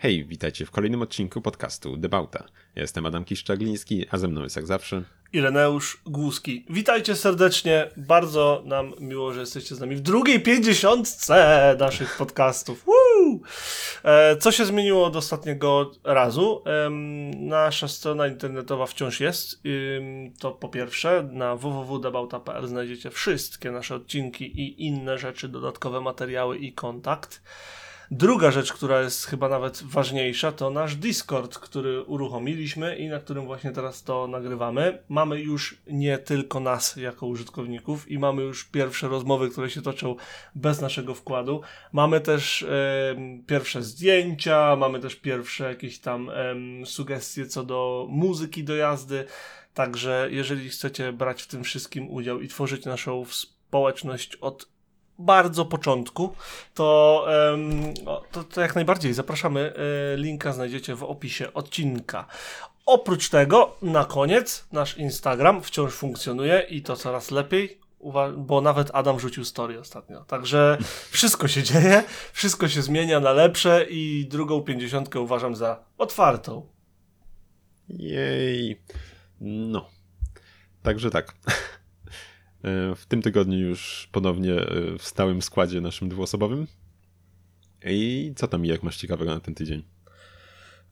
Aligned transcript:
Hej, 0.00 0.24
witajcie 0.24 0.66
w 0.66 0.70
kolejnym 0.70 1.02
odcinku 1.02 1.40
podcastu 1.40 1.96
Debauta. 1.96 2.44
Ja 2.74 2.82
jestem 2.82 3.06
Adam 3.06 3.24
Kiszczagliński, 3.24 4.06
a 4.10 4.18
ze 4.18 4.28
mną 4.28 4.42
jest 4.42 4.56
jak 4.56 4.66
zawsze 4.66 5.02
Ireneusz 5.32 6.02
Głuski. 6.06 6.66
Witajcie 6.70 7.16
serdecznie, 7.16 7.90
bardzo 7.96 8.62
nam 8.66 8.92
miło, 9.00 9.32
że 9.32 9.40
jesteście 9.40 9.74
z 9.74 9.80
nami 9.80 9.96
w 9.96 10.00
drugiej 10.00 10.40
pięćdziesiątce 10.40 11.76
naszych 11.80 12.16
podcastów. 12.16 12.84
Woo! 12.84 13.38
E, 14.04 14.36
co 14.36 14.52
się 14.52 14.64
zmieniło 14.64 15.06
od 15.06 15.16
ostatniego 15.16 15.90
razu? 16.04 16.64
Nasza 17.36 17.88
strona 17.88 18.26
internetowa 18.26 18.86
wciąż 18.86 19.20
jest. 19.20 19.62
To 20.40 20.52
po 20.52 20.68
pierwsze, 20.68 21.28
na 21.32 21.56
www.debauta.pl 21.56 22.66
znajdziecie 22.66 23.10
wszystkie 23.10 23.70
nasze 23.70 23.94
odcinki 23.94 24.44
i 24.44 24.86
inne 24.86 25.18
rzeczy, 25.18 25.48
dodatkowe 25.48 26.00
materiały 26.00 26.58
i 26.58 26.72
kontakt. 26.72 27.42
Druga 28.10 28.50
rzecz, 28.50 28.72
która 28.72 29.00
jest 29.00 29.26
chyba 29.26 29.48
nawet 29.48 29.82
ważniejsza, 29.82 30.52
to 30.52 30.70
nasz 30.70 30.96
Discord, 30.96 31.58
który 31.58 32.02
uruchomiliśmy 32.02 32.96
i 32.96 33.08
na 33.08 33.18
którym 33.18 33.46
właśnie 33.46 33.70
teraz 33.70 34.02
to 34.02 34.26
nagrywamy. 34.26 35.02
Mamy 35.08 35.40
już 35.40 35.78
nie 35.86 36.18
tylko 36.18 36.60
nas 36.60 36.96
jako 36.96 37.26
użytkowników 37.26 38.10
i 38.10 38.18
mamy 38.18 38.42
już 38.42 38.64
pierwsze 38.64 39.08
rozmowy, 39.08 39.50
które 39.50 39.70
się 39.70 39.82
toczą 39.82 40.16
bez 40.54 40.80
naszego 40.80 41.14
wkładu. 41.14 41.60
Mamy 41.92 42.20
też 42.20 42.62
e, 42.62 43.16
pierwsze 43.46 43.82
zdjęcia, 43.82 44.76
mamy 44.76 45.00
też 45.00 45.16
pierwsze 45.16 45.68
jakieś 45.68 45.98
tam 45.98 46.30
e, 46.30 46.54
sugestie 46.86 47.46
co 47.46 47.64
do 47.64 48.06
muzyki 48.10 48.64
do 48.64 48.76
jazdy. 48.76 49.24
Także 49.74 50.28
jeżeli 50.30 50.68
chcecie 50.68 51.12
brać 51.12 51.42
w 51.42 51.46
tym 51.46 51.64
wszystkim 51.64 52.10
udział 52.10 52.40
i 52.40 52.48
tworzyć 52.48 52.84
naszą 52.84 53.24
społeczność 53.24 54.36
od 54.36 54.77
bardzo 55.18 55.64
początku, 55.64 56.34
to, 56.74 57.26
to, 58.32 58.44
to 58.44 58.60
jak 58.60 58.74
najbardziej 58.74 59.14
zapraszamy. 59.14 59.74
E, 60.12 60.16
linka 60.16 60.52
znajdziecie 60.52 60.94
w 60.94 61.02
opisie 61.02 61.52
odcinka. 61.52 62.26
Oprócz 62.86 63.28
tego, 63.28 63.76
na 63.82 64.04
koniec, 64.04 64.66
nasz 64.72 64.98
Instagram 64.98 65.62
wciąż 65.62 65.94
funkcjonuje 65.94 66.66
i 66.70 66.82
to 66.82 66.96
coraz 66.96 67.30
lepiej, 67.30 67.78
bo 68.36 68.60
nawet 68.60 68.90
Adam 68.92 69.20
rzucił 69.20 69.44
story 69.44 69.80
ostatnio. 69.80 70.24
Także 70.24 70.78
wszystko 71.10 71.48
się 71.48 71.62
dzieje, 71.62 72.04
wszystko 72.32 72.68
się 72.68 72.82
zmienia 72.82 73.20
na 73.20 73.32
lepsze 73.32 73.86
i 73.90 74.26
drugą 74.30 74.62
pięćdziesiątkę 74.62 75.20
uważam 75.20 75.56
za 75.56 75.84
otwartą. 75.98 76.66
Jej. 77.88 78.82
No. 79.40 79.88
Także 80.82 81.10
tak. 81.10 81.34
E, 82.64 82.94
w 82.94 83.06
tym 83.06 83.22
tygodniu 83.22 83.58
już 83.58 84.08
ponownie 84.12 84.54
e, 84.54 84.98
w 84.98 85.02
stałym 85.02 85.42
składzie 85.42 85.80
naszym 85.80 86.08
dwuosobowym. 86.08 86.66
I 87.84 88.32
co 88.36 88.48
tam 88.48 88.64
jak 88.64 88.82
masz 88.82 88.96
ciekawego 88.96 89.34
na 89.34 89.40
ten 89.40 89.54
tydzień? 89.54 89.82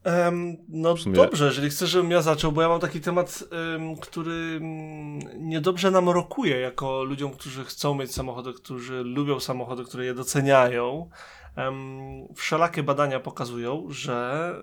Um, 0.04 0.56
no 0.68 0.96
sumie... 0.96 1.16
dobrze, 1.16 1.46
jeżeli 1.46 1.70
chcesz, 1.70 1.90
żebym 1.90 2.10
ja 2.10 2.22
zaczął, 2.22 2.52
bo 2.52 2.62
ja 2.62 2.68
mam 2.68 2.80
taki 2.80 3.00
temat, 3.00 3.44
um, 3.72 3.96
który 3.96 4.58
um, 4.60 5.18
niedobrze 5.48 5.90
nam 5.90 6.08
rokuje 6.08 6.60
jako 6.60 7.04
ludziom, 7.04 7.32
którzy 7.32 7.64
chcą 7.64 7.94
mieć 7.94 8.14
samochody, 8.14 8.52
którzy 8.52 9.02
lubią 9.04 9.40
samochody, 9.40 9.84
które 9.84 10.04
je 10.04 10.14
doceniają. 10.14 11.10
wszelakie 12.34 12.82
badania 12.82 13.20
pokazują, 13.20 13.86
że 13.90 14.54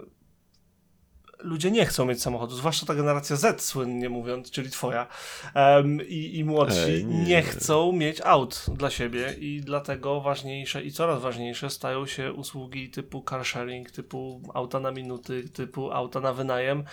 ludzie 1.43 1.71
nie 1.71 1.85
chcą 1.85 2.05
mieć 2.05 2.21
samochodu, 2.21 2.55
zwłaszcza 2.55 2.85
ta 2.85 2.95
generacja 2.95 3.35
Z, 3.35 3.61
słynnie 3.61 4.09
mówiąc, 4.09 4.51
czyli 4.51 4.69
twoja, 4.69 5.07
um, 5.55 6.01
i, 6.07 6.37
i 6.37 6.43
młodsi, 6.43 6.79
Ej, 6.79 7.05
nie. 7.05 7.23
nie. 7.23 7.41
chcą 7.41 7.91
mieć 7.91 8.21
aut 8.21 8.65
dla 8.73 8.89
siebie 8.89 9.33
i 9.39 9.61
dlatego 9.61 10.21
ważniejsze 10.21 10.83
i 10.83 10.91
coraz 10.91 11.21
ważniejsze 11.21 11.69
stają 11.69 12.05
się 12.05 12.33
usługi 12.33 12.89
typu 12.89 13.23
car 13.29 13.45
sharing, 13.45 13.91
typu 13.91 14.41
auta 14.53 14.79
na 14.79 14.91
minuty, 14.91 15.49
typu 15.49 15.91
auta 15.91 16.19
na 16.19 16.33
wynajem 16.33 16.83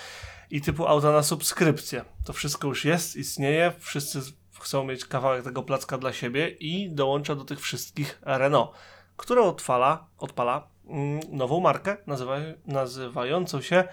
i 0.50 0.60
typu 0.60 0.86
auta 0.86 1.12
na 1.12 1.22
subskrypcję. 1.22 2.04
To 2.24 2.32
wszystko 2.32 2.68
już 2.68 2.84
jest, 2.84 3.16
istnieje, 3.16 3.72
wszyscy 3.78 4.20
chcą 4.60 4.84
mieć 4.84 5.04
kawałek 5.04 5.44
tego 5.44 5.62
placka 5.62 5.98
dla 5.98 6.12
siebie 6.12 6.48
i 6.48 6.90
dołącza 6.90 7.34
do 7.34 7.44
tych 7.44 7.60
wszystkich 7.60 8.18
Renault, 8.22 8.70
które 9.16 9.42
odpala, 9.42 10.06
odpala 10.18 10.68
mm, 10.88 11.20
nową 11.28 11.60
markę 11.60 11.96
nazywa, 12.06 12.36
nazywającą 12.66 13.60
się 13.60 13.84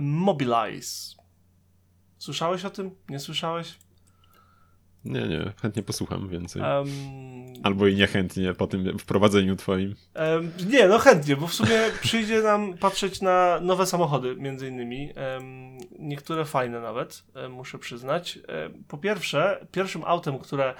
Mobilize. 0.00 1.16
Słyszałeś 2.18 2.64
o 2.64 2.70
tym? 2.70 2.90
Nie 3.08 3.18
słyszałeś? 3.18 3.78
Nie, 5.06 5.28
nie, 5.28 5.52
chętnie 5.62 5.82
posłucham 5.82 6.28
więcej. 6.28 6.62
Um, 6.62 6.86
Albo 7.62 7.86
i 7.86 7.94
niechętnie 7.94 8.54
po 8.54 8.66
tym 8.66 8.98
wprowadzeniu 8.98 9.56
twoim. 9.56 9.94
Um, 10.14 10.52
nie, 10.68 10.88
no 10.88 10.98
chętnie, 10.98 11.36
bo 11.36 11.46
w 11.46 11.54
sumie 11.54 11.78
przyjdzie 12.00 12.42
nam 12.42 12.78
patrzeć 12.78 13.20
na 13.20 13.60
nowe 13.60 13.86
samochody, 13.86 14.36
między 14.36 14.68
innymi. 14.68 15.12
Um, 15.34 15.78
niektóre 15.98 16.44
fajne 16.44 16.80
nawet, 16.80 17.24
muszę 17.50 17.78
przyznać. 17.78 18.38
po 18.88 18.98
pierwsze, 18.98 19.66
pierwszym 19.72 20.02
autem, 20.04 20.38
które 20.38 20.74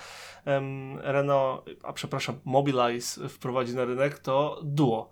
Renault, 1.03 1.65
a 1.83 1.93
przepraszam, 1.93 2.38
Mobilize 2.44 3.28
wprowadzi 3.28 3.75
na 3.75 3.84
rynek 3.84 4.19
to 4.19 4.60
Duo. 4.65 5.10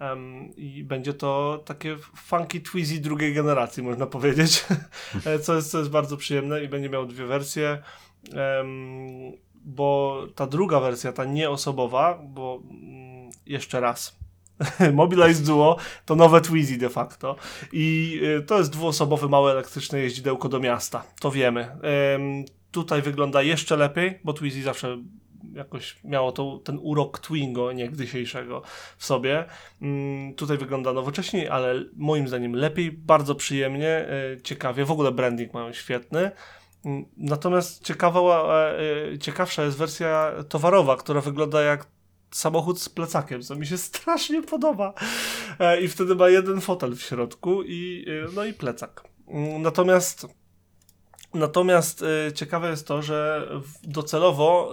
Um, 0.00 0.56
I 0.56 0.84
będzie 0.84 1.14
to 1.14 1.62
takie 1.64 1.96
funky 2.16 2.60
Twizy 2.60 3.00
drugiej 3.00 3.34
generacji, 3.34 3.82
można 3.82 4.06
powiedzieć, 4.06 4.64
co, 5.44 5.54
jest, 5.54 5.70
co 5.70 5.78
jest 5.78 5.90
bardzo 5.90 6.16
przyjemne 6.16 6.64
i 6.64 6.68
będzie 6.68 6.88
miał 6.88 7.06
dwie 7.06 7.26
wersje. 7.26 7.82
Um, 8.58 9.32
bo 9.64 10.22
ta 10.34 10.46
druga 10.46 10.80
wersja, 10.80 11.12
ta 11.12 11.24
nieosobowa, 11.24 12.18
bo 12.24 12.62
mm, 12.70 13.30
jeszcze 13.46 13.80
raz, 13.80 14.22
Mobilize 14.92 15.42
Duo 15.42 15.76
to 16.06 16.14
nowe 16.14 16.40
Twizy 16.40 16.78
de 16.78 16.90
facto 16.90 17.36
i 17.72 18.18
y, 18.22 18.42
to 18.42 18.58
jest 18.58 18.72
dwuosobowy 18.72 19.28
mały 19.28 19.50
elektryczne 19.50 19.98
jeździdełko 19.98 20.48
do 20.48 20.60
miasta, 20.60 21.04
to 21.20 21.30
wiemy. 21.30 21.76
Tutaj 22.70 23.02
wygląda 23.02 23.42
jeszcze 23.42 23.76
lepiej, 23.76 24.18
bo 24.24 24.32
Twizy 24.32 24.62
zawsze 24.62 24.98
jakoś 25.54 25.96
miało 26.04 26.32
to, 26.32 26.60
ten 26.64 26.78
urok 26.82 27.18
Twingo 27.18 27.72
niegdysiejszego 27.72 28.62
w 28.96 29.06
sobie. 29.06 29.44
Mm, 29.82 30.34
tutaj 30.34 30.58
wygląda 30.58 30.92
nowocześnie, 30.92 31.52
ale 31.52 31.84
moim 31.96 32.28
zdaniem 32.28 32.54
lepiej, 32.54 32.92
bardzo 32.92 33.34
przyjemnie, 33.34 33.88
e, 33.88 34.40
ciekawie. 34.42 34.84
W 34.84 34.90
ogóle 34.90 35.12
branding 35.12 35.54
mają 35.54 35.72
świetny. 35.72 36.30
Mm, 36.84 37.04
natomiast 37.16 37.84
ciekawa, 37.84 38.54
e, 38.54 38.78
e, 39.12 39.18
ciekawsza 39.18 39.64
jest 39.64 39.78
wersja 39.78 40.32
towarowa, 40.48 40.96
która 40.96 41.20
wygląda 41.20 41.62
jak 41.62 41.86
samochód 42.30 42.80
z 42.80 42.88
plecakiem, 42.88 43.42
co 43.42 43.56
mi 43.56 43.66
się 43.66 43.78
strasznie 43.88 44.42
podoba. 44.42 44.94
I 45.82 45.88
wtedy 45.88 46.14
ma 46.14 46.28
jeden 46.28 46.60
fotel 46.60 46.96
w 46.96 47.02
środku 47.02 47.62
i 47.62 48.06
no 48.34 48.44
i 48.44 48.52
plecak. 48.52 49.02
Mm, 49.28 49.62
natomiast 49.62 50.41
Natomiast 51.34 52.02
y, 52.02 52.32
ciekawe 52.32 52.70
jest 52.70 52.88
to, 52.88 53.02
że 53.02 53.48
docelowo 53.82 54.72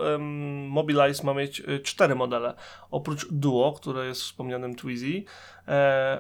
Mobilize 0.68 1.24
ma 1.24 1.34
mieć 1.34 1.59
y, 1.59 1.80
cztery 1.80 2.16
modele. 2.16 2.53
Oprócz 2.92 3.28
Duo, 3.31 3.74
które 3.74 4.06
jest 4.06 4.22
wspomnianym 4.22 4.75
Twizy, 4.75 5.06
y, 5.08 5.24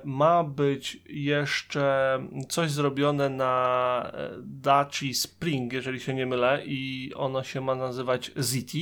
ma 0.03 0.43
być 0.43 1.03
jeszcze 1.09 2.19
coś 2.49 2.71
zrobione 2.71 3.29
na 3.29 4.11
e, 4.13 4.29
Daci 4.41 5.13
Spring, 5.13 5.73
jeżeli 5.73 5.99
się 5.99 6.13
nie 6.13 6.25
mylę, 6.25 6.61
i 6.65 7.11
ono 7.15 7.43
się 7.43 7.61
ma 7.61 7.75
nazywać 7.75 8.31
ZT. 8.35 8.73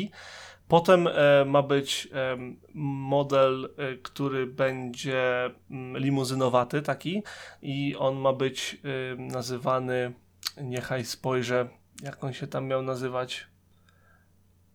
Potem 0.68 1.08
e, 1.08 1.46
ma 1.46 1.62
być 1.62 2.08
e, 2.14 2.38
model, 2.74 3.70
e, 3.78 3.96
który 3.96 4.48
będzie 4.48 5.50
mm, 5.72 5.98
limuzynowaty 5.98 6.82
taki 6.82 7.24
i 7.62 7.96
on 8.00 8.16
ma 8.16 8.34
być 8.34 8.78
nazywany 9.18 10.14
niechaj 10.62 11.06
spojrzę, 11.06 11.68
jak 12.04 12.24
on 12.24 12.34
się 12.34 12.48
tam 12.48 12.66
miał 12.66 12.82
nazywać. 12.82 13.48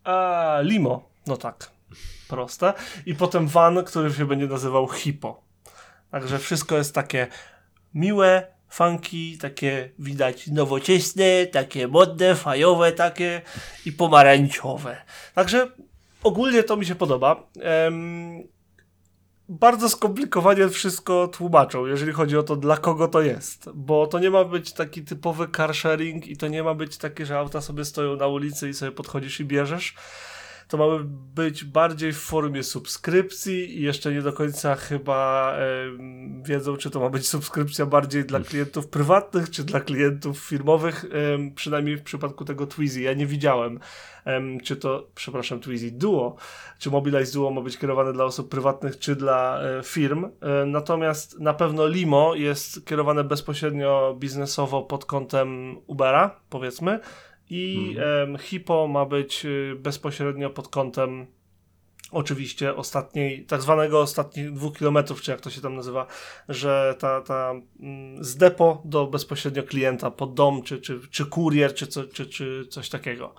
A, 0.05 0.59
Limo. 0.63 1.11
No 1.27 1.37
tak. 1.37 1.71
Proste. 2.29 2.73
I 3.07 3.15
potem 3.15 3.49
van, 3.49 3.85
który 3.85 4.13
się 4.13 4.27
będzie 4.27 4.47
nazywał 4.47 4.89
Hippo. 4.89 5.43
Także 6.11 6.39
wszystko 6.39 6.77
jest 6.77 6.95
takie 6.95 7.27
miłe, 7.95 8.47
funky, 8.69 9.39
takie 9.41 9.91
widać 9.99 10.47
nowoczesne, 10.47 11.47
takie 11.47 11.89
modne, 11.89 12.35
fajowe 12.35 12.93
takie 12.93 13.43
i 13.87 13.93
pomarańczowe. 13.93 14.97
Także 15.35 15.71
ogólnie 16.23 16.63
to 16.63 16.77
mi 16.77 16.87
się 16.87 16.95
podoba. 16.95 17.47
Um, 17.85 18.49
bardzo 19.49 19.89
skomplikowanie 19.89 20.69
wszystko 20.69 21.29
tłumaczą, 21.29 21.87
jeżeli 21.87 22.13
chodzi 22.13 22.37
o 22.37 22.43
to, 22.43 22.57
dla 22.57 22.77
kogo 22.77 23.09
to 23.09 23.23
jest. 23.23 23.69
Bo 23.75 24.07
to 24.07 24.19
nie 24.19 24.31
ma 24.31 24.45
być 24.45 24.73
taki 24.73 25.05
typowy 25.05 25.49
car 25.57 25.75
sharing 25.75 26.27
i 26.27 26.37
to 26.37 26.49
nie 26.49 26.63
ma 26.63 26.75
być 26.75 26.99
takie, 26.99 27.27
że 27.27 27.39
auta 27.39 27.61
sobie 27.61 27.85
stoją 27.85 28.17
na 28.17 28.27
ulicy 28.27 28.69
i 28.69 28.75
sobie 28.75 28.93
podchodzisz 28.93 29.41
i 29.41 29.45
bierzesz. 29.45 29.95
To 30.73 30.79
ma 30.79 31.05
być 31.35 31.65
bardziej 31.65 32.13
w 32.13 32.19
formie 32.19 32.63
subskrypcji 32.63 33.79
i 33.79 33.83
jeszcze 33.83 34.13
nie 34.13 34.23
do 34.23 34.33
końca 34.33 34.75
chyba 34.75 35.55
wiedzą, 36.43 36.77
czy 36.77 36.91
to 36.91 37.01
ma 37.01 37.09
być 37.09 37.29
subskrypcja 37.29 37.87
bardziej 37.87 38.25
dla 38.25 38.41
klientów 38.41 38.89
prywatnych, 38.89 39.51
czy 39.51 39.65
dla 39.65 39.81
klientów 39.81 40.39
firmowych, 40.39 41.05
przynajmniej 41.55 41.97
w 41.97 42.03
przypadku 42.03 42.45
tego 42.45 42.67
Twizy. 42.67 43.01
Ja 43.01 43.15
nie 43.15 43.27
widziałem, 43.27 43.81
em, 44.25 44.61
czy 44.61 44.77
to, 44.77 45.07
przepraszam, 45.15 45.61
Twizy 45.61 45.91
Duo, 45.91 46.37
czy 46.79 46.91
Mobilize 46.91 47.33
Duo 47.33 47.51
ma 47.51 47.61
być 47.61 47.79
kierowane 47.79 48.13
dla 48.13 48.25
osób 48.25 48.49
prywatnych, 48.49 48.99
czy 48.99 49.17
dla 49.17 49.63
e, 49.63 49.83
firm. 49.83 50.25
E, 50.25 50.31
natomiast 50.67 51.41
na 51.41 51.55
pewno 51.55 51.87
Limo 51.87 52.35
jest 52.35 52.87
kierowane 52.87 53.25
bezpośrednio 53.25 54.17
biznesowo 54.19 54.83
pod 54.83 55.05
kątem 55.05 55.77
Ubera, 55.87 56.41
powiedzmy, 56.51 57.01
i 57.53 57.97
em, 58.23 58.39
Hippo 58.39 58.89
ma 58.89 59.05
być 59.05 59.45
y, 59.45 59.77
bezpośrednio 59.79 60.51
pod 60.51 60.69
kątem 60.69 61.27
oczywiście 62.13 62.77
ostatniej, 62.77 63.47
tak 63.47 63.63
zwanego 63.63 64.01
ostatnich 64.01 64.53
dwóch 64.53 64.79
kilometrów, 64.79 65.23
czy 65.23 65.31
jak 65.31 65.41
to 65.41 65.51
się 65.51 65.61
tam 65.61 65.75
nazywa, 65.75 66.07
że 66.49 66.95
ta, 66.99 67.21
ta 67.21 67.55
mm, 67.81 68.25
z 68.25 68.37
depo 68.37 68.83
do 68.85 69.07
bezpośrednio 69.07 69.63
klienta 69.63 70.11
pod 70.11 70.35
dom, 70.35 70.63
czy, 70.63 70.81
czy, 70.81 71.01
czy 71.11 71.27
kurier, 71.27 71.75
czy, 71.75 71.87
co, 71.87 72.05
czy, 72.05 72.27
czy 72.27 72.67
coś 72.71 72.89
takiego. 72.89 73.35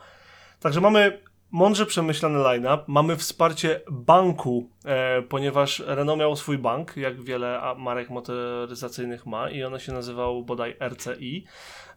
Także 0.60 0.82
mamy 0.82 1.22
mądrze 1.52 1.86
przemyślany 1.86 2.40
line-up, 2.40 2.84
mamy 2.88 3.18
wsparcie 3.18 3.82
banku, 3.92 4.70
e, 4.86 5.22
ponieważ 5.22 5.84
Renault 5.86 6.20
miał 6.20 6.36
swój 6.36 6.58
bank, 6.58 6.98
jak 6.98 7.22
wiele 7.22 7.62
marek 7.78 8.10
motoryzacyjnych 8.10 9.26
ma 9.26 9.50
i 9.50 9.64
ono 9.64 9.80
się 9.80 9.92
nazywał 9.92 10.44
bodaj 10.44 10.76
RCI. 10.90 11.46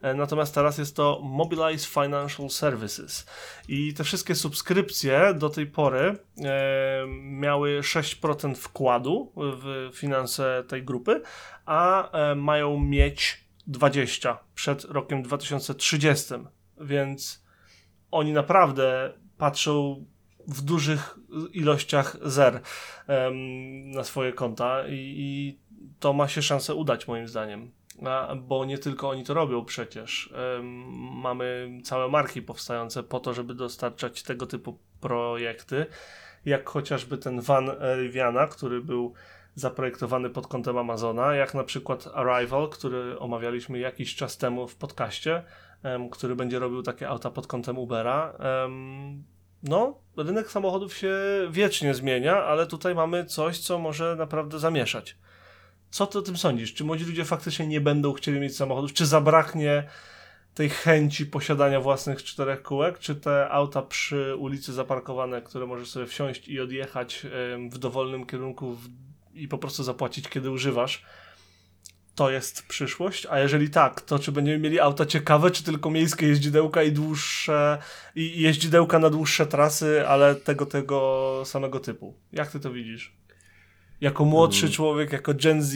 E, 0.01 0.13
Natomiast 0.13 0.55
teraz 0.55 0.77
jest 0.77 0.95
to 0.95 1.19
Mobilize 1.23 1.87
Financial 1.87 2.49
Services. 2.49 3.25
I 3.67 3.93
te 3.93 4.03
wszystkie 4.03 4.35
subskrypcje 4.35 5.33
do 5.33 5.49
tej 5.49 5.67
pory 5.67 6.17
e, 6.43 7.05
miały 7.21 7.81
6% 7.81 8.55
wkładu 8.55 9.31
w 9.35 9.89
finanse 9.93 10.63
tej 10.67 10.83
grupy, 10.83 11.21
a 11.65 12.11
e, 12.11 12.35
mają 12.35 12.79
mieć 12.79 13.47
20 13.67 14.37
przed 14.55 14.83
rokiem 14.83 15.23
2030. 15.23 16.33
Więc 16.81 17.45
oni 18.11 18.33
naprawdę 18.33 19.13
patrzą 19.37 20.05
w 20.47 20.61
dużych 20.61 21.19
ilościach 21.53 22.17
zer 22.25 22.61
em, 23.07 23.91
na 23.91 24.03
swoje 24.03 24.33
konta 24.33 24.87
i, 24.87 24.93
i 25.17 25.59
to 25.99 26.13
ma 26.13 26.27
się 26.27 26.41
szansę 26.41 26.75
udać 26.75 27.07
moim 27.07 27.27
zdaniem. 27.27 27.71
Bo 28.35 28.65
nie 28.65 28.77
tylko 28.77 29.09
oni 29.09 29.23
to 29.23 29.33
robią 29.33 29.65
przecież. 29.65 30.33
Mamy 31.11 31.69
całe 31.83 32.07
marki 32.07 32.41
powstające 32.41 33.03
po 33.03 33.19
to, 33.19 33.33
żeby 33.33 33.55
dostarczać 33.55 34.23
tego 34.23 34.45
typu 34.45 34.79
projekty, 35.01 35.85
jak 36.45 36.69
chociażby 36.69 37.17
ten 37.17 37.41
van 37.41 37.71
Riviana, 37.97 38.47
który 38.47 38.81
był 38.81 39.13
zaprojektowany 39.55 40.29
pod 40.29 40.47
kątem 40.47 40.77
Amazona, 40.77 41.35
jak 41.35 41.53
na 41.53 41.63
przykład 41.63 42.09
Arrival, 42.13 42.69
który 42.69 43.19
omawialiśmy 43.19 43.79
jakiś 43.79 44.15
czas 44.15 44.37
temu 44.37 44.67
w 44.67 44.75
podcaście, 44.75 45.43
który 46.11 46.35
będzie 46.35 46.59
robił 46.59 46.83
takie 46.83 47.09
auta 47.09 47.31
pod 47.31 47.47
kątem 47.47 47.77
Ubera. 47.77 48.33
No, 49.63 49.99
rynek 50.17 50.51
samochodów 50.51 50.93
się 50.93 51.17
wiecznie 51.49 51.93
zmienia, 51.93 52.43
ale 52.43 52.67
tutaj 52.67 52.95
mamy 52.95 53.25
coś, 53.25 53.59
co 53.59 53.79
może 53.79 54.15
naprawdę 54.15 54.59
zamieszać. 54.59 55.17
Co 55.89 56.07
ty 56.07 56.19
o 56.19 56.21
tym 56.21 56.37
sądzisz? 56.37 56.73
Czy 56.73 56.83
młodzi 56.83 57.05
ludzie 57.05 57.25
faktycznie 57.25 57.67
nie 57.67 57.81
będą 57.81 58.13
chcieli 58.13 58.39
mieć 58.39 58.55
samochodów? 58.55 58.93
Czy 58.93 59.05
zabraknie 59.05 59.83
tej 60.53 60.69
chęci 60.69 61.25
posiadania 61.25 61.81
własnych 61.81 62.23
czterech 62.23 62.61
kółek? 62.61 62.99
Czy 62.99 63.15
te 63.15 63.49
auta 63.49 63.81
przy 63.81 64.35
ulicy 64.35 64.73
zaparkowane, 64.73 65.41
które 65.41 65.65
możesz 65.65 65.89
sobie 65.89 66.05
wsiąść 66.05 66.47
i 66.47 66.59
odjechać 66.59 67.25
w 67.71 67.77
dowolnym 67.77 68.25
kierunku 68.25 68.77
i 69.33 69.47
po 69.47 69.57
prostu 69.57 69.83
zapłacić, 69.83 70.29
kiedy 70.29 70.51
używasz, 70.51 71.05
to 72.15 72.29
jest 72.31 72.67
przyszłość? 72.67 73.25
A 73.25 73.39
jeżeli 73.39 73.69
tak, 73.69 74.01
to 74.01 74.19
czy 74.19 74.31
będziemy 74.31 74.59
mieli 74.59 74.79
auta 74.79 75.05
ciekawe, 75.05 75.51
czy 75.51 75.63
tylko 75.63 75.89
miejskie 75.89 76.27
jeździdełka 76.27 76.83
i 76.83 76.91
dłuższe, 76.91 77.77
i 78.15 78.41
jeździdełka 78.41 78.99
na 78.99 79.09
dłuższe 79.09 79.45
trasy, 79.45 80.07
ale 80.07 80.35
tego, 80.35 80.65
tego 80.65 81.41
samego 81.45 81.79
typu? 81.79 82.13
Jak 82.31 82.51
ty 82.51 82.59
to 82.59 82.71
widzisz? 82.71 83.17
Jako 84.01 84.25
młodszy 84.25 84.65
Mm. 84.65 84.73
człowiek, 84.73 85.11
jako 85.11 85.33
Gen 85.33 85.63
Z. 85.63 85.75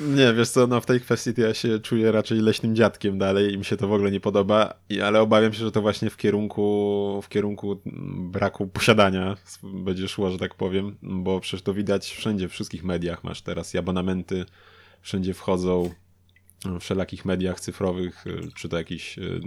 Nie, 0.00 0.32
wiesz 0.34 0.48
co, 0.50 0.66
no 0.66 0.80
w 0.80 0.86
tej 0.86 1.00
kwestii 1.00 1.34
to 1.34 1.40
ja 1.40 1.54
się 1.54 1.78
czuję 1.78 2.12
raczej 2.12 2.38
leśnym 2.38 2.76
dziadkiem 2.76 3.18
dalej 3.18 3.52
i 3.52 3.58
mi 3.58 3.64
się 3.64 3.76
to 3.76 3.88
w 3.88 3.92
ogóle 3.92 4.10
nie 4.10 4.20
podoba, 4.20 4.74
i, 4.88 5.00
ale 5.00 5.20
obawiam 5.20 5.52
się, 5.52 5.58
że 5.58 5.72
to 5.72 5.80
właśnie 5.82 6.10
w 6.10 6.16
kierunku, 6.16 7.20
w 7.22 7.28
kierunku 7.28 7.80
braku 8.16 8.66
posiadania 8.66 9.36
będzie 9.62 10.08
szło, 10.08 10.30
że 10.30 10.38
tak 10.38 10.54
powiem, 10.54 10.96
bo 11.02 11.40
przecież 11.40 11.62
to 11.62 11.74
widać 11.74 12.10
wszędzie, 12.10 12.48
w 12.48 12.52
wszystkich 12.52 12.84
mediach 12.84 13.24
masz 13.24 13.42
teraz 13.42 13.74
i 13.74 13.78
abonamenty, 13.78 14.44
wszędzie 15.00 15.34
wchodzą, 15.34 15.90
wszelakich 16.80 17.24
mediach 17.24 17.60
cyfrowych, 17.60 18.26
y, 18.26 18.48
czy 18.56 18.68
to 18.68 18.76
jakichś 18.78 19.18
y, 19.18 19.40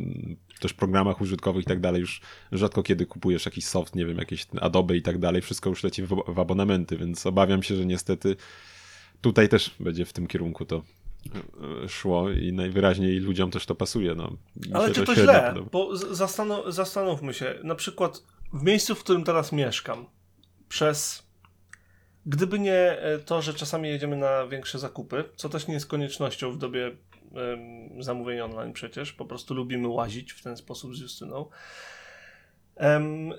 też 0.59 0.73
programach 0.73 1.21
użytkowych 1.21 1.63
i 1.63 1.67
tak 1.67 1.79
dalej, 1.79 2.01
już 2.01 2.21
rzadko 2.51 2.83
kiedy 2.83 3.05
kupujesz 3.05 3.45
jakiś 3.45 3.65
soft, 3.65 3.95
nie 3.95 4.05
wiem, 4.05 4.17
jakieś 4.17 4.47
Adobe 4.61 4.97
i 4.97 5.01
tak 5.01 5.17
dalej, 5.17 5.41
wszystko 5.41 5.69
już 5.69 5.83
leci 5.83 6.03
w, 6.03 6.23
w 6.27 6.39
abonamenty, 6.39 6.97
więc 6.97 7.25
obawiam 7.25 7.63
się, 7.63 7.75
że 7.75 7.85
niestety 7.85 8.35
tutaj 9.21 9.49
też 9.49 9.75
będzie 9.79 10.05
w 10.05 10.13
tym 10.13 10.27
kierunku 10.27 10.65
to 10.65 10.83
y, 11.85 11.89
szło 11.89 12.29
i 12.29 12.53
najwyraźniej 12.53 13.19
ludziom 13.19 13.51
też 13.51 13.65
to 13.65 13.75
pasuje. 13.75 14.15
No. 14.15 14.31
Mi 14.67 14.73
Ale 14.73 14.91
czy 14.93 15.03
to 15.03 15.15
średnio 15.15 15.33
źle? 15.33 15.49
podoba. 15.49 15.69
Bo 15.71 15.97
z- 15.97 16.19
zastanu- 16.19 16.71
zastanówmy 16.71 17.33
się, 17.33 17.55
na 17.63 17.75
przykład 17.75 18.23
w 18.53 18.63
miejscu, 18.63 18.95
w 18.95 19.03
którym 19.03 19.23
teraz 19.23 19.51
mieszkam, 19.51 20.05
przez. 20.69 21.24
Gdyby 22.25 22.59
nie 22.59 22.99
e, 22.99 23.19
to, 23.19 23.41
że 23.41 23.53
czasami 23.53 23.89
jedziemy 23.89 24.17
na 24.17 24.47
większe 24.47 24.79
zakupy, 24.79 25.23
co 25.35 25.49
też 25.49 25.67
nie 25.67 25.73
jest 25.73 25.87
koniecznością 25.87 26.51
w 26.51 26.57
dobie 26.57 26.87
em, 26.87 26.95
zamówień 28.03 28.39
online 28.39 28.73
przecież, 28.73 29.13
po 29.13 29.25
prostu 29.25 29.53
lubimy 29.53 29.87
łazić 29.87 30.31
w 30.31 30.43
ten 30.43 30.57
sposób 30.57 30.95
z 30.95 30.99
Justyną. 30.99 31.49
Em, 32.75 33.33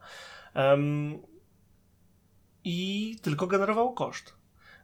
Em, 0.54 1.18
I 2.64 3.16
tylko 3.22 3.46
generował 3.46 3.92
koszt. 3.92 4.37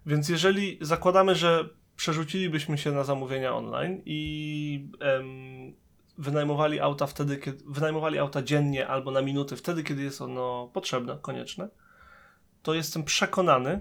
Więc 0.06 0.28
jeżeli 0.28 0.78
zakładamy, 0.80 1.34
że 1.34 1.68
przerzucilibyśmy 1.96 2.78
się 2.78 2.92
na 2.92 3.04
zamówienia 3.04 3.54
online 3.54 4.02
i 4.04 4.88
em, 5.00 5.74
wynajmowali 6.18 6.80
auta 6.80 7.06
wtedy, 7.06 7.36
kiedy 7.36 7.64
wynajmowali 7.66 8.18
auta 8.18 8.42
dziennie 8.42 8.88
albo 8.88 9.10
na 9.10 9.22
minuty, 9.22 9.56
wtedy, 9.56 9.84
kiedy 9.84 10.02
jest 10.02 10.22
ono 10.22 10.70
potrzebne, 10.72 11.18
konieczne, 11.22 11.68
to 12.62 12.74
jestem 12.74 13.04
przekonany, 13.04 13.80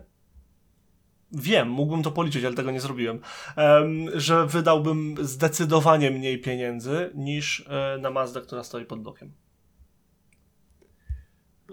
wiem, 1.31 1.69
mógłbym 1.69 2.03
to 2.03 2.11
policzyć, 2.11 2.45
ale 2.45 2.55
tego 2.55 2.71
nie 2.71 2.81
zrobiłem, 2.81 3.19
em, 3.55 4.19
że 4.19 4.47
wydałbym 4.47 5.15
zdecydowanie 5.21 6.11
mniej 6.11 6.41
pieniędzy 6.41 7.11
niż 7.15 7.65
e, 7.69 7.97
na 8.01 8.09
Mazdę, 8.09 8.41
która 8.41 8.63
stoi 8.63 8.85
pod 8.85 9.01
blokiem. 9.01 9.31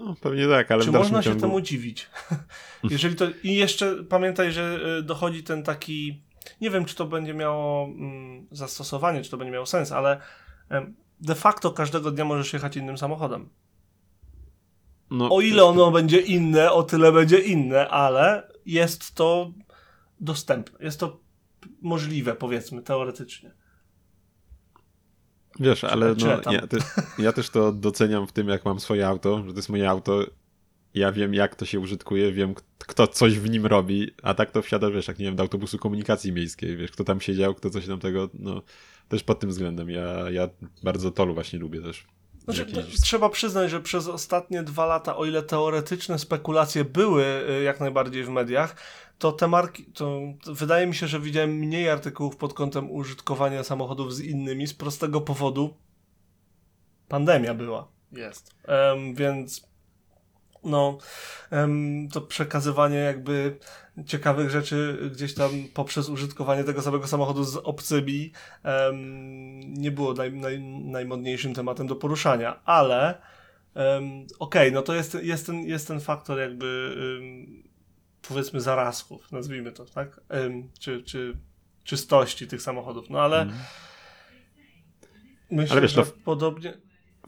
No, 0.04 0.14
pewnie 0.20 0.48
tak, 0.48 0.70
ale 0.70 0.84
Czy 0.84 0.92
można 0.92 1.22
się 1.22 1.30
ciągu... 1.30 1.40
temu 1.40 1.60
dziwić? 1.60 2.10
Jeżeli 2.90 3.16
to 3.16 3.26
I 3.42 3.54
jeszcze 3.54 4.04
pamiętaj, 4.04 4.52
że 4.52 4.80
y, 4.98 5.02
dochodzi 5.02 5.42
ten 5.42 5.62
taki. 5.62 6.22
Nie 6.60 6.70
wiem, 6.70 6.84
czy 6.84 6.94
to 6.94 7.06
będzie 7.06 7.34
miało 7.34 7.84
mm, 7.84 8.46
zastosowanie, 8.50 9.22
czy 9.22 9.30
to 9.30 9.36
będzie 9.36 9.52
miało 9.52 9.66
sens, 9.66 9.92
ale 9.92 10.20
de 11.20 11.34
facto 11.34 11.70
każdego 11.70 12.10
dnia 12.10 12.24
możesz 12.24 12.52
jechać 12.52 12.76
innym 12.76 12.98
samochodem. 12.98 13.48
No, 15.10 15.28
O 15.30 15.40
ile 15.40 15.64
ono 15.64 15.90
będzie 15.90 16.20
inne, 16.20 16.72
o 16.72 16.82
tyle 16.82 17.12
będzie 17.12 17.38
inne, 17.38 17.88
ale 17.88 18.52
jest 18.66 19.14
to 19.14 19.52
dostępne. 20.20 20.84
Jest 20.84 21.00
to 21.00 21.20
możliwe, 21.82 22.34
powiedzmy, 22.34 22.82
teoretycznie. 22.82 23.54
Wiesz, 25.58 25.84
ale 25.84 26.16
Czy- 26.16 26.26
no, 26.26 26.52
ja, 26.52 26.66
też, 26.66 26.82
ja 27.18 27.32
też 27.32 27.50
to 27.50 27.72
doceniam 27.72 28.26
w 28.26 28.32
tym, 28.32 28.48
jak 28.48 28.64
mam 28.64 28.80
swoje 28.80 29.08
auto, 29.08 29.44
że 29.46 29.52
to 29.52 29.58
jest 29.58 29.68
moje 29.68 29.90
auto. 29.90 30.24
Ja 30.94 31.12
wiem, 31.12 31.34
jak 31.34 31.56
to 31.56 31.64
się 31.64 31.80
użytkuje, 31.80 32.32
wiem, 32.32 32.54
kto 32.78 33.06
coś 33.06 33.38
w 33.38 33.50
nim 33.50 33.66
robi, 33.66 34.10
a 34.22 34.34
tak 34.34 34.50
to 34.50 34.62
wsiada, 34.62 34.90
wiesz, 34.90 35.08
jak 35.08 35.18
nie 35.18 35.24
wiem, 35.24 35.36
do 35.36 35.42
autobusu 35.42 35.78
komunikacji 35.78 36.32
miejskiej, 36.32 36.76
wiesz, 36.76 36.90
kto 36.90 37.04
tam 37.04 37.20
siedział, 37.20 37.54
kto 37.54 37.70
coś 37.70 37.86
tam 37.86 37.98
tego, 37.98 38.28
no, 38.34 38.62
też 39.08 39.22
pod 39.22 39.40
tym 39.40 39.50
względem. 39.50 39.90
Ja, 39.90 40.30
ja 40.30 40.48
bardzo 40.82 41.10
tolu 41.10 41.34
właśnie 41.34 41.58
lubię 41.58 41.80
też. 41.82 42.06
Znaczy, 42.52 43.02
trzeba 43.02 43.28
przyznać, 43.28 43.70
że 43.70 43.80
przez 43.80 44.08
ostatnie 44.08 44.62
dwa 44.62 44.86
lata, 44.86 45.16
o 45.16 45.24
ile 45.24 45.42
teoretyczne 45.42 46.18
spekulacje 46.18 46.84
były 46.84 47.24
y, 47.50 47.62
jak 47.62 47.80
najbardziej 47.80 48.24
w 48.24 48.28
mediach, 48.28 48.76
to 49.18 49.32
te 49.32 49.48
marki, 49.48 49.84
to, 49.84 50.20
to 50.44 50.54
wydaje 50.54 50.86
mi 50.86 50.94
się, 50.94 51.06
że 51.06 51.20
widziałem 51.20 51.50
mniej 51.50 51.90
artykułów 51.90 52.36
pod 52.36 52.54
kątem 52.54 52.90
użytkowania 52.90 53.64
samochodów 53.64 54.14
z 54.14 54.20
innymi 54.20 54.66
z 54.66 54.74
prostego 54.74 55.20
powodu 55.20 55.76
pandemia 57.08 57.54
była. 57.54 57.88
Jest. 58.12 58.54
Em, 58.64 59.14
więc 59.14 59.70
no, 60.64 60.98
em, 61.50 62.08
to 62.12 62.20
przekazywanie 62.20 62.98
jakby 62.98 63.58
ciekawych 64.06 64.50
rzeczy 64.50 64.98
gdzieś 65.12 65.34
tam 65.34 65.50
poprzez 65.74 66.08
użytkowanie 66.08 66.64
tego 66.64 66.82
samego 66.82 67.06
samochodu 67.06 67.44
z 67.44 67.56
obcymi 67.56 68.32
em, 68.62 69.74
nie 69.74 69.90
było 69.90 70.12
naj, 70.14 70.32
naj, 70.32 70.60
najmodniejszym 70.84 71.54
tematem 71.54 71.86
do 71.86 71.96
poruszania, 71.96 72.60
ale 72.64 73.20
em, 73.74 74.26
okej, 74.38 74.72
no 74.72 74.82
to 74.82 74.94
jest, 74.94 75.14
jest, 75.22 75.46
ten, 75.46 75.60
jest 75.60 75.88
ten 75.88 76.00
faktor 76.00 76.38
jakby 76.38 76.96
em, 77.18 77.62
powiedzmy 78.28 78.60
zarazków, 78.60 79.32
nazwijmy 79.32 79.72
to, 79.72 79.84
tak? 79.84 80.20
Czy, 80.80 81.02
czy 81.02 81.36
czystości 81.84 82.46
tych 82.46 82.62
samochodów, 82.62 83.10
no 83.10 83.20
ale 83.20 83.42
Mhm. 83.42 83.60
myślę, 85.50 85.72
Ale 85.72 85.80
wiesz, 85.80 85.92
że 85.92 86.04
to- 86.06 86.12
podobnie... 86.24 86.72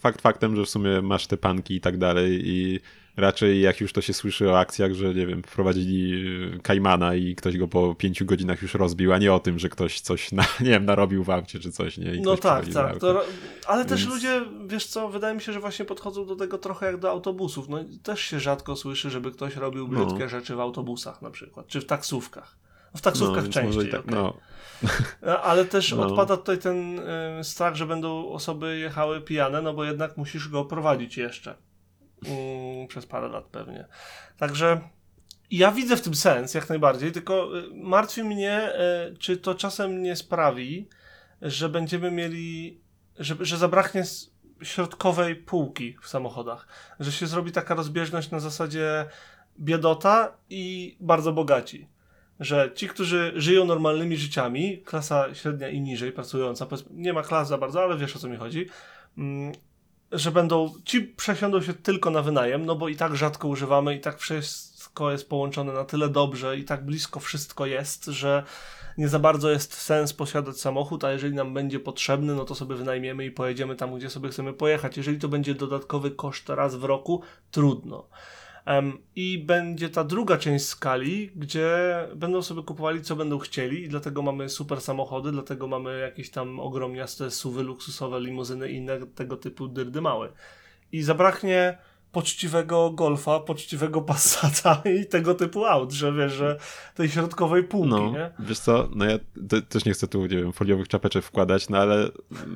Fakt 0.01 0.21
faktem, 0.21 0.57
że 0.57 0.65
w 0.65 0.69
sumie 0.69 1.03
masz 1.03 1.27
te 1.27 1.37
panki 1.37 1.75
i 1.77 1.81
tak 1.81 1.99
dalej 1.99 2.41
i 2.49 2.81
raczej 3.17 3.61
jak 3.61 3.81
już 3.81 3.93
to 3.93 4.01
się 4.01 4.13
słyszy 4.13 4.51
o 4.51 4.59
akcjach, 4.59 4.95
że 4.95 5.15
nie 5.15 5.27
wiem, 5.27 5.43
wprowadzili 5.43 6.13
y, 6.57 6.61
Kajmana 6.63 7.15
i 7.15 7.35
ktoś 7.35 7.57
go 7.59 7.69
po 7.69 7.95
pięciu 7.95 8.25
godzinach 8.27 8.63
już 8.63 8.75
rozbił, 8.75 9.13
a 9.13 9.19
nie 9.19 9.33
o 9.33 9.41
tym, 9.41 9.59
że 9.59 9.69
ktoś 9.69 10.01
coś, 10.01 10.33
na, 10.33 10.43
nie 10.61 10.71
wiem, 10.71 10.85
narobił 10.85 11.25
w 11.25 11.31
aucie 11.31 11.59
czy 11.59 11.73
coś, 11.73 11.99
nie? 11.99 12.15
I 12.15 12.21
No 12.21 12.37
tak, 12.37 12.69
tak. 12.69 12.99
To, 12.99 13.25
ale 13.67 13.85
też 13.85 14.01
Więc- 14.01 14.15
ludzie, 14.15 14.41
wiesz 14.67 14.87
co, 14.87 15.09
wydaje 15.09 15.35
mi 15.35 15.41
się, 15.41 15.53
że 15.53 15.61
właśnie 15.61 15.85
podchodzą 15.85 16.27
do 16.27 16.37
tego 16.37 16.59
trochę 16.59 16.87
jak 16.87 16.97
do 17.01 17.11
autobusów. 17.11 17.69
No 17.69 17.79
też 18.03 18.21
się 18.21 18.41
rzadko 18.41 18.77
słyszy, 18.77 19.11
żeby 19.11 19.33
ktoś 19.33 19.57
robił 19.57 19.89
No. 19.89 20.05
brzydkie 20.07 20.29
rzeczy 20.29 20.57
w 20.57 20.61
autobusach 20.61 21.23
na 21.23 21.31
przykład, 21.31 21.67
czy 21.67 21.81
w 21.81 21.85
taksówkach. 21.87 22.57
W 22.97 23.01
taksówkach 23.01 23.37
może 23.47 23.49
częściej, 23.49 23.91
tak, 23.91 24.01
okej. 24.01 24.15
no, 24.15 24.37
A- 25.27 25.43
Ale 25.43 25.65
też 25.65 25.93
No. 25.97 26.07
odpada 26.07 26.37
tutaj 26.37 26.59
ten 26.59 26.99
y, 27.41 27.45
strach, 27.45 27.75
że 27.75 27.87
będą 27.87 28.29
osoby 28.29 28.79
jechały 28.79 29.21
pijane, 29.21 29.63
no 29.63 29.75
bo 29.75 29.85
jednak 29.85 30.17
musisz 30.17 30.49
go 30.49 30.65
prowadzić 30.65 31.17
jeszcze. 31.17 31.55
Mm, 32.27 32.89
przez 32.89 33.07
parę 33.07 33.29
lat 33.29 33.45
pewnie. 33.45 33.87
Także 34.37 34.81
ja 35.51 35.73
widzę 35.73 35.97
w 35.97 36.03
tym 36.03 36.15
sens, 36.15 36.55
jak 36.55 36.69
najbardziej, 36.69 37.13
tylko 37.13 37.59
y, 37.59 37.71
martwi 37.75 38.25
mnie, 38.25 38.73
y, 39.13 39.17
czy 39.17 39.37
to 39.37 39.55
czasem 39.55 40.03
nie 40.03 40.17
sprawi, 40.17 40.89
że 41.43 41.69
będziemy 41.69 42.11
mieli, 42.11 42.81
że, 43.19 43.37
że 43.41 43.57
zabraknie 43.57 44.03
środkowej 44.63 45.37
półki 45.37 45.97
w 46.03 46.09
samochodach. 46.09 46.67
Że 47.01 47.13
się 47.13 47.27
zrobi 47.27 47.53
taka 47.53 47.75
rozbieżność 47.75 48.31
na 48.31 48.41
zasadzie 48.41 49.07
biedota 49.59 50.37
i 50.51 50.97
bardzo 51.01 51.33
bogaci 51.33 51.93
że 52.43 52.71
ci, 52.75 52.89
którzy 52.89 53.33
żyją 53.37 53.65
normalnymi 53.65 54.17
życiami, 54.17 54.83
klasa 54.85 55.35
średnia 55.35 55.69
i 55.69 55.81
niżej 55.81 56.13
pracująca, 56.13 56.67
nie 56.91 57.13
ma 57.13 57.23
klas 57.23 57.49
za 57.49 57.59
bardzo, 57.59 57.83
ale 57.83 57.97
wiesz 57.97 58.17
o 58.17 58.19
co 58.19 58.29
mi 58.29 58.37
chodzi, 58.37 58.67
mm, 59.19 59.53
że 60.13 60.31
będą, 60.31 60.75
ci 60.85 61.01
przesiądą 61.03 61.63
się 61.63 61.75
tylko 61.75 62.11
na 62.11 62.23
wynajem, 62.23 62.67
no 62.67 62.75
bo 62.75 62.89
i 62.89 62.97
tak 62.97 63.17
rzadko 63.17 63.49
używamy, 63.49 63.95
i 63.95 64.01
tak 64.01 64.19
wszystko 64.19 65.11
jest 65.11 65.29
połączone 65.29 65.73
na 65.73 65.85
tyle 65.85 66.09
dobrze, 66.09 66.57
i 66.57 66.65
tak 66.65 66.85
blisko 66.85 67.21
wszystko 67.21 67.67
jest, 67.67 68.05
że 68.05 68.43
nie 68.99 69.09
za 69.09 69.19
bardzo 69.19 69.51
jest 69.51 69.75
sens 69.75 70.13
posiadać 70.13 70.61
samochód, 70.61 71.05
a 71.05 71.13
jeżeli 71.13 71.35
nam 71.35 71.55
będzie 71.55 71.81
potrzebny, 71.81 72.35
no 72.35 72.45
to 72.45 72.55
sobie 72.55 72.75
wynajmiemy 72.75 73.25
i 73.25 73.31
pojedziemy 73.31 73.77
tam, 73.77 73.95
gdzie 73.97 74.11
sobie 74.11 74.29
chcemy 74.29 74.53
pojechać. 74.53 74.97
Jeżeli 74.97 75.19
to 75.19 75.29
będzie 75.29 75.55
dodatkowy 75.55 76.11
koszt 76.11 76.49
raz 76.49 76.77
w 76.77 76.85
roku, 76.85 77.23
trudno. 77.51 78.09
I 79.17 79.39
będzie 79.39 79.89
ta 79.89 80.05
druga 80.05 80.39
część 80.39 80.65
skali, 80.65 81.31
gdzie 81.37 81.69
będą 82.17 82.43
sobie 82.43 82.63
kupowali, 82.63 83.03
co 83.03 83.17
będą 83.17 83.39
chcieli, 83.39 83.83
i 83.83 83.89
dlatego 83.89 84.23
mamy 84.23 84.49
super 84.49 84.81
samochody, 84.81 85.33
dlatego 85.33 85.67
mamy 85.67 85.99
jakieś 85.99 86.31
tam 86.31 86.61
ogromniaste 86.61 87.31
suwy, 87.31 87.63
luksusowe 87.63 88.21
limuzyny 88.21 88.73
i 88.73 88.77
inne 88.77 89.07
tego 89.07 89.37
typu 89.37 89.69
dyrdy 89.69 90.01
małe. 90.01 90.33
I 90.93 91.03
zabraknie 91.03 91.79
poczciwego 92.13 92.91
golfa, 92.91 93.41
poczciwego 93.41 94.03
Passata 94.13 94.83
i 95.01 95.07
tego 95.07 95.35
typu 95.35 95.65
aut, 95.65 95.93
że 95.93 96.13
wiesz, 96.13 96.33
że 96.33 96.57
tej 96.95 97.09
środkowej 97.09 97.65
półki, 97.65 97.91
no, 97.91 98.11
nie? 98.11 98.31
wiesz 98.39 98.59
co, 98.59 98.89
no 98.95 99.05
ja 99.05 99.19
te, 99.49 99.63
też 99.63 99.85
nie 99.85 99.93
chcę 99.93 100.09
tu, 100.09 100.21
nie 100.23 100.29
wiem, 100.29 100.53
foliowych 100.53 100.89
czapeczek 100.89 101.25
wkładać, 101.25 101.69
no 101.69 101.79
ale 101.79 102.09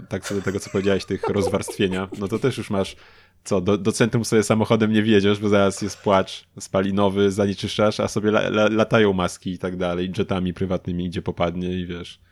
tak 0.09 0.25
co 0.25 0.35
do 0.35 0.43
tego, 0.43 0.61
co 0.61 0.71
powiedziałeś, 0.71 1.05
tych 1.05 1.23
rozwarstwienia, 1.39 2.09
no 2.19 2.29
to 2.29 2.39
też 2.39 2.59
już 2.59 2.71
masz 2.71 2.97
co, 3.45 3.61
do, 3.61 3.79
do 3.79 3.93
centrum 3.93 4.25
sobie 4.25 4.43
samochodem 4.43 4.93
nie 4.93 5.03
wjedziesz, 5.03 5.39
bo 5.39 5.49
zaraz 5.49 5.83
jest 5.83 5.99
płacz 5.99 6.45
spalinowy, 6.61 7.31
zanieczyszczasz, 7.31 8.01
a 8.01 8.09
sobie 8.09 8.29
la, 8.29 8.41
la, 8.41 8.69
latają 8.69 9.13
maski 9.13 9.53
i 9.53 9.59
tak 9.59 9.77
dalej, 9.77 10.13
jetami 10.19 10.55
prywatnymi, 10.55 11.09
gdzie 11.09 11.23
popadnie 11.23 11.73
i 11.73 11.87
wiesz. 11.87 12.26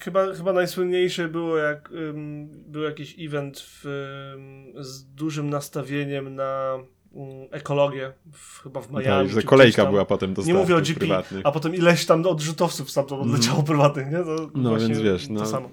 Chyba, 0.00 0.34
chyba 0.34 0.52
najsłynniejszy 0.52 1.28
było 1.28 1.56
jak 1.56 1.90
ym, 1.92 2.48
był 2.66 2.82
jakiś 2.82 3.16
event 3.18 3.60
w, 3.60 3.86
ym, 4.34 4.84
z 4.84 5.04
dużym 5.04 5.50
nastawieniem 5.50 6.34
na 6.34 6.78
ekologię, 7.50 8.12
w, 8.32 8.62
chyba 8.62 8.80
w 8.80 8.90
Miami. 8.90 9.04
Tak, 9.06 9.28
że 9.28 9.42
kolejka 9.42 9.86
była 9.86 10.04
potem 10.04 10.34
do 10.34 10.42
Nie 10.42 10.54
mówię 10.54 10.76
o 10.76 10.80
GP, 10.80 10.94
prywatnych. 11.00 11.46
a 11.46 11.52
potem 11.52 11.74
ileś 11.74 12.06
tam 12.06 12.26
odrzutowców 12.26 12.90
stamtąd 12.90 13.22
odleciało 13.22 13.62
prywatnych, 13.62 14.10
nie? 14.10 14.18
To 14.18 14.50
No, 14.54 14.76
więc 14.76 14.98
wiesz, 15.00 15.26
to 15.26 15.32
no, 15.32 15.46
samo. 15.46 15.70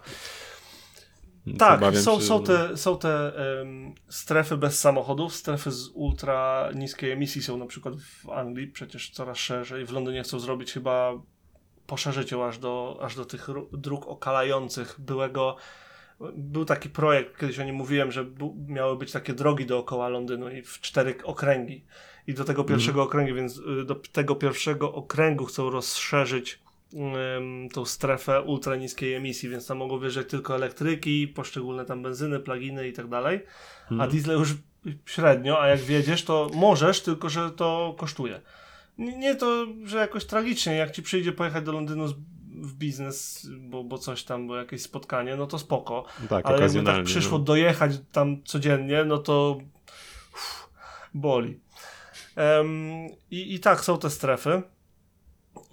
Więc 1.45 1.59
Tak, 1.59 1.97
są, 1.97 2.19
się, 2.19 2.25
są 2.25 2.43
te, 2.43 2.77
są 2.77 2.97
te 2.97 3.35
em, 3.61 3.93
strefy 4.09 4.57
bez 4.57 4.79
samochodów, 4.79 5.35
strefy 5.35 5.71
z 5.71 5.89
ultra 5.93 6.69
niskiej 6.75 7.11
emisji 7.11 7.43
są 7.43 7.57
na 7.57 7.65
przykład 7.65 7.95
w 7.95 8.29
Anglii, 8.29 8.67
przecież 8.67 9.09
coraz 9.09 9.37
szerzej. 9.37 9.85
W 9.85 9.91
Londynie 9.91 10.23
chcą 10.23 10.39
zrobić 10.39 10.71
chyba 10.71 11.13
poszerzyć 11.91 12.31
ją 12.31 12.45
aż 12.45 12.57
do, 12.57 12.99
aż 13.01 13.15
do 13.15 13.25
tych 13.25 13.47
dróg 13.71 14.07
okalających 14.07 14.95
byłego. 14.99 15.55
Był 16.33 16.65
taki 16.65 16.89
projekt, 16.89 17.39
kiedyś 17.39 17.59
o 17.59 17.63
nim 17.63 17.75
mówiłem, 17.75 18.11
że 18.11 18.25
miały 18.67 18.97
być 18.97 19.11
takie 19.11 19.33
drogi 19.33 19.65
dookoła 19.65 20.09
Londynu 20.09 20.49
i 20.49 20.61
w 20.61 20.81
cztery 20.81 21.15
okręgi. 21.23 21.85
I 22.27 22.33
do 22.33 22.43
tego 22.43 22.63
pierwszego 22.63 23.03
okręgu, 23.03 23.35
więc 23.35 23.57
y, 23.57 23.85
do 23.85 23.95
tego 23.95 24.35
pierwszego 24.35 24.93
okręgu 24.93 25.45
chcą 25.45 25.69
rozszerzyć 25.69 26.59
ym, 26.93 27.69
tą 27.73 27.85
strefę 27.85 28.41
ultra 28.41 28.75
niskiej 28.75 29.13
emisji, 29.13 29.49
więc 29.49 29.67
tam 29.67 29.77
mogą 29.77 29.99
wjeżdżać 29.99 30.27
tylko 30.29 30.55
elektryki, 30.55 31.27
poszczególne 31.27 31.85
tam 31.85 32.03
benzyny, 32.03 32.39
pluginy 32.39 32.87
i 32.87 32.93
tak 32.93 33.07
dalej, 33.07 33.39
a 33.89 33.93
Mhm. 33.93 34.09
diesle 34.09 34.33
już 34.33 34.53
średnio, 35.05 35.61
a 35.61 35.67
jak 35.67 35.79
wjedziesz, 35.79 36.23
to 36.23 36.49
możesz, 36.53 37.01
tylko 37.01 37.29
że 37.29 37.51
to 37.51 37.95
kosztuje. 37.97 38.41
Nie, 38.97 39.35
to, 39.35 39.67
że 39.83 39.97
jakoś 39.97 40.25
tragicznie, 40.25 40.75
jak 40.75 40.91
ci 40.91 41.03
przyjdzie 41.03 41.31
pojechać 41.31 41.63
do 41.63 41.71
Londynu 41.71 42.07
z, 42.07 42.13
w 42.61 42.73
biznes, 42.73 43.47
bo, 43.59 43.83
bo 43.83 43.97
coś 43.97 44.23
tam, 44.23 44.47
bo 44.47 44.55
jakieś 44.55 44.81
spotkanie, 44.81 45.35
no 45.35 45.47
to 45.47 45.59
spoko. 45.59 46.05
Tak, 46.29 46.45
Ale 46.45 46.61
jakby 46.61 46.83
tak 46.83 47.03
przyszło 47.03 47.37
no. 47.37 47.43
dojechać 47.43 47.91
tam 48.11 48.43
codziennie, 48.43 49.03
no 49.05 49.17
to 49.17 49.57
uff, 50.33 50.69
boli. 51.13 51.59
Em, 52.35 53.07
i, 53.31 53.53
I 53.55 53.59
tak 53.59 53.83
są 53.83 53.97
te 53.97 54.09
strefy. 54.09 54.61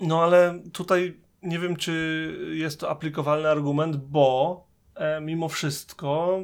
No 0.00 0.22
ale 0.22 0.62
tutaj 0.72 1.20
nie 1.42 1.58
wiem, 1.58 1.76
czy 1.76 2.52
jest 2.54 2.80
to 2.80 2.90
aplikowalny 2.90 3.48
argument, 3.48 3.96
bo 3.96 4.66
e, 4.94 5.20
mimo 5.20 5.48
wszystko 5.48 6.38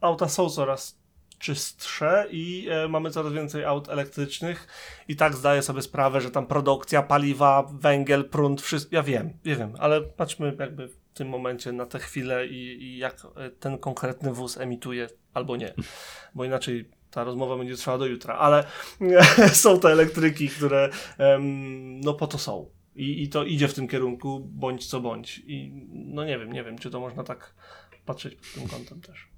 auta 0.00 0.28
są 0.28 0.50
coraz 0.50 1.01
czystsze 1.42 2.26
i 2.30 2.68
e, 2.70 2.88
mamy 2.88 3.10
coraz 3.10 3.32
więcej 3.32 3.64
aut 3.64 3.88
elektrycznych 3.88 4.66
i 5.08 5.16
tak 5.16 5.34
zdaję 5.34 5.62
sobie 5.62 5.82
sprawę, 5.82 6.20
że 6.20 6.30
tam 6.30 6.46
produkcja, 6.46 7.02
paliwa, 7.02 7.62
węgiel, 7.72 8.28
prąd, 8.28 8.62
wszystko, 8.62 8.96
ja 8.96 9.02
wiem, 9.02 9.32
ja 9.44 9.56
wiem, 9.56 9.72
ale 9.78 10.00
patrzmy 10.00 10.56
jakby 10.58 10.88
w 10.88 10.96
tym 11.14 11.28
momencie 11.28 11.72
na 11.72 11.86
tę 11.86 11.98
chwilę 11.98 12.46
i, 12.46 12.82
i 12.82 12.98
jak 12.98 13.26
e, 13.36 13.50
ten 13.50 13.78
konkretny 13.78 14.32
wóz 14.32 14.58
emituje 14.58 15.08
albo 15.34 15.56
nie, 15.56 15.74
bo 16.34 16.44
inaczej 16.44 16.90
ta 17.10 17.24
rozmowa 17.24 17.56
będzie 17.56 17.76
trwała 17.76 17.98
do 17.98 18.06
jutra, 18.06 18.34
ale 18.34 18.64
są 19.52 19.80
te 19.80 19.88
elektryki, 19.88 20.48
które 20.48 20.90
no 22.04 22.14
po 22.14 22.26
to 22.26 22.38
są. 22.38 22.70
I, 22.96 23.22
I 23.22 23.28
to 23.28 23.44
idzie 23.44 23.68
w 23.68 23.74
tym 23.74 23.88
kierunku, 23.88 24.40
bądź 24.40 24.86
co 24.86 25.00
bądź. 25.00 25.42
I 25.46 25.72
no 25.92 26.24
nie 26.24 26.38
wiem, 26.38 26.52
nie 26.52 26.64
wiem, 26.64 26.78
czy 26.78 26.90
to 26.90 27.00
można 27.00 27.24
tak 27.24 27.54
patrzeć 28.06 28.34
pod 28.34 28.54
tym 28.54 28.68
kątem 28.68 29.00
też. 29.00 29.31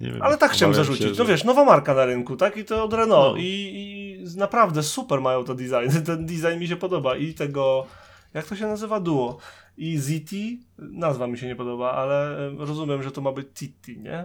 Wiem, 0.00 0.22
Ale 0.22 0.36
tak 0.38 0.50
chciałem 0.52 0.74
zarzucić. 0.74 1.02
się, 1.02 1.08
No 1.08 1.14
że- 1.14 1.24
wiesz, 1.24 1.44
nowa 1.44 1.64
marka 1.64 1.94
na 1.94 2.04
rynku, 2.04 2.36
tak? 2.36 2.56
I 2.56 2.64
to 2.64 2.84
od 2.84 2.92
Renault. 2.92 3.32
No. 3.36 3.36
I, 3.42 3.44
I 3.44 4.36
naprawdę 4.38 4.82
super 4.82 5.20
mają 5.20 5.44
te 5.44 5.54
designy. 5.54 6.02
Ten 6.06 6.26
design 6.26 6.58
mi 6.58 6.68
się 6.68 6.76
podoba. 6.76 7.16
I 7.16 7.34
tego, 7.34 7.86
jak 8.34 8.46
to 8.46 8.56
się 8.56 8.66
nazywa? 8.66 9.00
Duo. 9.00 9.38
I 9.76 9.98
ZT, 9.98 10.30
nazwa 10.78 11.26
mi 11.26 11.38
się 11.38 11.46
nie 11.46 11.56
podoba, 11.56 11.92
ale 11.92 12.46
em, 12.48 12.60
rozumiem, 12.60 13.02
że 13.02 13.10
to 13.10 13.20
ma 13.20 13.32
być 13.32 13.46
TT, 13.54 13.88
nie? 13.96 14.24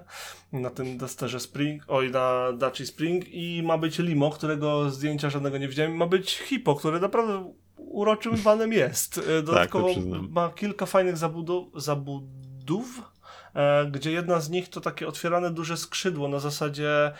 Na 0.54 0.70
tym 0.70 0.98
Dusterze 0.98 1.40
Spring, 1.40 1.84
oj, 1.88 2.12
na 2.12 2.52
Daci 2.54 2.86
Spring 2.86 3.26
i 3.28 3.64
ma 3.66 3.78
być 3.78 4.00
Limo, 4.00 4.32
którego 4.32 4.90
zdjęcia 4.90 5.30
żadnego 5.30 5.58
nie 5.58 5.68
widziałem. 5.68 5.96
Ma 5.98 6.08
być 6.08 6.38
Hippo, 6.38 6.76
który 6.76 7.00
naprawdę 7.00 7.54
uroczym 7.78 8.36
vanem 8.36 8.74
jest. 8.74 9.22
E, 9.40 9.42
Dodatkowo 9.42 9.90
przyznam. 9.90 10.28
ma 10.32 10.50
kilka 10.50 10.86
fajnych 10.86 11.18
zabudów, 11.18 11.84
zabudów 11.84 13.02
gdzie 13.92 14.12
jedna 14.12 14.40
z 14.40 14.50
nich 14.50 14.70
to 14.70 14.82
takie 14.82 15.08
otwierane 15.08 15.52
duże 15.52 15.78
skrzydło 15.78 16.28
na 16.28 16.40
zasadzie 16.40 17.12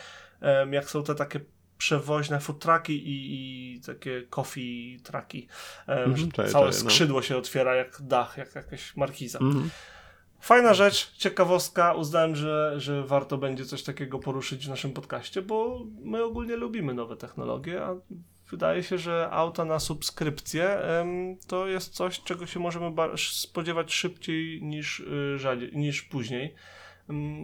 em, 0.42 0.74
jak 0.74 0.90
są 0.90 1.04
te 1.04 1.16
takie 1.16 1.40
przewoźne 1.78 2.40
food 2.40 2.60
trucki 2.60 2.94
i, 3.08 3.76
i 3.76 3.82
takie 3.82 4.24
coffee 4.30 5.00
trucki, 5.04 5.48
em, 5.88 6.12
Mhm, 6.12 6.32
czaję, 6.32 6.50
całe 6.50 6.66
no. 6.68 6.74
skrzydło 6.74 7.22
się 7.22 7.38
otwiera 7.38 7.76
jak 7.76 8.02
dach, 8.02 8.38
jak 8.38 8.56
jakaś 8.56 8.96
markiza. 8.96 9.40
Mhm. 9.40 9.70
Fajna 10.40 10.74
rzecz, 10.74 11.12
ciekawostka. 11.18 11.94
Uznałem, 11.94 12.36
że, 12.36 12.74
że 12.78 13.04
warto 13.04 13.38
będzie 13.38 13.66
coś 13.66 13.84
takiego 13.84 14.20
poruszyć 14.20 14.66
w 14.66 14.70
naszym 14.70 14.94
podcaście, 14.94 15.42
bo 15.42 15.86
my 16.04 16.24
ogólnie 16.24 16.56
lubimy 16.56 16.94
nowe 16.94 17.16
technologie, 17.18 17.84
a 17.84 17.96
wydaje 18.52 18.84
się, 18.84 18.98
że 18.98 19.30
auta 19.32 19.66
na 19.66 19.80
subskrypcję 19.80 20.80
to 21.48 21.68
jest 21.68 21.94
coś, 21.94 22.22
czego 22.22 22.46
się 22.46 22.60
możemy 22.60 22.92
spodziewać 23.18 23.94
szybciej 23.94 24.64
niż, 24.64 25.00
y, 25.00 25.40
rzadziej, 25.40 25.72
niż 25.74 26.02
później. 26.02 26.56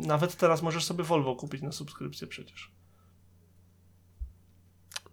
Nawet 0.06 0.36
teraz 0.36 0.62
możesz 0.62 0.86
sobie 0.86 1.04
Volvo 1.04 1.36
kupić 1.36 1.62
na 1.62 1.72
subskrypcję 1.72 2.28
przecież. 2.28 2.72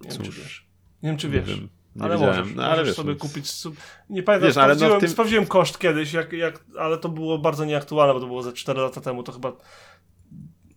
Nie 0.00 0.10
wiem, 0.10 0.18
czy 0.18 0.24
Cóż, 0.24 0.40
wiesz. 0.40 0.66
Nie 1.02 1.08
wiem, 1.08 1.18
czy 1.18 1.28
wiesz. 1.28 1.46
wiem, 1.46 1.68
nie 1.96 2.04
ale 2.04 2.14
wiedziałem. 2.14 2.38
możesz, 2.38 2.56
no, 2.56 2.62
ale 2.62 2.70
możesz 2.70 2.86
wiesz, 2.86 2.96
sobie 2.96 3.12
no, 3.12 3.18
kupić. 3.18 3.50
Sub... 3.50 3.76
Nie 4.10 4.22
pamiętam, 4.22 4.48
Wiesz, 4.48 4.56
no 4.56 4.62
sprawdziłem, 4.62 5.00
tym- 5.00 5.08
sprawdziłem 5.08 5.46
koszt 5.46 5.78
kiedyś, 5.78 6.12
jak, 6.12 6.32
jak, 6.32 6.64
ale 6.78 6.98
to 6.98 7.08
było 7.08 7.38
bardzo 7.38 7.64
nieaktualne, 7.64 8.14
bo 8.14 8.20
to 8.20 8.26
było 8.26 8.42
ze 8.42 8.52
4 8.52 8.80
lata 8.80 9.00
temu, 9.00 9.22
to 9.22 9.32
chyba 9.32 9.52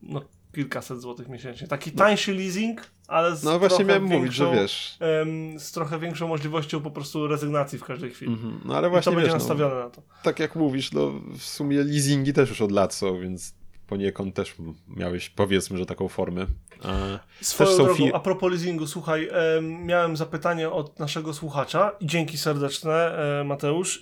no, 0.02 0.22
kilkaset 0.56 1.02
złotych 1.02 1.30
miesięcznie. 1.30 1.68
Taki 1.68 1.92
tańszy 1.92 2.34
leasing, 2.34 2.82
ale 3.08 3.36
z 3.36 3.44
No 3.44 3.60
właśnie 3.60 3.86
miałem 3.86 4.04
mówić, 4.04 4.22
większą, 4.22 4.56
że 4.56 4.62
wiesz. 4.62 4.98
em, 5.00 5.60
z 5.60 5.72
trochę 5.72 6.00
większą 6.00 6.28
możliwością 6.28 6.82
po 6.82 6.92
prostu 6.92 7.28
rezygnacji 7.28 7.80
w 7.80 7.84
każdej 7.84 8.10
chwili. 8.12 8.32
Mhm. 8.34 8.62
No 8.66 8.78
ale 8.78 8.88
I 8.88 8.90
to 8.90 8.92
właśnie 8.92 9.12
będzie 9.12 9.26
wiesz, 9.26 9.34
no, 9.34 9.38
nastawione 9.40 9.76
na 9.76 9.90
to. 9.90 10.02
tak 10.24 10.40
jak 10.40 10.56
mówisz, 10.56 10.92
no 10.92 11.12
w 11.38 11.44
sumie 11.44 11.84
leasingi 11.84 12.34
też 12.34 12.50
już 12.50 12.62
od 12.62 12.72
lat 12.72 12.94
są, 12.94 13.20
więc 13.20 13.54
poniekąd 13.88 14.36
też 14.36 14.56
miałeś 14.88 15.30
powiedzmy, 15.30 15.78
że 15.78 15.86
taką 15.86 16.08
formę. 16.08 16.46
A 16.84 17.20
Swoją 17.42 17.76
drogą, 17.78 17.94
fi- 17.96 18.12
a 18.14 18.20
propos 18.20 18.52
leasingu, 18.52 18.88
słuchaj, 18.88 19.30
em, 19.58 19.86
miałem 19.86 20.18
zapytanie 20.18 20.70
od 20.70 21.00
naszego 21.00 21.34
słuchacza 21.34 21.92
i 22.00 22.06
dzięki 22.08 22.38
serdeczne, 22.38 23.18
e, 23.42 23.44
Mateusz. 23.44 24.02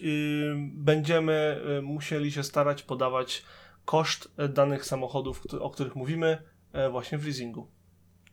Będziemy 0.73 1.61
e, 1.77 1.81
musieli 1.81 2.31
się 2.31 2.43
starać 2.43 2.83
podawać 2.83 3.43
koszt 3.89 4.31
e, 4.37 4.49
danych 4.49 4.85
samochodów, 4.85 5.43
o 5.59 5.69
których 5.69 5.95
mówimy, 5.95 6.43
e, 6.71 6.89
właśnie 6.89 7.17
w 7.17 7.25
leasingu. 7.25 7.71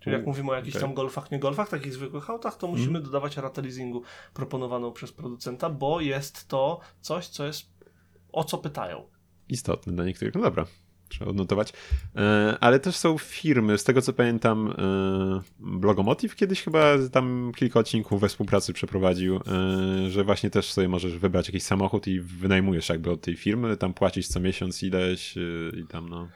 Czyli 0.00 0.16
jak 0.16 0.26
U, 0.26 0.28
mówimy 0.28 0.50
o 0.50 0.54
jakichś. 0.54 0.76
Mhm. 0.76 0.90
tam 0.90 0.94
golfach, 0.94 1.30
nie 1.30 1.38
golfach, 1.38 1.68
takich 1.68 1.94
zwykłych 1.94 2.30
autach, 2.30 2.56
to 2.56 2.66
musimy 2.66 3.00
dodawać 3.00 3.36
ratę 3.36 3.62
leasingu 3.62 4.02
proponowaną 4.34 4.92
przez 4.92 5.12
producenta, 5.12 5.70
bo 5.70 6.00
jest 6.00 6.48
to 6.48 6.80
coś, 7.00 7.28
co 7.28 7.46
jest 7.46 7.66
o 8.32 8.44
co 8.44 8.58
pytają. 8.58 9.08
istotny 9.48 9.92
dla 9.92 10.04
niektórych. 10.04 10.34
No 10.34 10.40
dobra, 10.40 10.66
trzeba 11.08 11.30
odnotować. 11.30 11.72
E, 12.16 12.56
ale 12.60 12.80
też 12.80 12.96
są 12.96 13.18
firmy, 13.18 13.78
z 13.78 13.84
tego 13.84 14.02
co 14.02 14.12
pamiętam, 14.12 14.74
e, 14.78 15.42
Blogomotiv 15.60 16.36
kiedyś 16.36 16.62
chyba 16.62 16.84
tam 17.12 17.52
kilka 17.56 17.80
odcinków 17.80 18.20
we 18.20 18.28
współpracy 18.28 18.72
przeprowadził, 18.72 19.36
e, 19.36 19.40
że 20.10 20.24
właśnie 20.24 20.50
też 20.50 20.72
sobie 20.72 20.88
możesz 20.88 21.18
wybrać 21.18 21.48
jakiś 21.48 21.62
samochód 21.62 22.06
i 22.06 22.20
wynajmujesz 22.20 22.88
jakby 22.88 23.10
od 23.10 23.20
tej 23.20 23.36
firmy, 23.36 23.76
tam 23.76 23.94
płacisz 23.94 24.28
co 24.28 24.40
miesiąc 24.40 24.82
ileś 24.82 25.34
i 25.82 25.86
tam 25.86 26.08
no. 26.08 26.28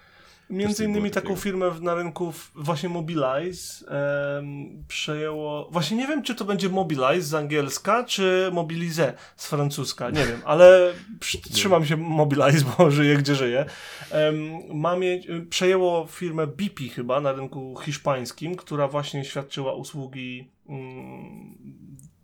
Między 0.51 0.85
innymi 0.85 1.11
taką 1.11 1.29
takiego. 1.29 1.41
firmę 1.41 1.71
na 1.81 1.95
rynku 1.95 2.33
właśnie 2.55 2.89
Mobilize 2.89 3.87
em, 3.89 4.85
przejęło. 4.89 5.69
Właśnie 5.71 5.97
nie 5.97 6.07
wiem, 6.07 6.23
czy 6.23 6.35
to 6.35 6.45
będzie 6.45 6.69
Mobilize 6.69 7.23
z 7.23 7.35
angielska, 7.35 8.05
czy 8.05 8.51
Mobilize 8.53 9.13
z 9.37 9.47
francuska. 9.47 10.11
Nie 10.11 10.25
wiem, 10.27 10.41
ale 10.45 10.93
trzymam 11.53 11.87
się 11.87 11.97
Mobilize, 11.97 12.65
bo 12.79 12.91
żyję 12.91 13.17
gdzie 13.17 13.35
żyję. 13.35 13.67
Em, 14.11 14.61
ma 14.75 14.97
mieć, 14.97 15.27
y, 15.27 15.47
przejęło 15.51 16.07
firmę 16.07 16.47
BP 16.47 16.85
chyba 16.95 17.21
na 17.21 17.33
rynku 17.33 17.81
hiszpańskim, 17.85 18.57
która 18.57 18.89
właśnie 18.89 19.25
świadczyła 19.25 19.75
usługi. 19.75 20.51
Mm, 20.69 21.57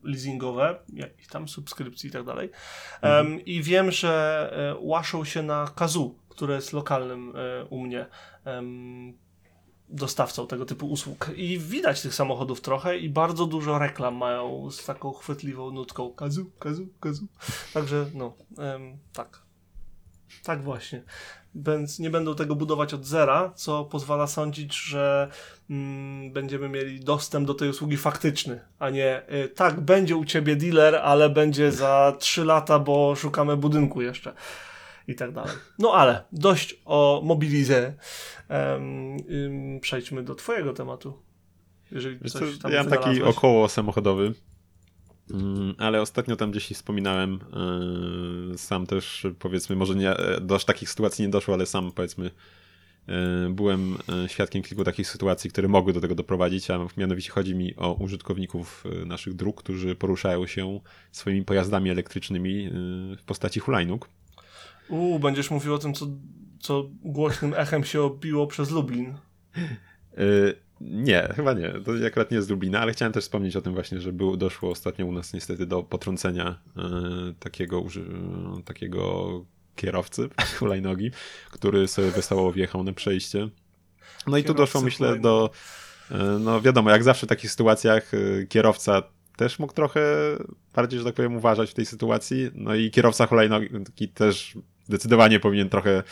leasingowe, 0.02 0.78
jakichś 0.92 1.28
tam 1.28 1.49
subskrypcji 1.49 2.09
i 2.09 2.12
tak 2.12 2.25
dalej. 2.25 2.50
Em, 3.02 3.45
I 3.45 3.62
wiem, 3.62 3.90
że 3.90 4.50
e, 4.52 4.76
łaszą 4.80 5.25
się 5.25 5.42
na 5.42 5.71
Kazoo, 5.76 6.14
które 6.37 6.55
jest 6.55 6.73
lokalnym 6.73 7.33
e, 7.37 7.64
u 7.64 7.81
mnie 7.81 8.07
dostawcą 9.88 10.47
tego 10.47 10.66
typu 10.66 10.87
usług. 10.87 11.31
I 11.37 11.59
widać 11.59 12.02
tych 12.02 12.14
samochodów 12.14 12.61
trochę 12.61 12.99
i 12.99 13.09
bardzo 13.09 13.47
dużo 13.47 13.78
reklam 13.78 14.14
mają 14.14 14.71
z 14.71 14.85
taką 14.85 15.12
chwytliwą 15.12 15.71
nutką 15.71 16.11
Kazoo, 16.11 16.45
Kazoo, 16.59 16.87
Kazoo. 17.00 17.26
Także 17.75 18.07
no, 18.14 18.35
tak. 19.12 19.43
Tak 20.43 20.62
właśnie. 20.62 21.02
Więc 21.55 21.99
nie 21.99 22.11
będą 22.11 22.35
tego 22.35 22.57
budować 22.57 22.95
od 22.95 23.05
zera, 23.05 23.52
co 23.55 23.85
pozwala 23.85 24.26
sądzić, 24.26 24.75
że 24.75 25.31
mm, 25.71 26.33
będziemy 26.33 26.69
mieli 26.69 27.00
dostęp 27.00 27.47
do 27.47 27.55
tej 27.55 27.69
usługi 27.69 27.97
faktyczny, 27.97 28.61
a 28.78 28.90
nie 28.90 29.23
y, 29.45 29.49
tak, 29.49 29.81
będzie 29.81 30.16
u 30.16 30.25
ciebie 30.25 30.57
dealer, 30.57 30.95
ale 30.95 31.31
będzie 31.31 31.73
za 31.73 32.16
3 32.19 32.45
lata, 32.45 32.78
bo 32.78 33.14
szukamy 33.16 33.57
budynku 33.57 34.02
jeszcze 34.02 34.33
i 35.09 35.15
tak 35.15 35.33
dalej. 35.33 35.53
No 35.79 35.93
ale 35.93 36.25
dość 36.33 36.81
o 36.85 37.21
mobilize. 37.25 37.95
Em, 38.49 39.16
ym, 39.31 39.81
przejdźmy 39.81 40.23
do 40.23 40.35
twojego 40.35 40.73
tematu. 40.73 41.23
Jeżeli 41.92 42.19
Wiesz 42.19 42.33
coś 42.33 42.59
tam 42.59 42.73
ja 42.73 42.83
mam 42.83 42.92
taki 42.92 43.23
około 43.23 43.69
samochodowy, 43.69 44.35
mm, 45.31 45.75
ale 45.79 46.01
ostatnio 46.01 46.37
tam 46.37 46.51
gdzieś 46.51 46.69
wspominałem, 46.69 47.38
yy, 48.51 48.59
sam 48.59 48.87
też 48.87 49.27
powiedzmy, 49.38 49.77
może 49.77 49.95
nie, 49.95 50.11
e, 50.11 50.40
do 50.40 50.55
aż 50.55 50.64
takich 50.64 50.90
sytuacji 50.90 51.25
nie 51.25 51.31
doszło, 51.31 51.55
ale 51.55 51.66
sam 51.66 51.92
powiedzmy 51.92 52.31
yy, 53.09 53.14
byłem 53.51 53.97
świadkiem 54.27 54.62
kilku 54.62 54.85
takich 54.85 55.09
sytuacji, 55.09 55.51
które 55.51 55.69
mogły 55.69 55.92
do 55.92 56.01
tego 56.01 56.14
doprowadzić, 56.14 56.71
a 56.71 56.79
mianowicie 56.97 57.31
chodzi 57.31 57.55
mi 57.55 57.77
o 57.77 57.92
użytkowników 57.92 58.85
naszych 59.07 59.35
dróg, 59.35 59.62
którzy 59.62 59.95
poruszają 59.95 60.47
się 60.47 60.81
swoimi 61.12 61.45
pojazdami 61.45 61.90
elektrycznymi 61.90 62.71
w 63.19 63.23
postaci 63.27 63.61
hulajnóg. 63.61 64.09
Uuu, 64.88 65.18
będziesz 65.18 65.51
mówił 65.51 65.75
o 65.75 65.79
tym, 65.79 65.94
co, 65.94 66.07
co 66.61 66.85
głośnym 67.03 67.55
echem 67.57 67.85
się 67.85 68.03
obiło 68.03 68.46
przez 68.46 68.70
Lublin. 68.70 69.14
Yy, 70.16 70.55
Nie, 70.81 71.29
chyba 71.37 71.53
nie. 71.53 71.72
To 71.85 71.92
akurat 72.07 72.31
nie 72.31 72.35
jest 72.35 72.49
z 72.49 72.51
Lublina, 72.51 72.81
ale 72.81 72.92
chciałem 72.92 73.12
też 73.12 73.25
wspomnieć 73.25 73.57
o 73.57 73.61
tym 73.62 73.75
właśnie, 73.75 74.01
że 74.01 74.12
było, 74.12 74.37
doszło 74.37 74.70
ostatnio 74.70 75.07
u 75.07 75.12
nas 75.12 75.33
niestety 75.33 75.66
do 75.66 75.83
potrącenia 75.83 76.59
yy, 76.77 76.83
takiego, 77.38 77.83
uży- 77.83 78.62
takiego 78.64 79.44
kierowcy 79.77 80.29
hulajnogi, 80.59 81.11
który 81.51 81.88
sobie 81.88 82.11
wesoło 82.11 82.53
wjechał 82.53 82.85
na 82.85 82.92
przejście. 82.92 83.49
No 84.27 84.37
i 84.38 84.42
tu 84.42 84.46
Kierowcy 84.46 84.55
doszło 84.62 84.81
myślę 84.81 85.18
do, 85.18 85.51
no 86.40 86.61
wiadomo, 86.61 86.90
jak 86.90 87.05
zawsze 87.05 87.27
w 87.27 87.29
takich 87.29 87.51
sytuacjach 87.51 88.11
kierowca 88.49 89.03
też 89.37 89.59
mógł 89.59 89.72
trochę 89.72 90.01
bardziej, 90.75 90.99
że 90.99 91.05
tak 91.05 91.14
powiem, 91.14 91.37
uważać 91.37 91.70
w 91.70 91.75
tej 91.75 91.87
sytuacji. 91.87 92.51
No 92.55 92.75
i 92.75 92.90
kierowca 92.90 93.27
hulajnogi 93.27 94.09
też 94.14 94.59
zdecydowanie 94.87 95.40
powinien 95.40 95.68
trochę 95.68 96.03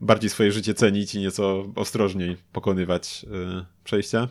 bardziej 0.00 0.30
swoje 0.30 0.52
życie 0.52 0.74
cenić 0.74 1.14
i 1.14 1.20
nieco 1.20 1.64
ostrożniej 1.74 2.36
pokonywać 2.52 3.26
y, 3.60 3.64
przejścia. 3.84 4.28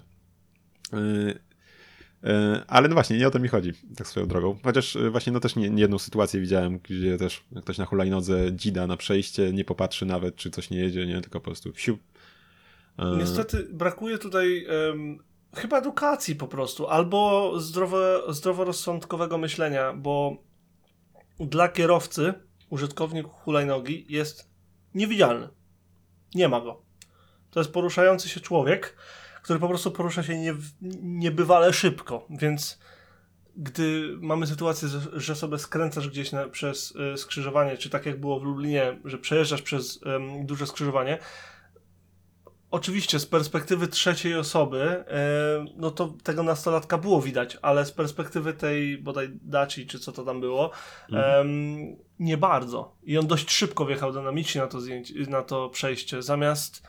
Y, 0.93 0.97
y, 0.97 2.29
ale 2.67 2.88
no 2.88 2.93
właśnie, 2.93 3.17
nie 3.17 3.27
o 3.27 3.32
to 3.32 3.39
mi 3.39 3.47
chodzi, 3.47 3.73
tak 3.95 4.08
swoją 4.08 4.27
drogą. 4.27 4.58
Chociaż 4.63 4.97
właśnie 5.12 5.34
no 5.34 5.39
też 5.39 5.56
nie, 5.56 5.69
nie 5.69 5.82
jedną 5.82 5.99
sytuację 5.99 6.41
widziałem, 6.41 6.79
gdzie 6.79 7.17
też 7.17 7.43
ktoś 7.62 7.77
na 7.77 7.86
hulajnodze 7.86 8.56
dzida 8.56 8.88
na 8.88 8.97
przejście, 8.97 9.53
nie 9.53 9.65
popatrzy 9.65 10.06
nawet, 10.06 10.36
czy 10.36 10.49
coś 10.49 10.69
nie 10.69 10.77
jedzie, 10.77 11.06
nie, 11.06 11.21
tylko 11.21 11.39
po 11.39 11.45
prostu 11.45 11.73
wsiu. 11.73 11.97
Y, 12.99 13.17
Niestety 13.17 13.67
brakuje 13.71 14.17
tutaj 14.17 14.67
chyba 15.56 15.77
edukacji 15.77 16.36
po 16.36 16.47
prostu, 16.47 16.88
albo 16.88 17.51
zdrowe, 17.60 18.21
zdroworozsądkowego 18.29 19.38
myślenia, 19.38 19.93
bo 19.93 20.38
dla 21.39 21.69
kierowcy 21.69 22.34
użytkownik 22.73 23.27
hulajnogi 23.27 24.05
jest 24.09 24.49
niewidzialny. 24.93 25.49
Nie 26.36 26.49
ma 26.49 26.62
go. 26.62 26.81
To 27.51 27.59
jest 27.59 27.71
poruszający 27.71 28.29
się 28.29 28.39
człowiek, 28.39 28.95
który 29.43 29.59
po 29.59 29.67
prostu 29.67 29.91
porusza 29.91 30.23
się 30.23 30.39
nie, 30.39 30.55
niebywale 31.01 31.73
szybko, 31.73 32.27
więc 32.29 32.79
gdy 33.55 34.17
mamy 34.21 34.47
sytuację, 34.47 34.89
że- 35.13 35.36
sobie 35.36 35.57
skręcasz 35.57 36.09
gdzieś 36.09 36.31
na, 36.31 36.49
przez 36.49 36.95
y, 37.13 37.17
skrzyżowanie, 37.17 37.77
czy 37.77 37.89
tak 37.89 38.05
jak 38.05 38.19
było 38.19 38.39
w 38.39 38.43
Lublinie, 38.43 38.99
że 39.05 39.17
przejeżdżasz 39.17 39.62
przez 39.62 39.99
em, 40.05 40.45
duże 40.45 40.67
skrzyżowanie, 40.67 41.19
Oczywiście 42.73 43.19
z 43.19 43.25
perspektywy 43.25 43.88
trzeciej 43.88 44.36
osoby, 44.36 44.81
e, 44.81 45.65
no 45.75 45.91
to 45.91 46.13
tego 46.23 46.43
nastolatka 46.43 46.97
było 46.97 47.21
widać, 47.21 47.57
ale 47.62 47.86
z 47.86 47.91
perspektywy 47.91 48.53
tej 48.53 48.97
bodaj 48.97 49.29
Daci, 49.41 49.88
czy 49.88 49.99
co 49.99 50.12
to 50.12 50.23
tam 50.23 50.41
było, 50.41 50.71
em, 51.12 51.97
nie 52.23 52.38
bardzo. 52.38 52.95
I 53.03 53.17
on 53.17 53.27
dość 53.27 53.51
szybko 53.51 53.86
wjechał 53.86 54.13
dynamicznie 54.13 54.62
na 54.62 54.67
to, 54.67 54.81
zdjęcie, 54.81 55.13
na 55.29 55.41
to 55.41 55.69
przejście, 55.69 56.21
zamiast 56.21 56.83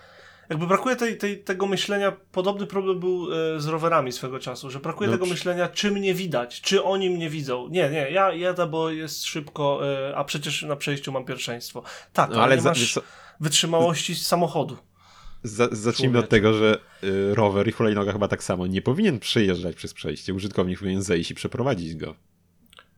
jakby 0.51 0.67
brakuje 0.67 0.97
tej, 0.97 1.19
tej, 1.19 1.39
tego 1.45 1.67
myślenia, 1.67 2.13
podobny 2.33 2.67
problem 2.67 3.01
był 3.01 3.29
e, 3.33 3.61
z 3.61 3.67
rowerami 3.67 4.13
swego 4.13 4.39
czasu, 4.39 4.71
że 4.71 4.81
brakuje 4.81 5.11
No, 5.11 5.17
tego 5.17 5.27
myślenia, 5.27 5.69
czy 5.69 5.91
mnie 5.91 6.15
widać, 6.15 6.61
czy 6.61 6.83
oni 6.85 7.11
mnie 7.11 7.31
widzą. 7.31 7.69
Nie, 7.69 7.91
nie, 7.91 8.11
ja 8.11 8.33
jadę, 8.33 8.67
bo 8.67 8.91
jest 8.91 9.25
szybko, 9.25 9.81
e, 10.11 10.17
a 10.17 10.25
przecież 10.25 10.63
na 10.63 10.77
przejściu 10.77 11.13
mam 11.13 11.25
pierwszeństwo. 11.25 11.83
Tak, 12.13 12.31
No, 12.31 12.43
ale, 12.43 12.57
nie 12.57 12.63
za, 12.63 12.69
masz 12.69 12.95
co, 12.95 13.01
wytrzymałości 13.41 14.15
z 14.15 14.27
samochodu. 14.27 14.77
za, 15.43 15.69
zacznijmy 15.73 16.13
Człowiek. 16.13 16.25
od 16.25 16.31
tego, 16.31 16.53
że 16.55 16.79
y, 17.05 17.35
rower 17.35 17.69
i 17.69 17.73
hulajnoga 17.73 18.13
chyba 18.13 18.29
tak 18.29 18.43
samo 18.45 18.67
nie 18.67 18.83
powinien 18.83 19.19
przejeżdżać 19.19 19.77
przez 19.77 19.95
przejście. 19.95 20.35
Użytkownik 20.35 20.79
powinien 20.79 21.03
zejść 21.03 21.31
i 21.31 21.35
przeprowadzić 21.35 21.95
go. 21.97 22.15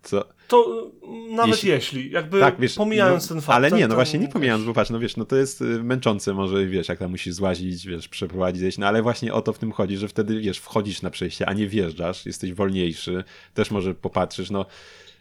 Co? 0.06 0.24
To 0.48 0.90
y, 1.30 1.34
nawet 1.34 1.54
Jeśli- 1.56 1.70
jeśli, 1.70 2.10
jakby 2.10 2.40
Tak, 2.40 2.60
wiesz, 2.60 2.74
pomijając 2.74 3.30
no, 3.30 3.34
ten 3.34 3.42
fakt. 3.42 3.56
Ale 3.56 3.70
nie, 3.70 3.82
no 3.82 3.88
to- 3.88 3.94
właśnie 3.94 4.18
nie 4.18 4.28
pomijając, 4.28 4.64
bo 4.64 4.74
patrz, 4.74 4.90
no 4.90 4.98
wiesz, 4.98 5.16
no 5.16 5.24
to 5.24 5.36
jest 5.36 5.60
y, 5.62 5.64
męczące 5.64 6.34
może, 6.34 6.66
wiesz, 6.66 6.88
jak 6.88 6.98
tam 6.98 7.10
musisz 7.10 7.34
złazić, 7.34 7.86
wiesz, 7.86 8.08
przeprowadzić 8.08 8.78
no 8.78 8.86
ale 8.86 9.02
właśnie 9.02 9.34
o 9.34 9.42
to 9.42 9.52
w 9.52 9.58
tym 9.58 9.72
chodzi, 9.72 9.96
że 9.96 10.08
wtedy, 10.08 10.40
wiesz, 10.40 10.58
wchodzisz 10.58 11.02
na 11.02 11.10
przejście, 11.10 11.46
a 11.46 11.52
nie 11.52 11.66
wjeżdżasz, 11.68 12.26
jesteś 12.26 12.52
wolniejszy, 12.52 13.24
też 13.54 13.70
może 13.70 13.94
popatrzysz, 13.94 14.50
no 14.50 14.66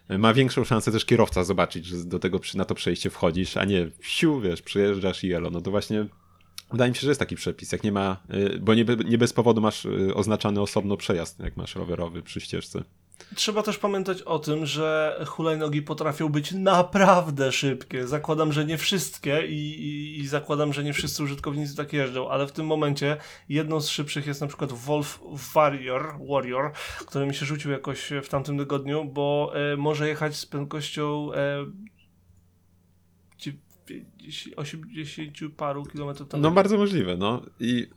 ma 0.09 0.33
większą 0.33 0.63
szansę 0.63 0.91
też 0.91 1.05
kierowca 1.05 1.43
zobaczyć, 1.43 1.85
że 1.85 1.97
do 1.97 2.19
tego, 2.19 2.39
na 2.55 2.65
to 2.65 2.75
przejście 2.75 3.09
wchodzisz, 3.09 3.57
a 3.57 3.65
nie 3.65 3.87
siu, 4.01 4.41
wiesz, 4.41 4.61
przejeżdżasz 4.61 5.23
i 5.23 5.33
elo, 5.33 5.49
no 5.49 5.61
to 5.61 5.71
właśnie 5.71 6.05
wydaje 6.71 6.91
mi 6.91 6.95
się, 6.95 7.01
że 7.01 7.07
jest 7.07 7.19
taki 7.19 7.35
przepis, 7.35 7.71
jak 7.71 7.83
nie 7.83 7.91
ma, 7.91 8.17
y, 8.33 8.59
bo 8.59 8.73
nie, 8.73 8.85
nie 9.05 9.17
bez 9.17 9.33
powodu 9.33 9.61
masz 9.61 9.87
oznaczany 10.13 10.61
osobno 10.61 10.97
przejazd, 10.97 11.39
jak 11.39 11.57
masz 11.57 11.75
rowerowy 11.75 12.21
przy 12.21 12.41
ścieżce. 12.41 12.83
Trzeba 13.35 13.63
też 13.63 13.77
pamiętać 13.77 14.21
o 14.21 14.39
tym, 14.39 14.65
że 14.65 15.19
hulajnogi 15.27 15.81
potrafią 15.81 16.29
być 16.29 16.51
naprawdę 16.51 17.51
szybkie. 17.51 18.07
Zakładam, 18.07 18.53
że 18.53 18.65
nie 18.65 18.77
wszystkie 18.77 19.47
i, 19.47 19.53
i, 19.53 20.19
i 20.19 20.27
zakładam, 20.27 20.73
że 20.73 20.83
nie 20.83 20.93
wszyscy 20.93 21.23
użytkownicy 21.23 21.75
tak 21.75 21.93
jeżdżą, 21.93 22.29
ale 22.29 22.47
w 22.47 22.51
tym 22.51 22.65
momencie 22.65 23.17
jedną 23.49 23.81
z 23.81 23.89
szybszych 23.89 24.27
jest 24.27 24.41
na 24.41 24.47
przykład 24.47 24.71
Wolf 24.73 25.19
Warrior, 25.53 26.15
Warrior 26.29 26.71
który 27.05 27.25
mi 27.25 27.35
się 27.35 27.45
rzucił 27.45 27.71
jakoś 27.71 28.09
w 28.23 28.29
tamtym 28.29 28.57
tygodniu, 28.57 29.05
bo 29.05 29.51
e, 29.73 29.77
może 29.77 30.07
jechać 30.07 30.35
z 30.35 30.45
prędkością 30.45 31.33
e, 31.33 31.65
90, 31.67 31.94
80 34.55 35.37
paru 35.57 35.85
kilometrów 35.85 36.33
na 36.33 36.39
No 36.39 36.51
bardzo 36.51 36.77
możliwe, 36.77 37.17
no. 37.17 37.41
I 37.59 37.87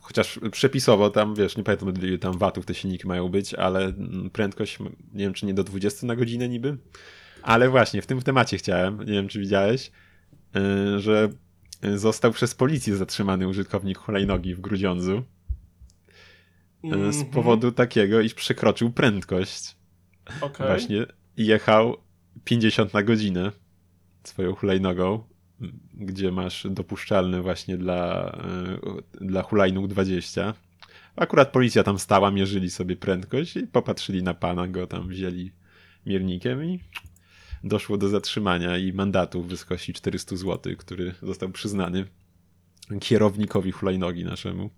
chociaż 0.00 0.40
przepisowo 0.52 1.10
tam, 1.10 1.34
wiesz, 1.34 1.56
nie 1.56 1.62
pamiętam 1.62 1.94
ile 2.02 2.18
tam 2.18 2.38
watów 2.38 2.66
te 2.66 2.74
silniki 2.74 3.06
mają 3.06 3.28
być, 3.28 3.54
ale 3.54 3.84
mm, 3.84 4.30
prędkość, 4.30 4.78
nie 5.12 5.24
wiem 5.24 5.32
czy 5.32 5.46
nie 5.46 5.54
do 5.54 5.64
20 5.64 6.06
na 6.06 6.16
godzinę 6.16 6.48
niby, 6.48 6.78
ale 7.42 7.68
właśnie 7.68 8.02
w 8.02 8.06
tym 8.06 8.22
temacie 8.22 8.58
chciałem, 8.58 8.98
nie 8.98 9.12
wiem 9.12 9.28
czy 9.28 9.40
widziałeś, 9.40 9.90
yy, 10.54 11.00
że 11.00 11.28
y, 11.84 11.98
został 11.98 12.32
przez 12.32 12.54
policję 12.54 12.96
zatrzymany 12.96 13.48
użytkownik 13.48 13.98
hulajnogi 13.98 14.54
w 14.54 14.60
Grudziądzu 14.60 15.22
yy, 16.84 17.12
z 17.12 17.16
Mhm, 17.16 17.26
powodu 17.26 17.72
takiego, 17.72 18.20
iż 18.20 18.34
przekroczył 18.34 18.90
prędkość. 18.90 19.76
Okej. 20.40 20.66
właśnie 20.66 21.06
jechał 21.36 21.96
50 22.44 22.94
na 22.94 23.02
godzinę 23.02 23.52
swoją 24.24 24.54
hulajnogą, 24.54 25.24
gdzie 25.94 26.32
masz 26.32 26.66
dopuszczalny 26.70 27.42
właśnie 27.42 27.76
dla, 27.76 28.32
y, 29.20 29.26
dla 29.26 29.42
hulajnóg 29.42 29.86
20. 29.86 30.54
Akurat 31.16 31.52
policja 31.52 31.82
tam 31.82 31.98
stała, 31.98 32.30
mierzyli 32.30 32.70
sobie 32.70 32.96
prędkość 32.96 33.56
i 33.56 33.66
popatrzyli 33.66 34.22
na 34.22 34.34
pana, 34.34 34.68
go 34.68 34.86
tam 34.86 35.08
wzięli 35.08 35.50
miernikiem 36.06 36.64
i 36.64 36.80
doszło 37.64 37.98
do 37.98 38.08
zatrzymania 38.08 38.78
i 38.78 38.92
mandatu 38.92 39.42
w 39.42 39.48
wysokości 39.48 39.92
400 39.92 40.36
zł, 40.36 40.76
który 40.78 41.14
został 41.22 41.48
przyznany 41.50 42.04
kierownikowi 43.00 43.72
hulajnogi 43.72 44.24
naszemu. 44.24 44.70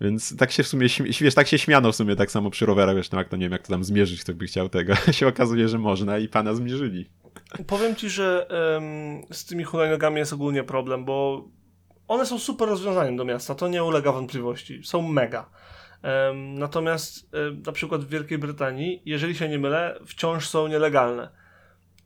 Więc 0.00 0.36
tak 0.36 0.52
się 0.52 0.62
w 0.62 0.68
sumie, 0.68 0.86
wiesz, 1.20 1.34
tak 1.34 1.48
się 1.48 1.58
śmiano 1.58 1.92
w 1.92 1.96
sumie 1.96 2.16
tak 2.16 2.30
samo 2.30 2.50
przy 2.50 2.66
rowerach, 2.66 2.96
wiesz, 2.96 3.10
no 3.10 3.18
jak 3.18 3.28
to 3.28 3.36
nie 3.36 3.44
wiem, 3.44 3.52
jak 3.52 3.62
to 3.62 3.68
tam 3.68 3.84
zmierzyć, 3.84 4.20
kto 4.20 4.34
by 4.34 4.46
chciał 4.46 4.68
tego. 4.68 4.94
się 5.12 5.28
okazuje, 5.28 5.68
że 5.68 5.78
można 5.78 6.18
i 6.18 6.28
pana 6.28 6.54
zmierzyli. 6.54 7.06
Powiem 7.66 7.96
ci, 7.96 8.10
że 8.10 8.46
em, 8.76 9.22
z 9.30 9.44
tymi 9.44 9.64
hulajnogami 9.64 10.18
jest 10.18 10.32
ogólnie 10.32 10.64
problem, 10.64 11.04
bo 11.04 11.48
one 12.08 12.26
są 12.26 12.38
super 12.38 12.68
rozwiązaniem 12.68 13.16
do 13.16 13.24
miasta, 13.24 13.54
to 13.54 13.68
nie 13.68 13.84
ulega 13.84 14.12
wątpliwości. 14.12 14.80
Są 14.84 15.02
mega. 15.02 15.50
Em, 16.02 16.54
natomiast 16.54 17.34
em, 17.34 17.62
na 17.66 17.72
przykład 17.72 18.04
w 18.04 18.08
Wielkiej 18.08 18.38
Brytanii, 18.38 19.02
jeżeli 19.04 19.34
się 19.34 19.48
nie 19.48 19.58
mylę, 19.58 19.98
wciąż 20.06 20.48
są 20.48 20.68
nielegalne. 20.68 21.28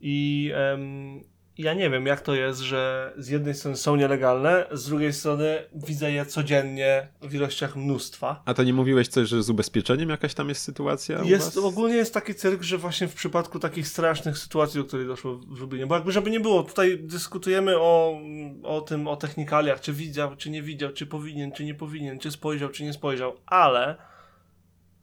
I 0.01 0.51
em, 0.55 1.21
ja 1.59 1.75
nie 1.75 1.91
wiem, 1.91 2.07
jak 2.07 2.21
to 2.21 2.35
jest, 2.35 2.61
że 2.61 3.13
z 3.17 3.29
jednej 3.29 3.55
strony 3.55 3.77
są 3.77 3.97
nielegalne, 3.97 4.67
z 4.73 4.89
drugiej 4.89 5.13
strony 5.13 5.59
widzę 5.75 6.13
je 6.13 6.27
codziennie 6.27 7.09
w 7.23 7.35
ilościach 7.35 7.77
mnóstwa. 7.77 8.43
A 8.45 8.55
to 8.55 8.63
nie 8.63 8.73
mówiłeś 8.73 9.09
coś, 9.09 9.29
że 9.29 9.43
z 9.43 9.51
ubezpieczeniem 9.51 10.09
jakaś 10.09 10.35
tam 10.35 10.49
jest 10.49 10.63
sytuacja? 10.63 11.23
Jest, 11.25 11.57
ogólnie 11.57 11.97
jest 11.97 12.15
taki 12.15 12.35
cyrk, 12.35 12.63
że 12.63 12.79
właśnie 12.79 13.09
w 13.09 13.15
przypadku 13.15 13.59
takich 13.59 13.89
strasznych 13.89 14.39
sytuacji, 14.39 14.81
do 14.81 14.87
której 14.87 15.07
doszło 15.07 15.37
w 15.37 15.61
Lublinie, 15.61 15.87
bo 15.87 15.95
jakby 15.95 16.13
żeby 16.13 16.31
nie 16.31 16.41
było, 16.41 16.63
tutaj 16.63 16.99
dyskutujemy 16.99 17.79
o, 17.79 18.21
o 18.63 18.81
tym, 18.81 19.09
o 19.09 19.17
technikaliach, 19.17 19.81
czy 19.81 19.93
widział, 19.93 20.37
czy 20.37 20.51
nie 20.51 20.63
widział, 20.63 20.93
czy 20.93 21.07
powinien, 21.07 21.53
czy 21.53 21.65
nie 21.65 21.75
powinien, 21.75 22.19
czy 22.19 22.31
spojrzał, 22.31 22.69
czy 22.69 22.85
nie 22.85 22.93
spojrzał, 22.93 23.37
ale 23.47 23.97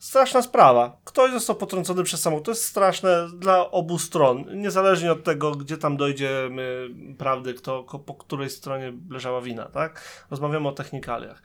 straszna 0.04 0.42
sprawa. 0.42 0.98
Ktoś 1.04 1.32
został 1.32 1.56
potrącony 1.56 2.04
przez 2.04 2.22
samochód. 2.22 2.46
To 2.46 2.52
jest 2.52 2.66
straszne 2.66 3.28
dla 3.38 3.72
obu 3.72 4.00
stron, 4.00 4.62
niezależnie 4.62 5.12
od 5.12 5.24
tego, 5.24 5.52
gdzie 5.52 5.78
tam 5.78 5.98
dojdziemy 5.98 6.90
prawdy, 7.18 7.54
kto, 7.54 7.84
po 7.84 8.14
której 8.14 8.50
stronie 8.50 8.94
leżała 9.10 9.42
wina, 9.42 9.66
tak? 9.66 10.26
Rozmawiamy 10.32 10.68
o 10.68 10.72
technikaliach. 10.72 11.42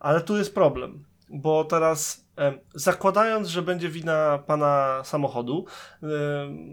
Ale 0.00 0.20
tu 0.20 0.36
jest 0.36 0.54
problem, 0.54 1.04
bo 1.28 1.64
teraz 1.64 2.24
zakładając, 2.74 3.48
że 3.48 3.62
będzie 3.62 3.88
wina 3.88 4.38
pana 4.46 5.00
samochodu, 5.04 5.64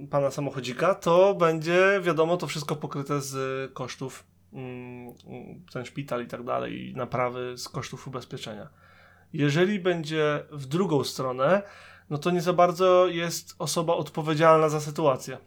pana 0.09 0.31
samochodzika, 0.31 0.95
to 0.95 1.33
będzie 1.33 1.99
wiadomo 2.03 2.37
to 2.37 2.47
wszystko 2.47 2.75
pokryte 2.75 3.21
z 3.21 3.33
kosztów 3.73 4.23
mm, 4.53 5.13
mm, 5.27 5.65
ten 5.73 5.85
szpital 5.85 6.23
i 6.23 6.27
tak 6.27 6.43
dalej 6.43 6.89
i 6.89 6.95
naprawy 6.95 7.57
z 7.57 7.69
kosztów 7.69 8.07
ubezpieczenia. 8.07 8.84
Jeżeli 9.33 9.79
będzie 9.79 10.43
w 10.51 10.65
drugą 10.65 11.03
stronę, 11.03 11.61
no 12.09 12.17
to 12.17 12.31
nie 12.31 12.41
za 12.41 12.53
bardzo 12.53 13.07
jest 13.07 13.55
osoba 13.59 13.93
odpowiedzialna 13.93 14.69
za 14.69 14.81
sytuację. 14.81 15.37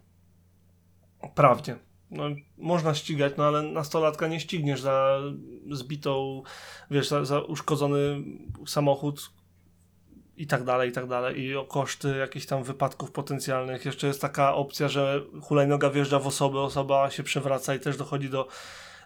Prawnie. 1.35 1.75
No, 2.11 2.23
można 2.57 2.95
ścigać, 2.95 3.33
no 3.37 3.43
ale 3.43 3.61
nastolatka 3.61 4.27
nie 4.27 4.39
ścigniesz 4.39 4.81
za 4.81 5.19
zbitą, 5.71 6.43
wiesz, 6.91 7.07
za, 7.07 7.25
za 7.25 7.41
uszkodzony 7.41 8.23
samochód 8.67 9.31
i 10.37 10.47
tak 10.47 10.63
dalej, 10.63 10.89
i 10.89 10.91
tak 10.91 11.07
dalej. 11.07 11.39
I 11.39 11.55
o 11.55 11.65
koszty 11.65 12.17
jakichś 12.17 12.45
tam 12.45 12.63
wypadków 12.63 13.11
potencjalnych. 13.11 13.85
Jeszcze 13.85 14.07
jest 14.07 14.21
taka 14.21 14.55
opcja, 14.55 14.87
że 14.87 15.21
hulajnoga 15.41 15.89
wjeżdża 15.89 16.19
w 16.19 16.27
osobę, 16.27 16.59
osoba 16.59 17.09
się 17.09 17.23
przewraca 17.23 17.75
i 17.75 17.79
też 17.79 17.97
dochodzi 17.97 18.29
do 18.29 18.47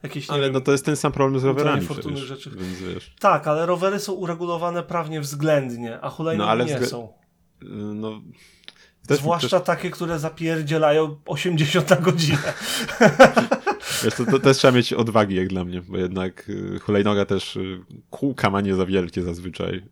jakiejś, 0.03 0.27
nie 0.29 0.33
Ale 0.33 0.43
wiem, 0.43 0.53
no 0.53 0.61
to 0.61 0.71
jest 0.71 0.85
ten 0.85 0.95
sam 0.95 1.11
problem 1.11 1.39
z 1.39 1.43
rowerami 1.43 1.87
przecież, 1.87 2.19
rzeczy. 2.19 2.49
więc 2.49 2.79
wiesz. 2.81 3.15
Tak, 3.19 3.47
ale 3.47 3.65
rowery 3.65 3.99
są 3.99 4.13
uregulowane 4.13 4.83
prawnie 4.83 5.21
względnie, 5.21 5.99
a 6.01 6.09
hulajnogi 6.09 6.57
No, 6.57 6.65
nie 6.65 6.73
wzglę- 6.73 6.87
są. 6.87 7.13
No, 7.95 8.21
też, 9.07 9.17
Zwłaszcza 9.17 9.59
takie, 9.59 9.91
które 9.91 10.19
zapierdzielają 10.19 11.17
80 11.25 11.89
na 11.89 11.95
godzinę. 11.95 12.53
też, 12.99 14.01
wiesz, 14.03 14.13
to, 14.13 14.25
to 14.25 14.39
też 14.39 14.57
trzeba 14.57 14.71
mieć 14.77 14.93
odwagi 14.93 15.35
jak 15.35 15.47
dla 15.47 15.65
mnie, 15.65 15.81
bo 15.81 15.97
jednak 15.97 16.49
y, 16.49 16.79
hulajnoga 16.79 17.25
też 17.25 17.55
y, 17.55 17.79
kółka 18.09 18.49
ma 18.49 18.61
nie 18.61 18.75
za 18.75 18.85
wielkie 18.85 19.21
zazwyczaj. 19.21 19.75
Y, 19.75 19.83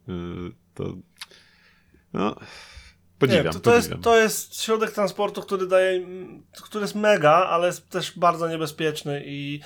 to 0.73 0.95
no, 2.13 2.35
podziwiam, 3.19 3.45
nie, 3.45 3.51
to, 3.51 3.59
to, 3.59 3.75
jest, 3.75 3.91
to 4.01 4.17
jest 4.17 4.61
środek 4.61 4.91
transportu, 4.91 5.41
który 5.41 5.67
daje, 5.67 6.07
który 6.63 6.81
jest 6.81 6.95
mega, 6.95 7.31
ale 7.31 7.67
jest 7.67 7.89
też 7.89 8.19
bardzo 8.19 8.49
niebezpieczny 8.49 9.23
i 9.25 9.59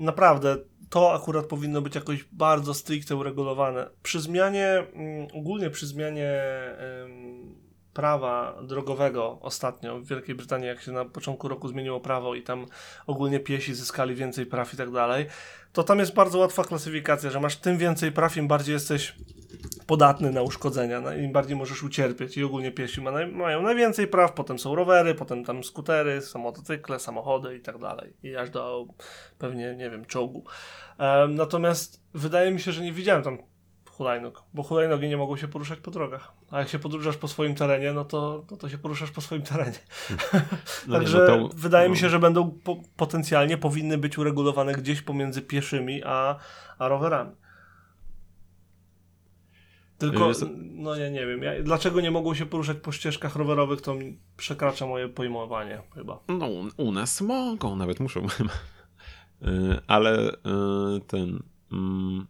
naprawdę 0.00 0.56
to 0.90 1.12
akurat 1.12 1.46
powinno 1.46 1.82
być 1.82 1.94
jakoś 1.94 2.24
bardzo 2.32 2.74
stricte 2.74 3.16
uregulowane. 3.16 3.90
Przy 4.02 4.20
zmianie, 4.20 4.66
mm, 4.94 5.28
ogólnie 5.34 5.70
przy 5.70 5.86
zmianie 5.86 6.42
prawa 7.94 8.62
drogowego 8.62 9.38
ostatnio 9.42 9.98
w 9.98 10.06
Wielkiej 10.06 10.34
Brytanii, 10.34 10.66
jak 10.66 10.82
się 10.82 10.92
na 10.92 11.04
początku 11.04 11.48
roku 11.48 11.68
zmieniło 11.68 12.00
prawo 12.00 12.34
i 12.34 12.42
tam 12.42 12.66
ogólnie 13.06 13.40
piesi 13.40 13.74
zyskali 13.74 14.14
więcej 14.14 14.46
praw 14.46 14.74
i 14.74 14.76
tak 14.76 14.90
dalej, 14.90 15.26
to 15.72 15.82
tam 15.82 15.98
jest 15.98 16.14
bardzo 16.14 16.38
łatwa 16.38 16.64
klasyfikacja, 16.64 17.30
że 17.30 17.40
masz 17.40 17.56
tym 17.56 17.78
więcej 17.78 18.12
praw, 18.12 18.36
im 18.36 18.48
bardziej 18.48 18.72
jesteś 18.72 19.14
podatny 19.86 20.32
na 20.32 20.42
uszkodzenia, 20.42 21.14
im 21.16 21.32
bardziej 21.32 21.56
możesz 21.56 21.82
ucierpieć 21.82 22.36
i 22.36 22.44
ogólnie 22.44 22.72
piesi 22.72 23.00
ma 23.00 23.10
mają 23.26 23.62
najwięcej 23.62 24.06
praw, 24.06 24.32
potem 24.32 24.58
są 24.58 24.74
rowery, 24.74 25.14
potem 25.14 25.44
tam 25.44 25.64
skutery, 25.64 26.20
są 26.20 26.38
motocykle, 26.38 26.98
samochody 26.98 27.56
i 27.56 27.60
tak 27.60 27.78
dalej. 27.78 28.12
I 28.22 28.36
aż 28.36 28.50
do 28.50 28.86
pewnie, 29.38 29.74
nie 29.76 29.90
wiem, 29.90 30.04
czołgu. 30.04 30.44
Em, 30.98 31.34
natomiast 31.34 32.02
wydaje 32.14 32.50
mi 32.50 32.60
się, 32.60 32.72
że 32.72 32.82
nie 32.82 32.92
widziałem 32.92 33.22
tam 33.22 33.38
hulajnóg, 33.90 34.42
bo 34.54 34.62
hulajnogi 34.62 35.08
nie 35.08 35.16
mogą 35.16 35.36
się 35.36 35.48
poruszać 35.48 35.78
po 35.78 35.90
drogach. 35.90 36.32
A 36.50 36.58
jak 36.58 36.68
się 36.68 36.78
podróżasz 36.78 37.16
po 37.16 37.28
swoim 37.28 37.54
terenie, 37.54 37.92
no 37.92 38.04
to, 38.04 38.44
no 38.50 38.56
to 38.56 38.68
się 38.68 38.78
poruszasz 38.78 39.10
po 39.10 39.20
swoim 39.20 39.42
terenie. 39.42 39.78
No 40.88 40.94
nie, 40.94 41.00
Także 41.00 41.18
no 41.18 41.48
to- 41.48 41.56
wydaje 41.56 41.88
mi 41.88 41.94
no. 41.94 42.00
się, 42.00 42.08
że 42.08 42.18
będą 42.18 42.50
po, 42.50 42.76
potencjalnie 42.96 43.58
powinny 43.58 43.98
być 43.98 44.18
uregulowane 44.18 44.72
gdzieś 44.72 45.02
pomiędzy 45.02 45.42
pieszymi 45.42 46.02
a, 46.04 46.36
a 46.78 46.88
rowerami. 46.88 47.30
Tylko, 49.98 50.30
no 50.56 50.94
ja 50.96 51.08
nie 51.08 51.26
wiem, 51.26 51.42
ja, 51.42 51.62
dlaczego 51.62 52.00
nie 52.00 52.10
mogą 52.10 52.34
się 52.34 52.46
poruszać 52.46 52.76
po 52.76 52.92
ścieżkach 52.92 53.36
rowerowych, 53.36 53.80
to 53.80 53.94
przekracza 54.36 54.86
moje 54.86 55.08
pojmowanie 55.08 55.82
chyba. 55.94 56.20
No, 56.28 56.48
u 56.76 56.92
nas 56.92 57.20
mogą, 57.20 57.76
nawet 57.76 58.00
muszą. 58.00 58.26
Y, 59.42 59.80
Ale 59.86 60.30
y, 60.30 60.34
ten. 61.06 61.42
mm, 61.72 62.26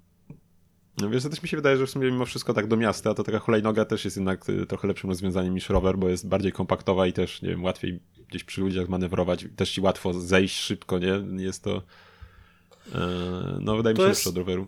No 1.00 1.10
wiesz, 1.10 1.22
też 1.22 1.42
mi 1.42 1.48
się 1.48 1.56
wydaje, 1.56 1.76
że 1.76 1.86
w 1.86 1.90
sumie 1.90 2.10
mimo 2.10 2.26
wszystko 2.26 2.54
tak 2.54 2.66
do 2.66 2.76
miasta, 2.76 3.14
to 3.14 3.22
taka 3.24 3.38
hulajnoga 3.38 3.84
też 3.84 4.04
jest 4.04 4.16
jednak 4.16 4.48
y, 4.48 4.66
trochę 4.66 4.88
lepszym 4.88 5.10
rozwiązaniem 5.10 5.54
niż 5.54 5.68
rower, 5.68 5.98
bo 5.98 6.08
jest 6.08 6.28
bardziej 6.28 6.52
kompaktowa 6.52 7.06
i 7.06 7.12
też, 7.12 7.42
nie 7.42 7.48
wiem, 7.48 7.64
łatwiej 7.64 8.00
gdzieś 8.28 8.44
przy 8.44 8.60
ludziach 8.60 8.88
manewrować, 8.88 9.46
też 9.56 9.70
ci 9.70 9.80
łatwo 9.80 10.12
zejść 10.12 10.56
szybko, 10.56 10.98
nie? 10.98 11.42
Jest 11.44 11.64
to, 11.64 11.82
e, 12.94 12.98
no 13.60 13.76
wydaje 13.76 13.94
mi 13.94 13.96
To 13.96 14.02
się 14.02 14.08
jest- 14.08 14.20
lepsze 14.20 14.30
od 14.30 14.36
roweru. 14.36 14.66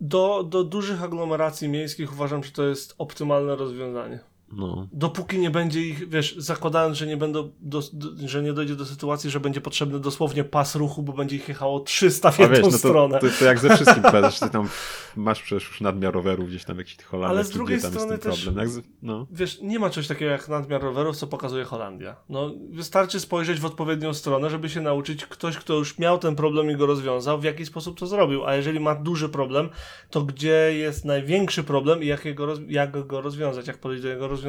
Do, 0.00 0.42
do 0.42 0.64
dużych 0.64 1.02
aglomeracji 1.02 1.68
miejskich 1.68 2.12
uważam, 2.12 2.44
że 2.44 2.50
to 2.50 2.62
jest 2.68 2.94
optymalne 2.98 3.56
rozwiązanie. 3.56 4.20
No. 4.52 4.88
Dopóki 4.92 5.38
nie 5.38 5.50
będzie 5.50 5.80
ich, 5.80 6.08
wiesz, 6.08 6.36
zakładając, 6.38 6.96
że 6.96 7.06
nie 7.06 7.16
będą, 7.16 7.50
do, 7.60 7.82
do, 7.92 8.28
że 8.28 8.42
nie 8.42 8.52
dojdzie 8.52 8.76
do 8.76 8.84
sytuacji, 8.84 9.30
że 9.30 9.40
będzie 9.40 9.60
potrzebny 9.60 10.00
dosłownie 10.00 10.44
pas 10.44 10.74
ruchu, 10.74 11.02
bo 11.02 11.12
będzie 11.12 11.36
ich 11.36 11.48
jechało 11.48 11.80
300 11.80 12.30
w 12.30 12.38
jedną 12.38 12.56
wiesz, 12.56 12.64
no 12.64 12.70
to, 12.70 12.78
stronę. 12.78 13.18
to, 13.18 13.26
to 13.38 13.44
jak 13.44 13.58
ze 13.58 13.74
wszystkim 13.76 14.02
powiadasz, 14.02 14.40
ty 14.40 14.50
tam 14.50 14.68
masz 15.16 15.42
przecież 15.42 15.68
już 15.68 15.80
nadmiar 15.80 16.14
rowerów 16.14 16.48
gdzieś 16.48 16.64
tam 16.64 16.76
w 16.76 16.78
jakichś 16.78 17.04
Holandii, 17.04 17.36
Ale 17.36 17.44
z 17.44 17.50
drugiej 17.50 17.80
strony 17.80 18.18
ten 18.18 18.32
też- 18.32 18.70
z, 18.70 18.82
no. 19.02 19.26
Wiesz, 19.30 19.60
nie 19.62 19.78
ma 19.78 19.90
czegoś 19.90 20.08
takiego 20.08 20.30
jak 20.30 20.48
nadmiar 20.48 20.82
rowerów, 20.82 21.16
co 21.16 21.26
pokazuje 21.26 21.64
Holandia. 21.64 22.16
No, 22.28 22.50
wystarczy 22.70 23.20
spojrzeć 23.20 23.60
w 23.60 23.64
odpowiednią 23.64 24.14
stronę, 24.14 24.50
żeby 24.50 24.68
się 24.68 24.80
nauczyć, 24.80 25.26
ktoś, 25.26 25.56
kto 25.56 25.74
już 25.74 25.98
miał 25.98 26.18
ten 26.18 26.36
problem 26.36 26.70
i 26.70 26.76
go 26.76 26.86
rozwiązał, 26.86 27.40
w 27.40 27.44
jaki 27.44 27.66
sposób 27.66 27.98
to 27.98 28.06
zrobił. 28.06 28.46
A 28.46 28.54
jeżeli 28.54 28.80
ma 28.80 28.94
duży 28.94 29.28
problem, 29.28 29.68
to 30.10 30.22
gdzie 30.22 30.70
jest 30.74 31.04
największy 31.04 31.64
problem 31.64 32.02
i 32.02 32.06
jak, 32.06 32.24
jego 32.24 32.54
jak 32.68 33.06
go 33.06 33.20
rozwiązać, 33.20 33.66
jak 33.66 33.78
podejść 33.78 34.02
do 34.02 34.08
jego 34.08 34.28
rozwiązania. 34.28 34.39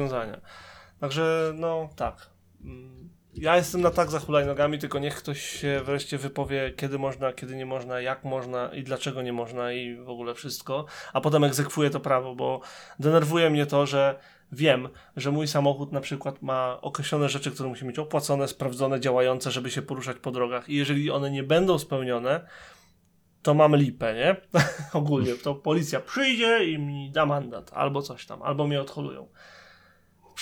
Także, 1.00 1.52
no, 1.56 1.88
tak. 1.96 2.30
Mm, 2.64 3.10
Ja 3.34 3.56
jestem 3.56 3.80
na 3.80 3.90
tak 3.90 4.10
za 4.10 4.18
hulajnogami, 4.18 4.78
tylko 4.78 4.98
niech 4.98 5.14
ktoś 5.16 5.42
się 5.42 5.80
wreszcie 5.84 6.18
wypowie, 6.18 6.72
kiedy 6.76 6.98
można, 6.98 7.32
kiedy 7.32 7.56
nie 7.56 7.66
można, 7.66 8.00
jak 8.00 8.24
można 8.24 8.74
i 8.74 8.82
dlaczego 8.82 9.22
nie 9.22 9.32
można 9.32 9.72
i 9.72 9.96
w 9.96 10.08
ogóle 10.08 10.34
wszystko, 10.34 10.86
a 11.12 11.20
potem 11.20 11.44
egzekwuje 11.44 11.90
to 11.90 12.00
prawo, 12.00 12.34
bo 12.34 12.60
denerwuje 12.98 13.50
mnie 13.50 13.66
to, 13.66 13.86
że 13.86 14.18
wiem, 14.52 14.88
że 15.16 15.30
mój 15.30 15.48
samochód 15.48 15.92
na 15.92 16.00
przykład 16.00 16.42
ma 16.42 16.78
określone 16.80 17.28
rzeczy, 17.28 17.50
które 17.50 17.68
musi 17.68 17.84
mieć 17.84 17.98
opłacone, 17.98 18.48
sprawdzone, 18.48 19.00
działające, 19.00 19.50
żeby 19.50 19.70
się 19.70 19.82
poruszać 19.82 20.16
po 20.16 20.30
drogach 20.30 20.68
i 20.68 20.76
jeżeli 20.76 21.10
one 21.10 21.30
nie 21.30 21.42
będą 21.42 21.78
spełnione, 21.78 22.46
to 23.42 23.54
mam 23.54 23.76
lipę, 23.76 24.14
nie? 24.14 24.36
Ogólnie, 25.00 25.34
to 25.34 25.54
policja 25.54 26.00
przyjdzie 26.00 26.64
i 26.64 26.78
mi 26.78 27.10
da 27.10 27.26
mandat, 27.26 27.70
albo 27.74 28.02
coś 28.02 28.26
tam, 28.26 28.42
albo 28.42 28.66
mnie 28.66 28.80
odholują. 28.80 29.28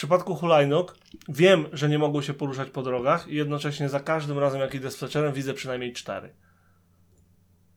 W 0.00 0.02
przypadku 0.02 0.34
hulajnóg 0.34 0.98
wiem, 1.28 1.66
że 1.72 1.88
nie 1.88 1.98
mogą 1.98 2.22
się 2.22 2.34
poruszać 2.34 2.70
po 2.70 2.82
drogach 2.82 3.28
i 3.28 3.34
jednocześnie 3.34 3.88
za 3.88 4.00
każdym 4.00 4.38
razem, 4.38 4.60
jak 4.60 4.74
idę 4.74 4.90
z 4.90 4.96
fletcherem, 4.96 5.32
widzę 5.32 5.54
przynajmniej 5.54 5.92
cztery. 5.92 6.34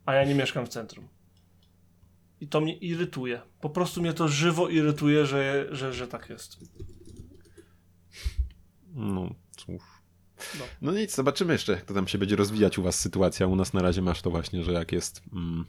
A 0.06 0.14
ja 0.14 0.26
nie 0.26 0.36
mieszkam 0.36 0.66
w 0.66 0.70
centrum. 0.70 1.08
I 2.40 2.48
to 2.48 2.62
mnie 2.62 2.78
irytuje. 2.78 3.42
Po 3.62 3.70
prostu 3.70 4.02
mnie 4.02 4.14
to 4.14 4.28
żywo 4.28 4.70
irytuje, 4.70 5.26
że, 5.26 5.68
że, 5.72 5.94
że 5.94 6.08
tak 6.08 6.30
jest. 6.30 6.58
No, 8.94 9.36
cóż. 9.58 9.84
No. 10.60 10.66
No 10.82 10.92
nic, 10.92 11.16
zobaczymy 11.16 11.54
jeszcze, 11.54 11.72
jak 11.72 11.86
to 11.86 11.94
tam 11.94 12.08
się 12.08 12.18
będzie 12.18 12.36
rozwijać 12.36 12.78
u 12.78 12.84
was 12.84 13.00
sytuacja. 13.00 13.48
U 13.48 13.56
nas 13.56 13.74
na 13.74 13.82
razie 13.82 14.02
masz 14.02 14.22
to 14.22 14.30
właśnie, 14.32 14.64
że 14.64 14.72
jak 14.72 14.92
jest 14.92 15.22
mm, 15.34 15.66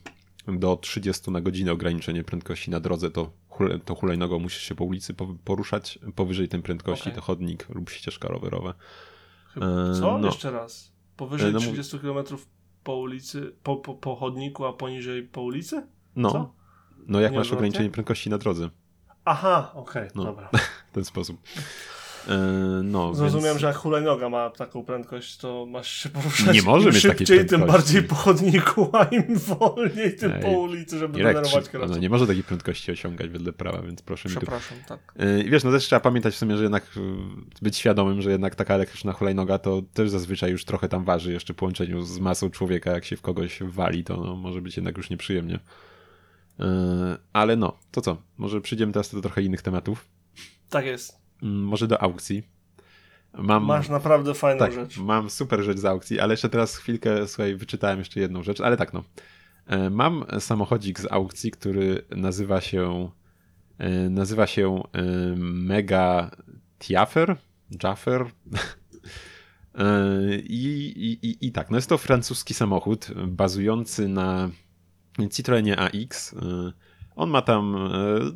do 0.48 0.76
30 0.76 1.30
na 1.30 1.40
godzinę 1.40 1.72
ograniczenie 1.72 2.24
prędkości 2.24 2.70
na 2.70 2.80
drodze, 2.80 3.10
to, 3.10 3.30
hule, 3.48 3.78
to 3.78 3.94
hulajnogą 3.94 4.38
musisz 4.38 4.62
się 4.62 4.74
po 4.74 4.84
ulicy 4.84 5.14
po, 5.14 5.26
poruszać. 5.44 5.98
Powyżej 6.14 6.48
tej 6.48 6.62
prędkości 6.62 7.02
Okej. 7.02 7.14
to 7.14 7.20
chodnik 7.20 7.68
lub 7.68 7.90
ścieżka 7.90 8.28
rowerowa. 8.28 8.74
Chyba- 9.54 9.66
E, 9.66 9.94
Co? 10.00 10.18
no. 10.18 10.26
Jeszcze 10.26 10.50
raz. 10.50 10.92
Powyżej 11.16 11.48
E, 11.50 11.52
no 11.52 11.58
mów- 11.60 11.68
30 11.68 11.98
km 11.98 12.18
po 12.84 12.96
ulicy, 12.96 13.54
po, 13.62 13.76
po, 13.76 13.94
po 13.94 14.16
chodniku, 14.16 14.64
a 14.64 14.72
poniżej 14.72 15.22
po 15.22 15.42
ulicy? 15.42 15.86
No, 16.16 16.30
Co? 16.30 16.54
no 17.06 17.20
jak 17.20 17.32
Nie 17.32 17.38
masz 17.38 17.52
ograniczenie 17.52 17.90
prędkości 17.90 18.30
na 18.30 18.38
drodze 18.38 18.70
Aha, 19.24 19.70
okej, 19.74 20.08
No. 20.14 20.24
dobra. 20.24 20.50
w 20.90 20.94
ten 20.94 21.04
sposób. 21.04 21.40
E, 22.28 22.36
no, 22.82 23.14
Zrozumiałem, 23.14 23.52
więc... 23.54 23.60
że 23.60 23.66
jak 23.66 23.76
hulajnoga 23.76 24.28
ma 24.28 24.50
taką 24.50 24.84
prędkość, 24.84 25.36
to 25.36 25.66
masz 25.66 25.88
się 25.90 26.08
poruszać 26.08 26.54
Nie 26.54 26.62
może 26.62 26.88
im 26.88 26.94
mieć 26.94 27.02
takiej 27.02 27.26
szybciej, 27.26 27.46
tym 27.46 27.66
bardziej 27.66 28.02
po 28.02 28.14
chodniku, 28.14 28.90
a 28.92 29.04
im 29.04 29.38
wolniej, 29.38 30.16
tym 30.16 30.32
Ej, 30.32 30.42
po 30.42 30.48
ulicy, 30.48 30.98
żeby 30.98 31.18
czy- 31.18 31.20
kierowców. 31.24 31.70
no, 31.88 31.98
nie 31.98 32.08
może 32.08 32.26
takiej 32.26 32.42
prędkości 32.42 32.92
osiągać 32.92 33.30
wedle 33.30 33.52
prawa, 33.52 33.82
więc 33.82 34.02
proszę 34.02 34.28
mi 34.28 34.34
tu 34.34 34.40
Przepraszam, 34.40 34.78
tak. 34.88 35.14
I 35.46 35.50
wiesz, 35.50 35.64
no 35.64 35.70
też 35.70 35.84
trzeba 35.84 36.00
pamiętać 36.00 36.34
w 36.34 36.38
sumie, 36.38 36.56
że 36.56 36.62
jednak 36.62 36.96
yy, 36.96 37.02
być 37.62 37.76
świadomym, 37.76 38.22
że 38.22 38.30
jednak 38.30 38.54
taka 38.54 38.74
elektryczna 38.74 39.12
hulajnoga 39.12 39.58
to 39.58 39.82
też 39.94 40.10
zazwyczaj 40.10 40.50
już 40.50 40.64
trochę 40.64 40.88
tam 40.88 41.04
waży 41.04 41.32
jeszcze 41.32 41.54
w 41.54 41.56
połączeniu 41.56 42.02
z 42.02 42.18
masą 42.18 42.50
człowieka, 42.50 42.90
jak 42.90 43.04
się 43.04 43.16
w 43.16 43.22
kogoś 43.22 43.62
wali, 43.62 44.04
to 44.04 44.16
no, 44.16 44.36
może 44.36 44.62
być 44.62 44.76
jednak 44.76 44.96
już 44.96 45.10
nieprzyjemnie. 45.10 45.58
Ale 47.32 47.56
no, 47.56 47.78
to 47.90 48.00
co? 48.00 48.16
Może 48.38 48.60
przyjdziemy 48.60 48.92
teraz 48.92 49.14
do 49.14 49.20
trochę 49.20 49.42
innych 49.42 49.62
tematów. 49.62 50.06
Tak 50.70 50.86
jest. 50.86 51.23
Mm, 51.44 51.62
Może 51.64 51.88
do 51.88 52.02
aukcji. 52.02 52.42
Mam, 53.38 53.64
Masz 53.64 53.88
naprawdę 53.88 54.34
fajną 54.34 54.58
tak, 54.58 54.72
rzecz. 54.72 54.98
mam 54.98 55.30
super 55.30 55.62
rzecz 55.62 55.78
z 55.78 55.84
aukcji, 55.84 56.20
ale 56.20 56.32
jeszcze 56.32 56.48
teraz 56.48 56.76
chwilkę, 56.76 57.28
słuchaj, 57.28 57.56
wyczytałem 57.56 57.98
jeszcze 57.98 58.20
jedną 58.20 58.42
rzecz, 58.42 58.60
ale 58.60 58.76
tak 58.76 58.92
no. 58.92 59.04
E, 59.66 59.90
Mam 59.90 60.24
samochodzik 60.38 61.00
z 61.00 61.12
aukcji, 61.12 61.50
który 61.50 62.02
nazywa 62.10 62.60
się 62.60 63.10
e, 63.78 63.90
nazywa 64.10 64.46
się 64.46 64.82
e, 64.92 65.02
Mega 65.38 66.30
Tiafer, 66.78 67.36
Jaffer. 67.82 68.26
I, 70.44 70.64
i, 70.96 71.26
i, 71.28 71.46
I 71.46 71.52
tak, 71.52 71.70
no 71.70 71.76
jest 71.76 71.88
to 71.88 71.98
francuski 71.98 72.54
samochód 72.54 73.10
bazujący 73.26 74.08
na 74.08 74.50
Citroenie 75.30 75.78
AX. 75.78 76.34
On 77.16 77.30
ma 77.30 77.42
tam, 77.42 77.76
e, 77.76 77.78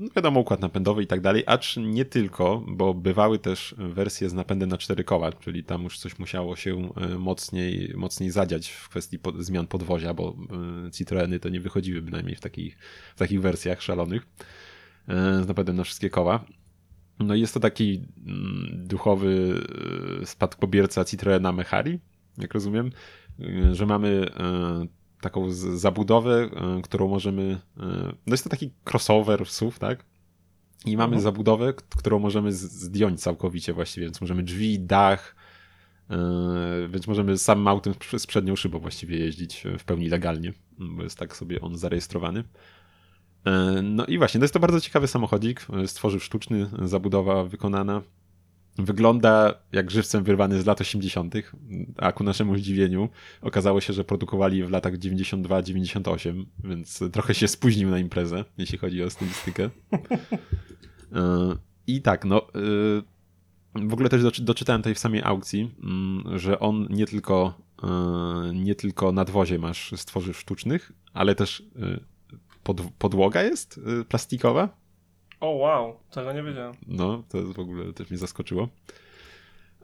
no 0.01 0.09
wiadomo, 0.17 0.41
układ 0.41 0.61
napędowy 0.61 1.03
i 1.03 1.07
tak 1.07 1.21
dalej, 1.21 1.43
acz 1.47 1.77
nie 1.77 2.05
tylko, 2.05 2.63
bo 2.67 2.95
bywały 2.95 3.39
też 3.39 3.75
wersje 3.79 4.29
z 4.29 4.35
napędem 4.35 4.69
na 4.69 4.79
cztery 4.79 5.05
koła, 5.05 5.33
czyli 5.33 5.65
tam 5.65 5.83
już 5.83 5.99
coś 5.99 6.19
musiało 6.19 6.57
się 6.57 6.91
e, 6.97 7.19
mocniej, 7.19 7.93
mocniej 7.97 8.31
zadziać 8.31 8.69
w 8.69 8.89
kwestii 8.89 9.19
zmian 9.39 9.67
podwozia, 9.67 10.15
bo 10.15 10.37
e, 10.87 10.91
Citroeny 10.91 11.41
to 11.41 11.49
nie 11.49 11.61
wychodziły 11.61 12.03
bynajmniej 12.03 12.37
w 12.37 12.41
takich, 12.41 12.79
w 13.17 13.19
takich 13.19 13.41
wersjach 13.41 13.83
szalonych 13.83 14.27
z 15.43 15.49
napędem 15.49 15.77
na 15.77 15.85
wszystkie 15.85 16.11
koła. 16.11 16.45
No 17.19 17.35
i 17.35 17.41
jest 17.41 17.55
to 17.55 17.61
taki 17.61 18.03
mm, 18.27 18.87
duchowy 18.87 19.61
spadkobierca 20.25 21.05
Citroena 21.05 21.53
Mehari, 21.53 21.99
jak 22.39 22.55
rozumiem, 22.55 22.91
że 23.73 23.87
mamy 23.87 24.27
taką 25.21 25.51
zabudowę, 25.53 26.49
e, 26.79 26.83
którą 26.83 27.09
możemy. 27.09 27.61
e, 27.81 27.83
No 28.27 28.33
jest 28.35 28.45
to 28.45 28.51
taki 28.51 28.71
crossover 28.93 29.47
SUV, 29.47 29.79
tak? 29.79 30.05
I 30.87 30.97
mamy 30.97 31.05
Mhm. 31.17 31.23
zabudowę, 31.23 31.73
którą 31.75 32.19
możemy 32.19 32.53
zdjąć 32.53 33.21
całkowicie 33.23 33.73
właściwie, 33.73 34.07
więc 34.07 34.21
możemy 34.21 34.43
drzwi, 34.43 34.81
dach, 34.81 35.37
e, 36.11 36.17
więc 36.89 37.07
możemy 37.07 37.39
samym 37.39 37.69
autem 37.69 37.95
z 38.19 38.27
przednią 38.27 38.57
szybą 38.57 38.79
właściwie 38.79 39.19
jeździć 39.19 39.65
w 39.79 39.85
pełni 39.85 40.09
legalnie, 40.09 40.53
bo 40.79 41.03
jest 41.03 41.19
tak 41.19 41.37
sobie 41.37 41.61
on 41.61 41.79
zarejestrowany. 41.79 42.45
No 43.83 44.07
i 44.07 44.19
właśnie, 44.19 44.41
to 44.41 44.45
jest 44.45 44.55
to 44.55 44.61
bardzo 44.61 44.81
ciekawy 44.81 45.09
samochodzik, 45.09 45.67
stworzyw 45.87 46.25
sztuczny, 46.25 46.71
zabudowa 46.83 47.45
wykonana. 47.45 48.03
Wygląda 48.79 49.55
jak 49.73 49.91
żywcem 49.91 50.25
wyrwany 50.25 50.63
z 50.63 50.67
lat 50.67 50.81
80., 50.81 51.35
a 51.97 52.13
ku 52.13 52.25
naszemu 52.25 52.57
zdziwieniu 52.59 53.09
okazało 53.43 53.81
się, 53.81 53.93
że 53.93 54.05
produkowali 54.05 54.65
w 54.65 54.71
latach 54.71 54.99
92-98, 54.99 56.45
więc 56.65 57.03
trochę 57.13 57.35
się 57.35 57.49
spóźnił 57.49 57.91
na 57.91 57.99
imprezę, 57.99 58.45
jeśli 58.59 58.79
chodzi 58.79 59.03
o 59.03 59.11
stylistykę. 59.11 59.71
E, 61.13 61.57
I 61.87 62.03
tak, 62.03 62.25
no. 62.25 62.43
e, 62.49 63.89
W 63.89 63.93
ogóle 63.93 64.09
też 64.09 64.23
doczy- 64.23 64.43
doczytałem 64.45 64.83
tutaj 64.83 64.95
w 64.95 64.99
samej 64.99 65.23
aukcji, 65.23 65.75
mm, 65.83 66.39
że 66.39 66.59
on 66.61 66.87
nie 66.91 67.07
tylko, 67.07 67.55
e, 67.83 67.89
nie 68.55 68.75
tylko 68.75 69.13
nadwozie 69.13 69.59
masz 69.59 69.93
z 69.97 70.05
tworzyw 70.05 70.39
sztucznych, 70.39 70.93
ale 71.13 71.35
też 71.35 71.63
pod, 72.63 72.81
podłoga 72.99 73.43
jest 73.43 73.81
plastikowa. 74.09 74.69
O 75.41 75.51
wow, 75.51 75.97
tego 76.11 76.33
nie 76.33 76.43
wiedziałem. 76.43 76.75
No, 76.87 77.23
to 77.29 77.43
w 77.43 77.59
ogóle 77.59 77.93
też 77.93 78.11
mnie 78.11 78.19
zaskoczyło. 78.19 78.69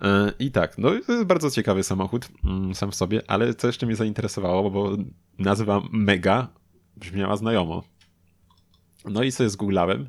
E, 0.02 0.32
I 0.38 0.50
tak, 0.50 0.78
no 0.78 0.90
to 1.06 1.12
jest 1.12 1.24
bardzo 1.24 1.50
ciekawy 1.50 1.82
samochód 1.82 2.28
mm, 2.44 2.74
sam 2.74 2.90
w 2.90 2.94
sobie, 2.94 3.22
ale 3.26 3.54
co 3.54 3.66
jeszcze 3.66 3.86
mnie 3.86 3.96
zainteresowało, 3.96 4.70
bo 4.70 4.96
nazwa 5.38 5.82
Mega 5.92 6.48
brzmiała 6.96 7.36
znajomo. 7.36 7.82
No 9.04 9.22
i 9.22 9.32
sobie 9.32 9.50
zgooglałem. 9.50 10.08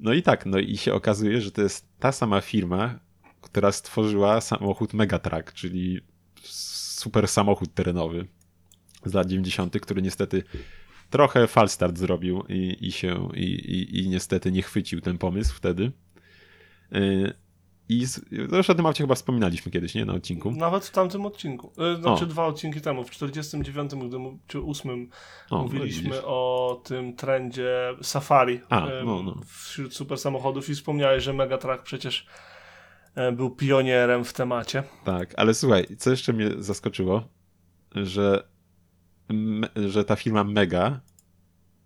No 0.00 0.12
i 0.12 0.22
tak, 0.22 0.46
no 0.46 0.58
i 0.58 0.76
się 0.76 0.94
okazuje, 0.94 1.40
że 1.40 1.50
to 1.50 1.62
jest 1.62 1.88
ta 1.98 2.12
sama 2.12 2.40
firma, 2.40 2.98
która 3.40 3.72
stworzyła 3.72 4.40
samochód 4.40 4.94
Megatrack, 4.94 5.52
czyli 5.52 6.00
super 6.42 7.28
samochód 7.28 7.74
terenowy 7.74 8.26
z 9.04 9.14
lat 9.14 9.26
90., 9.26 9.80
który 9.80 10.02
niestety 10.02 10.42
trochę 11.10 11.46
falstart 11.46 11.98
zrobił 11.98 12.44
i, 12.48 12.76
i 12.80 12.92
się 12.92 13.28
i, 13.34 13.44
i, 13.44 14.00
i 14.04 14.08
niestety 14.08 14.52
nie 14.52 14.62
chwycił 14.62 15.00
ten 15.00 15.18
pomysł 15.18 15.54
wtedy. 15.54 15.92
Yy, 16.92 17.34
I 17.88 18.06
z, 18.06 18.20
zresztą 18.48 18.72
o 18.72 18.76
tym 18.76 18.86
aucie 18.86 19.04
chyba 19.04 19.14
wspominaliśmy 19.14 19.72
kiedyś, 19.72 19.94
nie? 19.94 20.04
Na 20.04 20.12
odcinku. 20.14 20.50
Nawet 20.50 20.84
w 20.86 20.90
tamtym 20.90 21.26
odcinku. 21.26 21.72
E, 21.78 21.96
Znaczy 21.96 22.24
O. 22.24 22.26
dwa 22.26 22.46
odcinki 22.46 22.80
temu, 22.80 23.04
w 23.04 23.10
49, 23.10 23.90
gdy 24.08 24.16
czy 24.46 24.58
8 24.62 25.10
O, 25.50 25.62
mówiliśmy 25.62 26.02
widzisz. 26.02 26.20
o 26.24 26.80
tym 26.84 27.16
trendzie 27.16 27.94
Safari 28.02 28.60
A, 28.68 28.88
no, 29.04 29.22
no. 29.22 29.36
wśród 29.46 29.94
super 29.94 30.18
samochodów 30.18 30.68
i 30.68 30.74
wspomniałeś, 30.74 31.24
że 31.24 31.32
Megatruck 31.32 31.82
przecież 31.82 32.26
e, 33.14 33.32
był 33.32 33.50
pionierem 33.50 34.24
w 34.24 34.32
temacie. 34.32 34.82
Tak, 35.04 35.34
ale 35.36 35.54
słuchaj, 35.54 35.86
co 35.98 36.10
jeszcze 36.10 36.32
mnie 36.32 36.50
zaskoczyło, 36.58 37.28
że, 37.94 38.48
że 39.88 40.04
ta 40.04 40.16
firma 40.16 40.44
Mega 40.44 41.00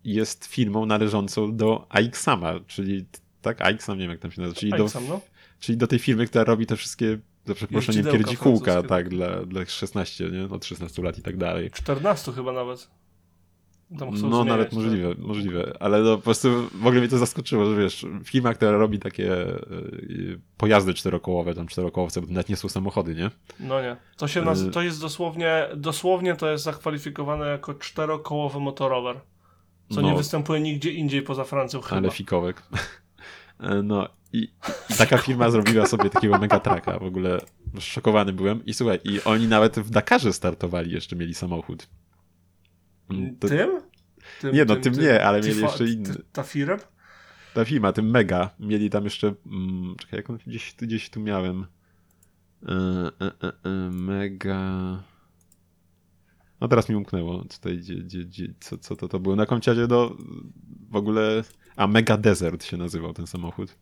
jest 0.04 0.46
firmą 0.46 0.86
należącą 0.86 1.56
do 1.56 1.86
AXAMA, 1.88 2.60
czyli 2.66 3.06
tak, 3.42 3.60
AXAM, 3.60 3.98
nie 3.98 4.04
wiem 4.04 4.10
jak 4.10 4.20
tam 4.20 4.30
się 4.30 4.40
nazywa, 4.40 4.60
czyli, 4.60 4.72
do, 4.72 4.88
no. 5.08 5.20
czyli 5.60 5.78
do 5.78 5.86
tej 5.86 5.98
firmy, 5.98 6.26
która 6.26 6.44
robi 6.44 6.66
te 6.66 6.76
wszystkie, 6.76 7.18
za 7.46 7.54
przeproszeniem, 7.54 8.04
francuskie. 8.04 8.82
tak, 8.88 9.08
dla, 9.08 9.46
dla 9.46 9.66
16, 9.66 10.30
nie? 10.30 10.44
Od 10.44 10.64
16 10.64 11.02
lat 11.02 11.18
i 11.18 11.22
tak 11.22 11.36
dalej. 11.36 11.70
14 11.70 12.32
chyba 12.32 12.52
nawet. 12.52 12.88
Tam 13.98 14.12
chcą 14.12 14.28
No, 14.30 14.44
nawet 14.44 14.72
możliwe, 14.72 15.14
możliwe, 15.18 15.72
ale 15.80 16.00
no, 16.02 16.16
po 16.16 16.22
prostu 16.22 16.48
w 16.74 16.86
ogóle 16.86 17.00
mnie 17.00 17.08
to 17.08 17.18
zaskoczyło, 17.18 17.66
że 17.66 17.76
wiesz, 17.76 18.06
firma, 18.24 18.54
która 18.54 18.70
robi 18.70 18.98
takie 18.98 19.32
y, 19.48 20.40
pojazdy 20.56 20.94
czterokołowe, 20.94 21.54
tam 21.54 21.66
czterokołowce, 21.66 22.20
bo 22.20 22.26
to 22.26 22.32
nawet 22.32 22.48
nie 22.48 22.56
są 22.56 22.68
samochody, 22.68 23.14
nie? 23.14 23.30
No 23.60 23.82
nie. 23.82 23.96
To 24.16 24.28
się 24.28 24.42
naz- 24.42 24.66
Y- 24.68 24.70
to 24.70 24.82
jest 24.82 25.00
dosłownie, 25.00 25.68
dosłownie 25.76 26.36
to 26.36 26.50
jest 26.50 26.64
zakwalifikowane 26.64 27.46
jako 27.46 27.74
czterokołowy 27.74 28.60
motorower. 28.60 29.20
Co 29.90 30.00
No. 30.00 30.10
nie 30.10 30.16
występuje 30.16 30.60
nigdzie 30.60 30.90
indziej 30.92 31.22
poza 31.22 31.44
Francją 31.44 31.80
chyba. 31.80 31.96
Ale 31.96 32.10
fikołek. 32.10 32.62
E, 33.60 33.82
No 33.82 34.08
i, 34.32 34.38
i 34.90 34.94
taka 34.98 35.18
firma 35.18 35.50
zrobiła 35.50 35.86
sobie 35.86 36.10
takiego 36.10 36.38
megatraka. 36.38 36.98
W 36.98 37.02
ogóle 37.02 37.38
szokowany 37.80 38.32
byłem. 38.32 38.64
I 38.66 38.74
słuchaj, 38.74 38.98
i 39.04 39.20
oni 39.24 39.48
nawet 39.48 39.78
w 39.78 39.90
Dakarze 39.90 40.32
startowali, 40.32 40.92
jeszcze 40.92 41.16
mieli 41.16 41.34
samochód. 41.34 41.86
Mm, 43.10 43.36
To, 43.36 43.48
Tym? 43.48 43.80
tym? 44.40 44.54
Nie, 44.54 44.64
no, 44.64 44.76
tym 44.76 44.92
nie, 44.94 45.24
ale 45.24 45.40
mieli 45.40 45.60
jeszcze 45.62 45.84
inny. 45.84 46.14
Ta 46.32 46.42
firma? 46.42 46.76
ta 47.54 47.64
firma, 47.64 47.92
tym 47.92 48.10
mega, 48.10 48.50
mieli 48.60 48.90
tam 48.90 49.04
jeszcze. 49.04 49.34
Mm, 49.46 49.96
czekaj, 49.98 50.16
jak 50.18 50.30
on 50.30 50.38
gdzieś, 50.46 50.74
tu- 50.74 50.84
gdzieś 50.86 51.10
tu 51.10 51.20
miałem. 51.20 51.66
E, 52.68 52.72
e, 53.20 53.26
e, 53.48 53.52
e, 53.64 53.90
mega. 53.90 55.02
No 56.60 56.68
teraz 56.68 56.88
mi 56.88 56.96
umknęło 56.96 57.44
tutaj, 57.44 57.78
gdzie, 57.78 57.94
gdzie, 57.94 58.24
gdzie, 58.24 58.54
co, 58.60 58.78
co 58.78 58.96
to, 58.96 59.08
to 59.08 59.20
było. 59.20 59.36
Na 59.36 59.46
końcu 59.46 59.86
do 59.86 60.16
w 60.90 60.96
ogóle. 60.96 61.44
A 61.76 61.86
Mega 61.86 62.16
Desert 62.16 62.64
się 62.64 62.76
nazywał 62.76 63.12
ten 63.12 63.26
samochód. 63.26 63.76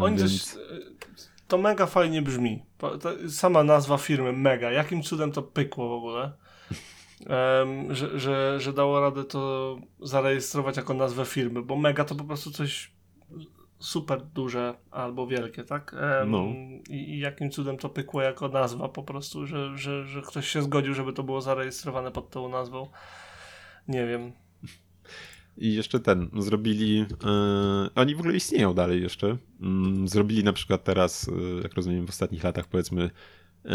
Oni 0.00 0.16
Więc- 0.16 0.54
też, 0.54 0.62
to 1.48 1.58
mega 1.58 1.86
fajnie 1.86 2.22
brzmi. 2.22 2.62
Sama 3.28 3.64
nazwa 3.64 3.98
firmy 3.98 4.32
mega. 4.32 4.70
Jakim 4.70 5.02
cudem 5.02 5.32
to 5.32 5.42
pykło 5.42 5.88
w 5.88 5.92
ogóle? 5.92 6.32
Że, 7.90 8.20
że, 8.20 8.60
że 8.60 8.72
dało 8.72 9.00
radę 9.00 9.24
to 9.24 9.76
zarejestrować 10.00 10.76
jako 10.76 10.94
nazwę 10.94 11.24
firmy, 11.24 11.62
bo 11.62 11.76
mega 11.76 12.04
to 12.04 12.14
po 12.14 12.24
prostu 12.24 12.50
coś 12.50 12.92
super 13.78 14.22
duże 14.22 14.74
albo 14.90 15.26
wielkie, 15.26 15.64
tak? 15.64 15.96
No. 16.26 16.44
i, 16.88 16.94
I 16.94 17.18
jakim 17.18 17.50
cudem 17.50 17.76
to 17.76 17.88
pykło 17.88 18.22
jako 18.22 18.48
nazwa 18.48 18.88
po 18.88 19.02
prostu, 19.02 19.46
że, 19.46 19.78
że, 19.78 20.06
że 20.06 20.22
ktoś 20.22 20.48
się 20.48 20.62
zgodził, 20.62 20.94
żeby 20.94 21.12
to 21.12 21.22
było 21.22 21.40
zarejestrowane 21.40 22.10
pod 22.10 22.30
tą 22.30 22.48
nazwą. 22.48 22.88
Nie 23.88 24.06
wiem. 24.06 24.32
I 25.58 25.74
jeszcze 25.74 26.00
ten, 26.00 26.30
zrobili, 26.38 27.06
e, 27.24 27.88
oni 27.94 28.14
w 28.14 28.18
ogóle 28.18 28.36
istnieją 28.36 28.74
dalej 28.74 29.02
jeszcze, 29.02 29.36
Mm, 29.60 30.08
zrobili 30.08 30.44
na 30.44 30.52
przykład 30.52 30.84
teraz, 30.84 31.28
e, 31.28 31.62
jak 31.62 31.74
rozumiem 31.74 32.06
w 32.06 32.10
ostatnich 32.10 32.44
latach 32.44 32.66
powiedzmy, 32.66 33.10
e, 33.64 33.70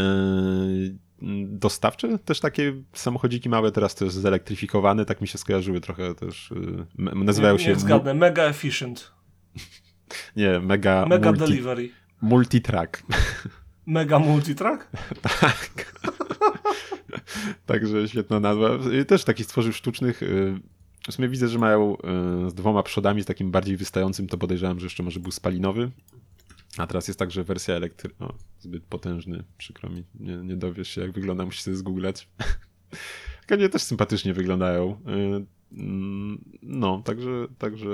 dostawcze, 1.47 2.17
też 2.19 2.39
takie 2.39 2.73
samochodziki 2.93 3.49
małe, 3.49 3.71
teraz 3.71 3.95
też 3.95 4.12
zelektryfikowane, 4.12 5.05
tak 5.05 5.21
mi 5.21 5.27
się 5.27 5.38
skojarzyły 5.38 5.81
trochę 5.81 6.15
też, 6.15 6.53
m- 6.99 7.23
nazywają 7.25 7.57
się, 7.57 7.69
nie 7.69 7.75
zgadnę. 7.75 8.13
Mega 8.13 8.43
efficient. 8.43 9.12
nie, 10.36 10.60
mega, 10.60 11.05
Mega 11.05 11.29
multi, 11.31 11.45
delivery. 11.45 11.89
multitrack, 12.21 13.03
Mega 13.86 14.19
multitrack? 14.19 14.88
tak. 15.21 15.69
Także 17.65 18.07
świetna 18.07 18.39
nazwa. 18.39 18.69
Też 19.07 19.23
takich 19.23 19.45
stworzyw 19.45 19.75
sztucznych. 19.77 20.23
y, 20.23 20.60
W 21.10 21.13
sumie 21.13 21.29
widzę, 21.29 21.47
że 21.47 21.60
mają 21.60 21.97
y, 22.45 22.49
z 22.49 22.53
dwoma 22.53 22.84
przodami, 22.84 23.21
z 23.21 23.25
takim 23.25 23.51
bardziej 23.51 23.77
wystającym, 23.77 24.27
to 24.27 24.38
podejrzewam, 24.38 24.79
że 24.79 24.86
jeszcze 24.86 25.03
może 25.03 25.19
był 25.19 25.31
spalinowy. 25.31 25.91
A 26.77 26.88
teraz 26.88 27.07
jest 27.07 27.19
także 27.19 27.43
wersja 27.43 27.75
elektryczna. 27.75 28.34
Zbyt 28.60 28.84
potężny, 28.84 29.43
przykro 29.57 29.89
mi. 29.89 30.03
Nie, 30.19 30.36
nie 30.38 30.55
dowiesz 30.55 30.88
się, 30.89 31.01
jak 31.01 31.12
wygląda, 31.12 31.45
musisz 31.45 31.62
sobie 31.62 31.77
zgooglać. 31.77 32.27
Tylko 33.39 33.57
mnie 33.57 33.69
też 33.69 33.81
sympatycznie 33.81 34.34
wyglądają. 34.34 34.91
Y, 34.91 35.77
mm, 35.77 36.43
No, 36.62 37.01
także, 37.05 37.47
także, 37.57 37.89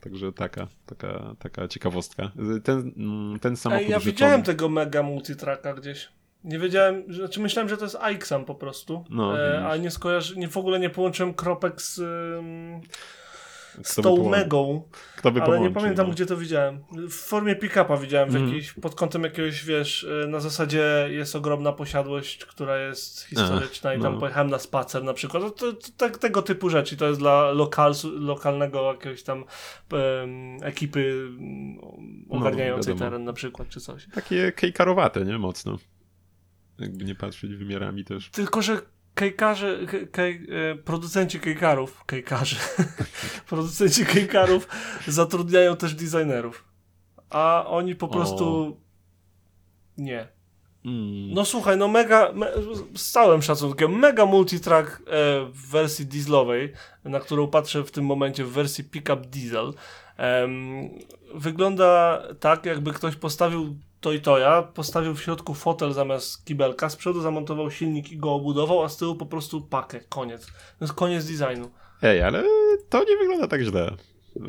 także 0.00 0.32
taka, 0.32 0.68
taka, 0.86 1.34
taka 1.38 1.68
ciekawostka. 1.68 2.30
Y, 2.56 2.60
Ten, 2.60 2.92
mm, 2.96 3.38
ten 3.38 3.56
samochód 3.56 3.84
Ej, 3.84 3.90
ja 3.90 4.00
widziałem 4.00 4.42
tego 4.42 4.68
mega 4.68 5.02
multitracka 5.02 5.74
gdzieś. 5.74 6.08
Nie 6.44 6.58
wiedziałem, 6.58 7.04
że- 7.08 7.18
znaczy 7.26 7.40
myślałem, 7.40 7.68
że 7.68 7.76
to 7.76 7.84
jest 7.84 7.96
iXam 8.12 8.44
po 8.44 8.54
prostu, 8.54 9.04
No, 9.10 9.40
e, 9.40 9.68
a 9.68 9.76
nie 9.76 9.90
skojarzy, 9.90 10.38
nie, 10.38 10.48
w 10.48 10.56
ogóle 10.56 10.80
nie 10.80 10.90
połączyłem 10.90 11.34
kropek 11.34 11.82
z, 11.82 11.98
ym, 11.98 12.80
z 13.82 13.94
tą 13.94 14.28
megą, 14.28 14.88
Kto 15.16 15.30
by 15.32 15.40
ale 15.42 15.50
nie 15.50 15.56
połączył, 15.56 15.74
pamiętam 15.82 16.06
no. 16.06 16.12
gdzie 16.12 16.26
to 16.26 16.36
widziałem. 16.36 16.84
W 17.08 17.14
formie 17.14 17.56
pick-upa 17.56 17.96
widziałem, 17.96 18.30
w 18.30 18.34
Mhm. 18.36 18.46
jakiejś, 18.54 18.72
pod 18.72 18.94
kątem 18.94 19.22
jakiegoś, 19.22 19.64
wiesz, 19.64 20.04
e, 20.24 20.26
na 20.26 20.40
zasadzie 20.40 21.08
jest 21.10 21.36
ogromna 21.36 21.72
posiadłość, 21.72 22.44
która 22.44 22.78
jest 22.78 23.22
historyczna 23.24 23.94
i 23.94 24.00
tam 24.00 24.14
no. 24.14 24.20
pojechałem 24.20 24.50
na 24.50 24.58
spacer 24.58 25.04
na 25.04 25.14
przykład. 25.14 25.42
No 25.42 25.50
To, 25.50 25.72
to, 25.72 25.88
tak- 25.96 26.18
tego 26.18 26.42
typu 26.42 26.70
rzeczy. 26.70 26.96
To 26.96 27.06
jest 27.06 27.20
dla 27.20 27.50
lokal, 27.52 27.92
lokalnego 28.14 28.92
jakiegoś 28.92 29.22
tam 29.22 29.44
em, 29.92 30.56
ekipy 30.62 31.26
mm, 31.38 31.78
ogarniającej 32.28 32.94
No, 32.94 33.00
teren 33.00 33.24
na 33.24 33.32
przykład, 33.32 33.68
czy 33.68 33.80
coś. 33.80 34.06
Takie 34.14 34.52
kejkarowate, 34.52 35.24
nie? 35.24 35.38
Mocno. 35.38 35.78
Jakby 36.78 37.04
nie 37.04 37.14
patrzeć 37.14 37.54
wymiarami 37.56 38.04
też. 38.04 38.30
Tylko, 38.30 38.62
że 38.62 38.80
kejkarze, 39.20 39.86
ke, 39.86 40.06
kej, 40.06 40.46
e, 40.70 40.74
producenci 40.74 41.40
kejkarów, 41.40 42.04
kejkarze, 42.04 42.56
producenci 43.50 44.06
kejkarów 44.06 44.68
zatrudniają 45.06 45.76
też 45.76 45.94
designerów. 45.94 46.64
A 47.30 47.64
oni 47.66 47.94
po 47.94 48.08
prostu 48.08 48.76
nie. 49.98 50.28
Mm. 50.84 51.34
No 51.34 51.44
słuchaj, 51.44 51.76
no 51.76 51.88
mega, 51.88 52.32
me, 52.32 52.52
z 52.96 53.10
całym 53.10 53.42
szacunkiem, 53.42 53.98
mega 53.98 54.26
multitrack 54.26 54.90
e, 54.90 55.00
w 55.52 55.70
wersji 55.70 56.06
dieslowej, 56.06 56.72
na 57.04 57.20
którą 57.20 57.48
patrzę 57.48 57.84
w 57.84 57.90
tym 57.90 58.04
momencie 58.04 58.44
w 58.44 58.52
wersji 58.52 58.84
pickup 58.84 59.26
diesel, 59.26 59.72
em, 60.16 60.90
wygląda 61.34 62.22
tak, 62.40 62.66
jakby 62.66 62.92
ktoś 62.92 63.16
postawił 63.16 63.76
Toy 64.00 64.20
Toya, 64.20 64.62
postawił 64.74 65.14
w 65.14 65.22
środku 65.22 65.54
fotel 65.54 65.92
zamiast 65.92 66.44
kibelka, 66.44 66.88
z 66.90 66.96
przodu 66.96 67.20
zamontował 67.20 67.70
silnik 67.70 68.12
i 68.12 68.16
go 68.18 68.32
obudował, 68.34 68.82
a 68.82 68.88
z 68.88 68.96
tyłu 68.96 69.14
po 69.14 69.26
prostu 69.26 69.60
pakę, 69.60 70.00
koniec. 70.08 70.46
To 70.46 70.84
jest 70.84 70.94
koniec 70.94 71.24
designu. 71.26 71.70
Ej, 72.02 72.22
ale 72.22 72.42
to 72.88 73.04
nie 73.04 73.16
wygląda 73.16 73.48
tak 73.48 73.62
źle. 73.62 73.96
No, 74.36 74.48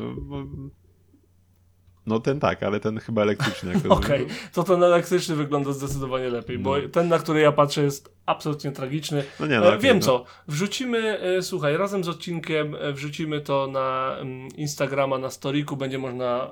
bo- 2.06 2.20
ten 2.20 2.40
tak, 2.40 2.62
ale 2.62 2.80
ten 2.80 2.98
chyba 2.98 3.22
elektryczny. 3.22 3.72
Jak 3.74 3.82
to 3.82 3.88
Okej, 3.94 4.26
to 4.52 4.62
ten 4.62 4.82
elektryczny 4.82 5.34
wygląda 5.36 5.72
zdecydowanie 5.72 6.28
lepiej, 6.28 6.58
bo 6.58 6.78
No. 6.78 6.88
ten, 6.88 7.08
na 7.08 7.18
który 7.18 7.40
ja 7.40 7.52
patrzę 7.52 7.82
jest 7.82 8.14
absolutnie 8.26 8.72
tragiczny. 8.72 9.24
No 9.40 9.46
nie, 9.46 9.60
no, 9.60 9.74
E, 9.74 9.78
Wiem 9.78 9.96
no. 9.98 10.02
co, 10.04 10.24
wrzucimy, 10.48 11.20
e, 11.20 11.42
słuchaj, 11.42 11.76
razem 11.76 12.04
z 12.04 12.08
odcinkiem 12.08 12.74
e, 12.74 12.92
wrzucimy 12.92 13.40
to 13.40 13.66
na 13.66 14.16
mm, 14.20 14.48
Instagrama, 14.56 15.18
na 15.18 15.30
storiku, 15.30 15.76
będzie 15.76 15.98
można 15.98 16.50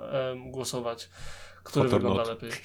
głosować, 0.50 1.10
który 1.70 1.88
Fotor 1.88 2.00
wygląda 2.00 2.22
not. 2.22 2.42
lepiej. 2.42 2.50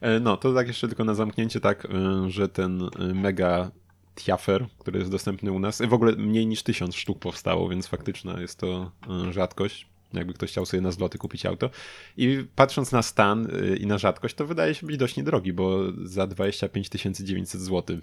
E, 0.00 0.20
No, 0.20 0.36
to 0.36 0.54
tak 0.54 0.66
jeszcze 0.66 0.88
tylko 0.88 1.04
na 1.04 1.14
zamknięcie, 1.14 1.60
tak, 1.60 1.84
e, 1.84 2.30
że 2.30 2.48
ten 2.48 2.82
e, 2.82 2.88
mega 3.14 3.70
Tiafer, 4.14 4.66
który 4.78 4.98
jest 4.98 5.10
dostępny 5.10 5.52
u 5.52 5.58
nas, 5.58 5.82
w 5.88 5.92
ogóle 5.92 6.12
mniej 6.12 6.46
niż 6.46 6.62
tysiąc 6.62 6.96
sztuk 6.96 7.18
powstało, 7.18 7.68
więc 7.68 7.86
faktyczna 7.86 8.40
jest 8.40 8.58
to 8.58 8.90
rzadkość. 9.30 9.86
Jakby 10.12 10.34
ktoś 10.34 10.50
chciał 10.50 10.66
sobie 10.66 10.80
na 10.80 10.90
zloty 10.90 11.18
kupić 11.18 11.46
auto. 11.46 11.70
I 12.16 12.46
patrząc 12.56 12.92
na 12.92 13.02
stan 13.02 13.48
i 13.80 13.86
na 13.86 13.98
rzadkość, 13.98 14.34
to 14.34 14.46
wydaje 14.46 14.74
się 14.74 14.86
być 14.86 14.96
dość 14.96 15.16
niedrogi, 15.16 15.52
bo 15.52 15.78
za 16.04 16.26
25 16.26 16.88
900 17.16 17.60
zł. 17.60 17.98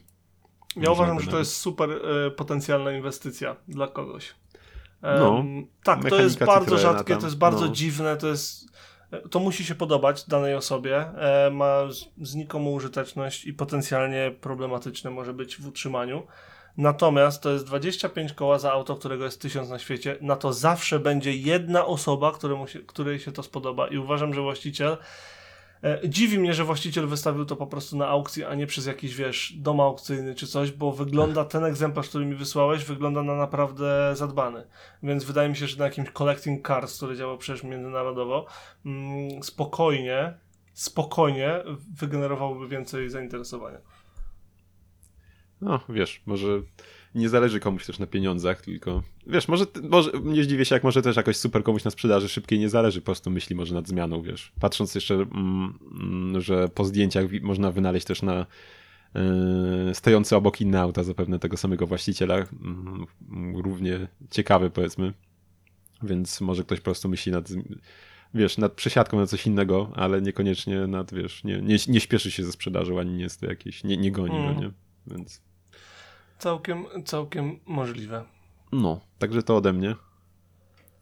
Ja 0.75 0.91
uważam, 0.91 1.19
że 1.19 1.31
to 1.31 1.39
jest 1.39 1.55
super 1.55 1.89
potencjalna 2.35 2.91
inwestycja 2.91 3.55
dla 3.67 3.87
kogoś. 3.87 4.35
No, 5.01 5.43
tak, 5.83 6.09
to 6.09 6.21
jest 6.21 6.45
bardzo 6.45 6.77
rzadkie, 6.77 7.13
tam, 7.13 7.21
to 7.21 7.27
jest 7.27 7.37
bardzo 7.37 7.65
no. 7.65 7.71
dziwne, 7.71 8.17
to 8.17 8.27
jest 8.27 8.69
to 9.29 9.39
musi 9.39 9.65
się 9.65 9.75
podobać 9.75 10.27
danej 10.27 10.55
osobie, 10.55 10.97
e, 10.97 11.49
ma 11.51 11.87
znikomą 12.21 12.71
użyteczność 12.71 13.45
i 13.45 13.53
potencjalnie 13.53 14.31
problematyczne 14.41 15.11
może 15.11 15.33
być 15.33 15.57
w 15.57 15.67
utrzymaniu. 15.67 16.23
Natomiast 16.77 17.43
to 17.43 17.51
jest 17.51 17.65
25 17.65 18.33
koła 18.33 18.59
za 18.59 18.71
auto, 18.71 18.95
którego 18.95 19.25
jest 19.25 19.41
1000 19.41 19.69
na 19.69 19.79
świecie. 19.79 20.17
Na 20.21 20.35
to 20.35 20.53
zawsze 20.53 20.99
będzie 20.99 21.33
jedna 21.33 21.85
osoba, 21.85 22.31
się, 22.67 22.79
której 22.79 23.19
się 23.19 23.31
to 23.31 23.43
spodoba. 23.43 23.87
I 23.87 23.97
uważam, 23.97 24.33
że 24.33 24.41
właściciel. 24.41 24.97
E, 25.83 26.09
dziwi 26.09 26.39
mnie, 26.39 26.53
że 26.53 26.63
właściciel 26.63 27.07
wystawił 27.07 27.45
to 27.45 27.55
po 27.55 27.67
prostu 27.67 27.97
na 27.97 28.07
aukcji, 28.07 28.43
a 28.43 28.55
nie 28.55 28.67
przez 28.67 28.85
jakiś, 28.85 29.15
wiesz, 29.15 29.53
dom 29.57 29.79
aukcyjny 29.79 30.35
czy 30.35 30.47
coś, 30.47 30.71
bo 30.71 30.91
wygląda 30.91 31.45
ten 31.45 31.63
egzemplarz, 31.63 32.09
który 32.09 32.25
mi 32.25 32.35
wysłałeś, 32.35 32.85
wygląda 32.85 33.23
na 33.23 33.35
naprawdę 33.35 34.11
zadbany. 34.15 34.67
Więc 35.03 35.23
wydaje 35.23 35.49
mi 35.49 35.55
się, 35.55 35.67
że 35.67 35.77
na 35.77 35.85
jakimś 35.85 36.11
Collecting 36.11 36.67
Cars, 36.67 36.97
który 36.97 37.17
działa 37.17 37.37
przecież 37.37 37.63
międzynarodowo, 37.63 38.45
mm, 38.85 39.43
spokojnie, 39.43 40.33
spokojnie 40.73 41.63
wygenerowałby 41.99 42.67
więcej 42.67 43.09
zainteresowania. 43.09 43.77
No, 45.61 45.79
wiesz, 45.89 46.21
może 46.25 46.61
nie 47.15 47.29
zależy 47.29 47.59
komuś 47.59 47.85
też 47.85 47.99
na 47.99 48.07
pieniądzach, 48.07 48.61
tylko 48.61 49.03
wiesz, 49.27 49.47
może, 49.47 49.65
może 49.89 50.11
nie 50.23 50.43
zdziwię 50.43 50.65
się, 50.65 50.75
jak 50.75 50.83
może 50.83 51.01
też 51.01 51.15
jakoś 51.15 51.37
super 51.37 51.63
komuś 51.63 51.83
na 51.83 51.91
sprzedaży 51.91 52.29
szybkiej 52.29 52.59
nie 52.59 52.69
zależy, 52.69 53.01
po 53.01 53.05
prostu 53.05 53.29
myśli 53.29 53.55
może 53.55 53.75
nad 53.75 53.87
zmianą, 53.87 54.21
wiesz. 54.21 54.51
Patrząc 54.59 54.95
jeszcze, 54.95 55.13
mm, 55.13 55.79
mm, 56.01 56.41
że 56.41 56.67
po 56.67 56.85
zdjęciach 56.85 57.25
można 57.41 57.71
wynaleźć 57.71 58.05
też 58.05 58.21
na 58.21 58.45
yy, 59.15 59.21
stojące 59.95 60.37
obok 60.37 60.61
inne 60.61 60.81
auta, 60.81 61.03
zapewne 61.03 61.39
tego 61.39 61.57
samego 61.57 61.87
właściciela, 61.87 62.35
mm, 62.35 63.05
równie 63.55 64.07
ciekawy 64.29 64.69
powiedzmy, 64.69 65.13
więc 66.03 66.41
może 66.41 66.63
ktoś 66.63 66.79
po 66.79 66.83
prostu 66.85 67.09
myśli 67.09 67.31
nad, 67.31 67.49
wiesz, 68.33 68.57
nad 68.57 68.73
przesiadką 68.73 69.17
na 69.17 69.25
coś 69.25 69.47
innego, 69.47 69.91
ale 69.95 70.21
niekoniecznie 70.21 70.87
nad, 70.87 71.13
wiesz, 71.13 71.43
nie, 71.43 71.61
nie, 71.61 71.77
nie 71.87 71.99
śpieszy 71.99 72.31
się 72.31 72.43
ze 72.45 72.51
sprzedażą, 72.51 72.99
ani 72.99 73.11
nie 73.11 73.23
jest 73.23 73.39
to 73.39 73.45
jakieś, 73.45 73.83
nie, 73.83 73.97
nie 73.97 74.11
goni 74.11 74.35
Mm. 74.35 74.55
go, 74.55 74.61
nie? 74.61 74.71
Więc 75.07 75.41
Całkiem, 76.39 76.85
całkiem 77.05 77.59
możliwe. 77.65 78.23
no, 78.71 79.01
także 79.19 79.43
to 79.43 79.57
ode 79.57 79.73
mnie. 79.73 79.95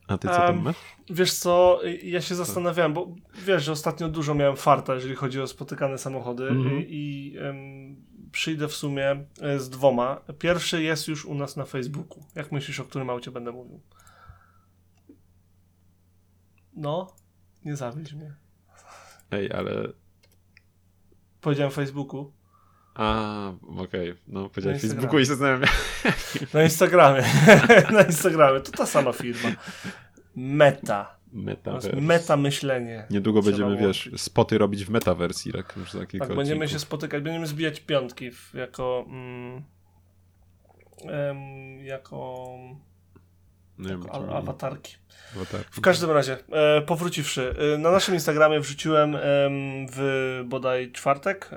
A 0.08 0.18
ty 0.18 0.28
co 0.28 0.34
tam 0.34 0.62
masz? 0.64 0.76
Wiesz 1.10 1.34
co, 1.34 1.80
ja 2.04 2.22
się 2.22 2.36
zastanawiałem, 2.36 2.94
bo 2.94 3.08
wiesz, 3.46 3.64
że 3.64 3.72
ostatnio 3.72 4.10
dużo 4.10 4.36
miałem 4.36 4.56
farta, 4.58 4.96
jeżeli 4.96 5.16
chodzi 5.16 5.42
o 5.42 5.48
spotykane 5.48 5.98
samochody 5.98 6.48
Mhm. 6.48 6.82
i, 6.82 6.86
i 6.90 7.38
em, 7.38 7.96
przyjdę 8.32 8.68
w 8.68 8.74
sumie 8.76 9.26
e, 9.42 9.60
z 9.60 9.70
dwoma. 9.70 10.22
Pierwszy 10.40 10.84
jest 10.84 11.08
już 11.08 11.26
u 11.26 11.34
nas 11.36 11.56
na 11.58 11.66
Facebooku. 11.66 12.24
Jak 12.36 12.52
myślisz, 12.52 12.80
o 12.80 12.84
którym 12.86 13.10
aucie 13.10 13.32
będę 13.32 13.52
mówił? 13.52 13.82
No, 16.74 17.16
nie 17.66 17.76
zawieź 17.76 18.14
mnie. 18.14 18.36
Ej, 19.32 19.52
ale... 19.52 19.88
Powiedziałem 21.42 21.72
Facebooku. 21.72 22.32
A, 22.98 23.54
okej, 23.78 24.14
no 24.28 24.50
powiedziałeś 24.50 24.84
Na 24.84 24.89
Facebooku 24.89 25.20
i 25.20 25.22
się 25.22 25.26
zastanawiam. 25.26 25.70
Na 26.54 26.64
Instagramie. 26.64 27.24
na 27.93 28.02
Instagramie. 28.02 28.60
To 28.60 28.72
ta 28.72 28.86
sama 28.86 29.14
firma. 29.14 29.52
Meta. 30.36 31.18
Metaverse. 31.34 32.02
meta 32.02 32.38
myślenie. 32.38 33.06
Niedługo 33.10 33.41
będziemy, 33.41 33.76
łączyć. 33.76 34.10
wiesz, 34.10 34.22
spoty 34.22 34.58
robić 34.58 34.86
w 34.86 34.89
metawersji, 34.89 35.54
tak 35.54 35.76
już 35.78 35.91
Tak, 36.20 36.36
będziemy 36.36 36.68
się 36.68 36.80
spotykać, 36.80 37.24
będziemy 37.24 37.48
zbijać 37.48 37.80
piątki 37.80 38.32
w, 38.32 38.54
jako. 38.54 39.06
Mm, 39.08 39.64
em, 41.04 41.86
jako 41.86 42.48
Nie 43.80 43.89
wiem, 43.89 44.01
jako 44.03 44.19
czy- 44.25 44.32
a- 44.32 44.38
awatarki. 44.38 44.95
awatarki. 45.36 45.67
W 45.71 45.82
każdym 45.82 46.11
razie, 46.11 46.38
e, 46.51 46.82
powróciwszy, 46.82 47.55
e, 47.75 47.78
na 47.78 47.91
naszym 47.91 48.13
Instagramie 48.13 48.59
wrzuciłem 48.59 49.15
em, 49.15 49.21
w 49.91 50.41
bodaj 50.45 50.91
czwartek, 50.91 51.49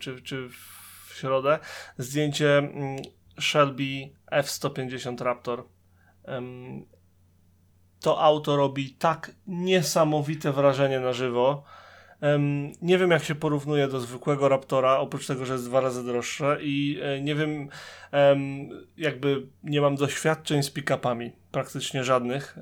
czy, 0.00 0.22
czy 0.22 0.48
w 0.48 1.14
środę, 1.18 1.58
zdjęcie 1.98 2.58
mm, 2.58 2.96
Shelby 3.40 4.08
F-150 4.30 5.24
Raptor. 5.24 5.64
To 8.00 8.20
auto 8.22 8.56
robi 8.56 8.90
tak 8.90 9.30
niesamowite 9.46 10.52
wrażenie 10.52 11.00
na 11.00 11.12
żywo. 11.12 11.64
Nie 12.82 12.98
wiem, 12.98 13.10
jak 13.10 13.24
się 13.24 13.34
porównuje 13.34 13.88
do 13.88 14.00
zwykłego 14.00 14.48
Raptora, 14.48 14.98
oprócz 14.98 15.26
tego, 15.26 15.44
że 15.46 15.52
jest 15.52 15.64
dwa 15.68 15.80
razy 15.80 16.04
droższe 16.04 16.58
i 16.60 17.00
e, 17.02 17.20
nie 17.20 17.34
wiem, 17.34 17.68
em, 18.12 18.68
jakby 18.96 19.46
nie 19.62 19.80
mam 19.80 19.96
doświadczeń 19.96 20.62
z 20.62 20.70
pick-upami, 20.70 21.30
praktycznie 21.54 22.04
żadnych, 22.04 22.58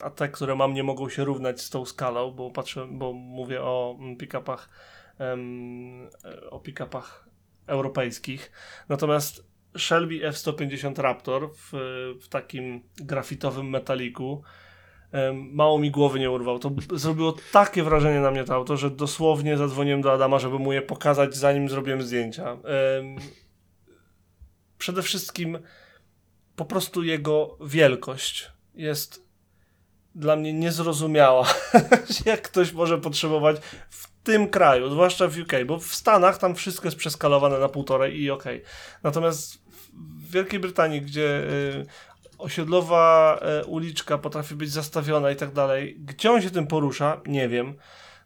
a 0.00 0.10
te, 0.10 0.28
które 0.28 0.54
mam, 0.54 0.74
nie 0.74 0.82
mogą 0.82 1.08
się 1.08 1.24
równać 1.24 1.60
z 1.60 1.70
tą 1.70 1.84
skalą, 1.84 2.30
bo 2.30 2.50
patrzę, 2.50 2.86
bo 2.90 3.12
mówię 3.12 3.62
o 3.62 3.96
mm, 3.98 4.16
pick-upach, 4.16 4.68
e, 5.20 5.36
o 6.50 6.60
pick-upach 6.60 7.28
europejskich. 7.66 8.52
Natomiast 8.88 9.46
Shelby 9.78 10.26
F-150 10.26 11.02
Raptor 11.02 11.50
w, 11.54 11.70
w 12.22 12.28
takim 12.28 12.82
grafitowym 12.96 13.70
metaliku 13.70 14.42
mało 15.32 15.78
mi 15.78 15.90
głowy 15.90 16.20
nie 16.20 16.30
urwał. 16.30 16.58
To 16.58 16.70
zrobiło 16.92 17.36
takie 17.52 17.82
wrażenie 17.82 18.20
na 18.20 18.30
mnie 18.30 18.44
to 18.44 18.54
auto, 18.54 18.76
że 18.76 18.90
dosłownie 18.90 19.56
zadzwoniłem 19.56 20.02
do 20.02 20.12
Adama, 20.12 20.38
żeby 20.38 20.58
mu 20.58 20.72
je 20.72 20.82
pokazać, 20.82 21.36
zanim 21.36 21.68
zrobiłem 21.68 22.02
zdjęcia. 22.02 22.56
Przede 24.78 25.02
wszystkim 25.02 25.58
po 26.58 26.64
prostu 26.64 27.02
jego 27.02 27.56
wielkość 27.60 28.52
jest 28.74 29.28
dla 30.14 30.36
mnie 30.36 30.52
niezrozumiała. 30.52 31.46
Jak 32.24 32.42
ktoś 32.42 32.72
może 32.72 32.98
potrzebować 32.98 33.56
w 33.90 34.22
tym 34.22 34.48
kraju, 34.48 34.90
zwłaszcza 34.90 35.28
w 35.28 35.38
UK, 35.38 35.52
bo 35.66 35.78
w 35.78 35.94
Stanach 35.94 36.38
tam 36.38 36.54
wszystko 36.54 36.86
jest 36.86 36.96
przeskalowane 36.96 37.58
na 37.58 37.68
półtorej 37.68 38.20
i 38.20 38.30
okej. 38.30 38.62
Natomiast 39.02 39.62
w 39.92 40.30
Wielkiej 40.30 40.60
Brytanii, 40.60 41.02
gdzie 41.02 41.22
y, 41.22 41.86
osiedlowa 42.38 43.40
y, 43.62 43.64
uliczka 43.64 44.18
potrafi 44.18 44.54
być 44.54 44.70
zastawiona 44.70 45.30
i 45.30 45.36
tak 45.36 45.52
dalej, 45.52 45.96
gdzie 46.00 46.32
on 46.32 46.42
się 46.42 46.50
tym 46.50 46.66
porusza, 46.66 47.20
nie 47.26 47.48
wiem. 47.48 47.74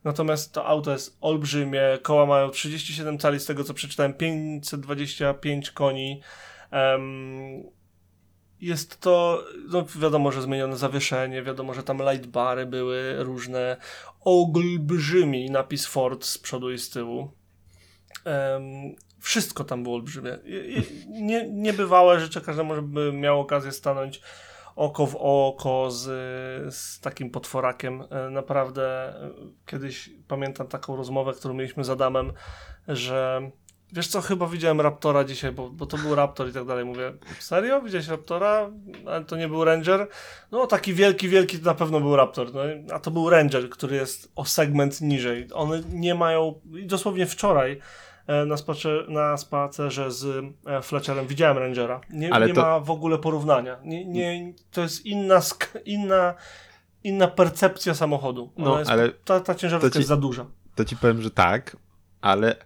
Natomiast 0.05 0.53
to 0.53 0.67
auto 0.67 0.93
jest 0.93 1.19
olbrzymie, 1.21 1.83
koła 2.03 2.27
mają 2.27 2.51
37 2.51 3.19
cali, 3.19 3.41
z 3.41 3.47
tego 3.47 3.65
co 3.65 3.75
przeczytałem, 3.75 4.15
525 4.15 5.71
koni. 5.71 6.23
Em, 6.71 7.82
jest 8.63 9.01
to, 9.01 9.45
no 9.69 9.85
wiadomo, 9.97 10.33
że 10.33 10.43
zmienione 10.43 10.77
zawieszenie, 10.77 11.43
wiadomo, 11.43 11.75
że 11.75 11.83
tam 11.83 11.99
light 12.11 12.27
bary 12.27 12.67
były 12.67 13.25
różne, 13.25 13.77
olbrzymi 14.21 15.51
napis 15.51 15.87
Ford 15.87 16.25
z 16.25 16.39
przodu 16.39 16.73
i 16.73 16.79
z 16.79 16.91
tyłu. 16.91 17.31
Em, 18.25 18.63
wszystko 19.21 19.65
tam 19.65 19.83
było 19.83 19.95
olbrzymie. 19.95 20.39
Nie, 21.09 21.49
niebywałe 21.51 22.21
rzeczy, 22.21 22.41
każdy 22.41 22.65
może 22.65 22.83
by 22.83 23.13
miał 23.13 23.41
okazję 23.41 23.73
stanąć 23.73 24.21
oko 24.77 25.07
w 25.07 25.17
oko 25.17 25.91
z, 25.91 26.05
z 26.75 27.01
takim 27.01 27.31
potworakiem. 27.31 28.05
E, 28.11 28.31
Naprawdę 28.31 29.09
e, 29.09 29.31
kiedyś 29.67 30.11
pamiętam 30.29 30.67
taką 30.67 30.97
rozmowę, 30.97 31.33
którą 31.33 31.55
mieliśmy 31.55 31.85
z 31.85 31.91
Adamem, 31.91 32.33
że 32.89 33.51
wiesz 33.93 34.09
co, 34.09 34.21
chyba 34.21 34.47
widziałem 34.47 34.81
Raptora 34.81 35.25
dzisiaj, 35.25 35.53
bo, 35.53 35.71
bo 35.71 35.87
to 35.87 35.99
był 35.99 36.15
Raptor 36.15 36.49
i 36.49 36.53
tak 36.53 36.65
dalej. 36.67 36.85
Mówię, 36.85 37.13
serio? 37.39 37.83
Widziałeś 37.83 38.09
Raptora? 38.09 38.71
Ale 39.07 39.25
to 39.25 39.37
nie 39.37 39.49
był 39.49 39.65
Ranger? 39.65 40.09
No 40.53 40.67
taki 40.67 40.95
wielki, 40.95 41.29
wielki 41.29 41.59
to 41.59 41.65
na 41.65 41.75
pewno 41.75 42.01
był 42.01 42.17
Raptor. 42.17 42.55
No, 42.55 42.61
a 42.95 42.99
to 42.99 43.11
był 43.11 43.31
Ranger, 43.31 43.71
który 43.71 43.97
jest 43.97 44.33
o 44.37 44.45
segment 44.45 45.01
niżej. 45.01 45.49
One 45.55 45.83
nie 45.93 46.15
mają, 46.15 46.61
i 46.79 46.87
dosłownie 46.87 47.27
wczoraj 47.27 47.81
e, 48.27 48.45
na, 48.45 48.57
spacer, 48.57 49.09
na 49.11 49.37
spacerze 49.37 50.11
z 50.11 50.45
e, 50.67 50.83
Fletcherem 50.83 51.27
widziałem 51.27 51.59
Rangera. 51.59 52.01
Nie, 52.11 52.35
Ale 52.35 52.47
nie 52.47 52.55
to- 52.55 52.63
ma 52.63 52.81
w 52.81 52.91
ogóle 52.91 53.19
porównania. 53.19 53.77
Nie, 53.85 54.05
nie, 54.05 54.53
to 54.71 54.81
jest 54.81 55.07
inna, 55.07 55.41
inna, 55.85 56.35
inna 57.05 57.29
percepcja 57.29 57.95
samochodu. 57.95 58.53
Ona 58.57 58.65
No, 58.71 58.79
jest, 58.79 58.91
ale 58.91 59.09
ta, 59.11 59.41
ta 59.41 59.55
ciężarówka 59.55 59.91
ci- 59.91 59.99
jest 59.99 60.09
za 60.09 60.17
duża. 60.17 60.47
To 60.75 60.85
ci 60.85 60.97
powiem, 60.97 61.23
że 61.23 61.31
tak, 61.31 61.77
ale 62.21 62.57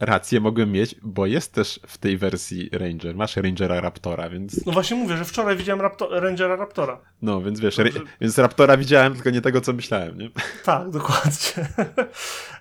rację 0.00 0.40
mogłem 0.40 0.72
mieć, 0.72 0.94
bo 1.02 1.26
jest 1.26 1.54
też 1.54 1.80
w 1.86 1.98
tej 1.98 2.18
wersji 2.18 2.70
Ranger. 2.72 3.14
Masz 3.16 3.36
Rangera 3.36 3.80
Raptora, 3.80 4.30
więc 4.30 4.66
No 4.66 4.72
właśnie 4.72 4.96
mówię, 4.96 5.16
że 5.16 5.24
wczoraj 5.24 5.56
widziałem 5.56 5.86
Rangera 6.10 6.56
Raptora. 6.56 7.00
no, 7.22 7.42
więc 7.42 7.60
wiesz, 7.60 7.76
Dobrze. 7.76 8.00
więc 8.20 8.38
Raptora 8.38 8.76
widziałem, 8.76 9.14
tylko 9.14 9.30
nie 9.30 9.40
tego, 9.40 9.60
co 9.60 9.72
myślałem, 9.72 10.18
nie? 10.18 10.30
Tak, 10.64 10.90
dokładnie. 10.90 11.68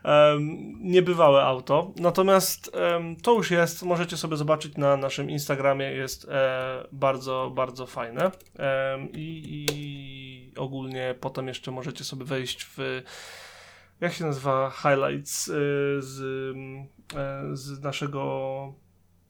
um, 0.05 0.47
niebywałe 0.81 1.43
auto. 1.43 1.91
Natomiast 1.95 2.71
em, 2.75 3.15
to 3.15 3.33
już 3.33 3.51
jest, 3.51 3.83
możecie 3.83 4.17
sobie 4.17 4.38
zobaczyć 4.38 4.77
na 4.77 4.97
naszym 4.97 5.29
Instagramie, 5.29 5.85
jest 5.85 6.27
e, 6.29 6.83
bardzo, 6.91 7.51
bardzo 7.55 7.85
fajne. 7.85 8.31
I, 9.13 9.43
I 9.75 10.59
ogólnie 10.59 11.15
potem 11.19 11.47
jeszcze 11.47 11.71
możecie 11.71 12.03
sobie 12.03 12.25
wejść 12.25 12.67
w 12.77 13.01
jak 14.01 14.13
się 14.13 14.25
nazywa 14.25 14.69
highlights 14.69 15.47
y, 15.47 15.51
z, 15.99 16.19
y, 16.19 17.57
z 17.57 17.81
naszego 17.81 18.73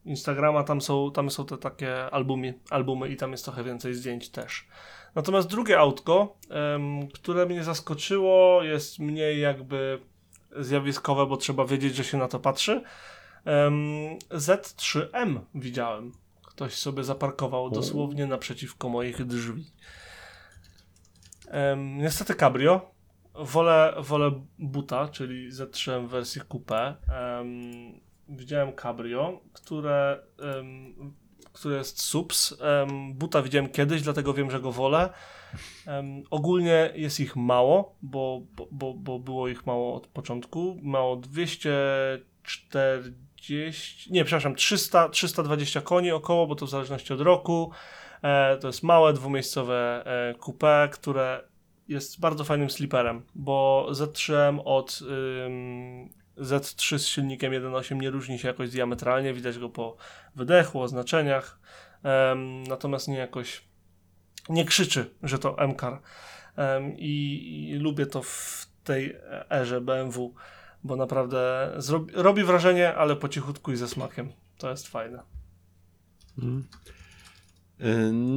Instagrama, 0.06 0.64
tam 0.64 0.82
są, 0.82 1.12
tam 1.12 1.30
są 1.30 1.46
te 1.46 1.58
takie 1.58 2.10
albumy, 2.10 2.60
albumy 2.70 3.10
i 3.10 3.16
tam 3.16 3.32
jest 3.32 3.44
trochę 3.44 3.64
więcej 3.64 3.94
zdjęć 3.94 4.30
też. 4.30 4.68
Natomiast 5.16 5.50
drugie 5.50 5.80
autko, 5.80 6.38
które 7.14 7.46
mnie 7.46 7.64
zaskoczyło, 7.64 8.64
jest 8.64 9.00
mniej 9.00 9.42
jakby 9.42 10.00
zjawiskowe, 10.60 11.26
bo 11.26 11.38
trzeba 11.38 11.66
wiedzieć, 11.66 11.96
że 11.96 12.04
się 12.04 12.18
na 12.18 12.28
to 12.28 12.40
patrzy. 12.40 12.84
Em, 13.46 14.18
Z3M 14.30 15.40
widziałem. 15.56 16.12
Ktoś 16.48 16.74
sobie 16.74 17.04
zaparkował 17.04 17.70
dosłownie 17.70 18.26
naprzeciwko 18.26 18.90
moich 18.90 19.26
drzwi. 19.26 19.72
Niestety 21.78 22.36
cabrio. 22.36 22.97
Wolę, 23.40 23.94
wolę 23.98 24.32
buta, 24.60 25.08
czyli 25.08 25.52
Z3M 25.52 26.08
w 26.08 26.10
wersji 26.10 26.42
coupé. 26.42 26.94
Em, 27.14 28.00
widziałem 28.30 28.74
cabrio, 28.74 29.42
które, 29.54 30.24
em, 30.60 30.96
które 31.54 31.78
jest 31.78 32.02
subs. 32.02 32.62
Em, 32.62 33.14
buta 33.14 33.42
widziałem 33.42 33.70
kiedyś, 33.70 34.02
dlatego 34.02 34.34
wiem, 34.34 34.52
że 34.52 34.60
go 34.60 34.72
wolę. 34.72 35.10
Em, 35.88 36.24
ogólnie 36.30 36.92
jest 36.96 37.20
ich 37.20 37.36
mało, 37.36 37.96
bo, 38.02 38.42
bo, 38.56 38.68
bo, 38.72 38.94
bo 38.94 39.20
było 39.20 39.48
ich 39.48 39.66
mało 39.66 39.96
od 39.96 40.08
początku. 40.08 40.78
Mało 40.82 41.16
240, 41.16 44.14
nie, 44.14 44.26
przepraszam, 44.26 44.56
300, 44.56 45.10
320 45.10 45.82
koni 45.82 46.12
około, 46.12 46.48
bo 46.48 46.56
to 46.56 46.66
w 46.66 46.70
zależności 46.70 47.14
od 47.14 47.22
roku. 47.22 47.72
E, 48.22 48.58
to 48.58 48.68
jest 48.68 48.84
małe, 48.84 49.14
dwumiejscowe 49.14 50.04
e, 50.06 50.34
coupé, 50.34 50.90
które 50.90 51.44
jest 51.88 52.20
bardzo 52.20 52.44
fajnym 52.44 52.70
sliperem, 52.70 53.22
bo 53.36 53.88
Z3M 53.92 54.60
od 54.66 55.00
ym, 55.46 56.10
Z3 56.38 56.98
z 56.98 57.08
silnikiem 57.08 57.54
1.8 57.54 58.02
nie 58.02 58.10
różni 58.10 58.40
się 58.40 58.48
jakoś 58.48 58.70
diametralnie, 58.70 59.34
widać 59.34 59.60
go 59.60 59.70
po 59.70 59.98
wydechu, 60.36 60.82
oznaczeniach, 60.82 61.60
em, 62.04 62.64
natomiast 62.64 63.08
nie 63.08 63.18
jakoś 63.18 63.68
nie 64.50 64.66
krzyczy, 64.66 65.16
że 65.24 65.40
to 65.40 65.58
M-Car 65.58 66.02
Em, 66.58 66.98
i, 66.98 67.70
i 67.70 67.76
lubię 67.76 68.06
to 68.06 68.22
w 68.22 68.68
tej 68.84 69.16
erze 69.50 69.82
BMW, 69.82 70.34
bo 70.84 70.96
naprawdę 70.96 71.72
zrobi, 71.78 72.14
robi 72.16 72.44
wrażenie, 72.44 72.96
ale 72.96 73.16
po 73.16 73.30
cichutku 73.30 73.72
i 73.72 73.76
ze 73.76 73.88
smakiem. 73.88 74.32
To 74.58 74.70
jest 74.70 74.88
fajne. 74.88 75.24
Mm. 76.40 76.68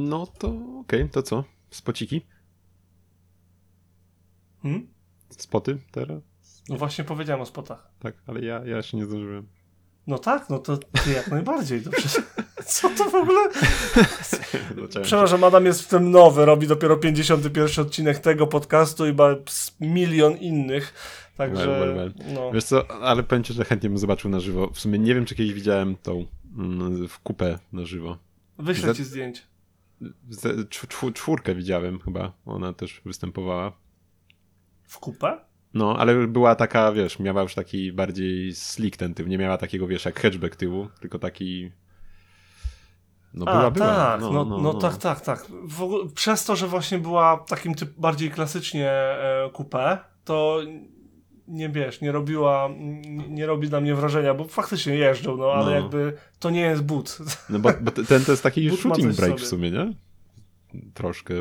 No 0.09 0.27
to 0.27 0.53
okej, 0.79 1.09
to 1.09 1.23
co? 1.23 1.43
Spociki? 1.71 2.25
Hmm? 4.63 4.87
Spoty 5.29 5.77
teraz? 5.91 6.21
No 6.69 6.77
właśnie 6.77 7.03
powiedziałem 7.03 7.41
o 7.41 7.45
spotach. 7.45 7.91
Tak, 7.99 8.15
ale 8.27 8.41
ja, 8.41 8.65
ja 8.65 8.77
jeszcze 8.77 8.97
nie 8.97 9.05
zdążyłem. 9.05 9.47
No 10.07 10.17
tak, 10.19 10.49
no 10.49 10.59
to 10.59 10.77
ty 10.77 11.11
jak 11.15 11.27
najbardziej. 11.27 11.81
To 11.81 11.89
przecież, 11.89 12.21
co 12.65 12.89
to 12.89 13.09
w 13.09 13.15
ogóle? 13.15 13.49
Przepraszam, 15.03 15.43
Adam 15.43 15.65
jest 15.65 15.81
w 15.81 15.87
tym 15.87 16.11
nowy, 16.11 16.45
robi 16.45 16.67
dopiero 16.67 16.97
51 16.97 17.67
odcinek 17.85 18.19
tego 18.19 18.47
podcastu 18.47 19.07
i 19.07 19.13
ma 19.13 19.35
milion 19.79 20.37
innych. 20.37 20.93
Także, 21.37 21.67
Well, 21.67 21.95
well, 21.95 22.13
no. 22.33 22.51
Wiesz 22.51 22.63
co, 22.63 22.91
ale 22.91 23.23
powiem 23.23 23.43
ci, 23.43 23.53
że 23.53 23.65
chętnie 23.65 23.89
bym 23.89 23.97
zobaczył 23.97 24.31
na 24.31 24.39
żywo. 24.39 24.69
W 24.73 24.79
sumie 24.79 24.99
nie 24.99 25.15
wiem, 25.15 25.25
czy 25.25 25.35
kiedyś 25.35 25.53
widziałem 25.53 25.95
tą 25.95 26.25
mm, 26.57 27.07
w 27.07 27.19
kupę 27.19 27.59
na 27.73 27.85
żywo. 27.85 28.17
Wyślę 28.57 28.95
ci 28.95 29.03
zdjęć. 29.03 29.43
Z- 30.29 30.69
cz- 30.69 30.87
czw- 30.87 31.13
Czwórkę 31.13 31.55
widziałem 31.55 31.99
chyba, 31.99 32.31
ona 32.45 32.73
też 32.73 33.01
występowała. 33.05 33.71
W 34.91 34.99
kupę? 34.99 35.37
No, 35.73 35.95
ale 35.97 36.27
była 36.27 36.55
taka, 36.55 36.91
wiesz, 36.91 37.19
miała 37.19 37.41
już 37.41 37.55
taki 37.55 37.91
bardziej 37.91 38.55
slick 38.55 38.97
ten 38.97 39.13
tył, 39.13 39.27
nie 39.27 39.37
miała 39.37 39.57
takiego, 39.57 39.87
wiesz, 39.87 40.05
jak 40.05 40.19
hatchback 40.19 40.55
tyłu, 40.55 40.87
tylko 41.01 41.19
taki... 41.19 41.71
No 43.33 43.45
była, 43.45 43.65
A, 43.65 43.71
była. 43.71 43.85
tak, 43.87 44.21
no, 44.21 44.45
no, 44.45 44.73
tak, 44.73 44.97
tak, 44.97 45.21
tak. 45.21 45.45
W 45.67 45.81
ogóle, 45.83 46.05
przez 46.15 46.45
to, 46.45 46.55
że 46.55 46.67
właśnie 46.67 46.99
była 46.99 47.37
takim 47.47 47.75
typ 47.75 47.93
bardziej 47.97 48.31
klasycznie 48.31 48.89
e, 48.91 49.49
coupé, 49.53 49.97
to 50.25 50.59
nie 51.47 51.69
wiesz, 51.69 52.01
nie 52.01 52.11
robiła, 52.11 52.69
nie, 53.29 53.45
robi 53.45 53.69
na 53.69 53.81
mnie 53.81 53.95
wrażenia, 53.95 54.33
bo 54.33 54.47
faktycznie 54.47 54.95
jeżdżą, 54.95 55.37
no 55.37 55.51
ale 55.53 55.65
No. 55.65 55.71
jakby 55.71 56.13
to 56.39 56.49
nie 56.49 56.61
jest 56.61 56.83
but. 56.83 57.17
No 57.49 57.59
bo, 57.59 57.69
bo 57.81 57.91
ten 57.91 58.25
to 58.25 58.31
jest 58.31 58.43
taki 58.43 58.69
shooting 58.77 59.11
w 59.13 59.17
break 59.17 59.31
w 59.35 59.39
sobie. 59.39 59.47
sumie, 59.49 59.71
nie? 59.71 59.93
Troszkę. 60.93 61.33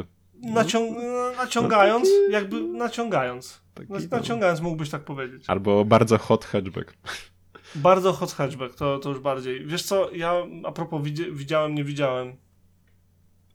Naciąg 0.43 0.99
naciągając, 1.37 2.09
jakby 2.31 2.61
naciągając. 2.61 3.61
Taki, 3.75 3.93
Na- 3.93 3.99
no. 3.99 4.07
Naciągając 4.11 4.61
mógłbyś 4.61 4.91
tak 4.91 5.05
powiedzieć. 5.05 5.45
Albo 5.49 5.85
bardzo 5.85 6.19
hot 6.19 6.45
hatchback. 6.45 6.95
Bardzo 7.75 8.13
hot 8.13 8.33
hatchback, 8.33 8.75
to, 8.75 8.99
to 8.99 9.09
już 9.09 9.19
bardziej. 9.19 9.67
Wiesz 9.67 9.83
co, 9.83 10.11
ja 10.13 10.35
a 10.65 10.73
propos 10.73 11.03
widzi 11.03 11.33
widziałem, 11.33 11.75
nie 11.75 11.85
widziałem. 11.85 12.37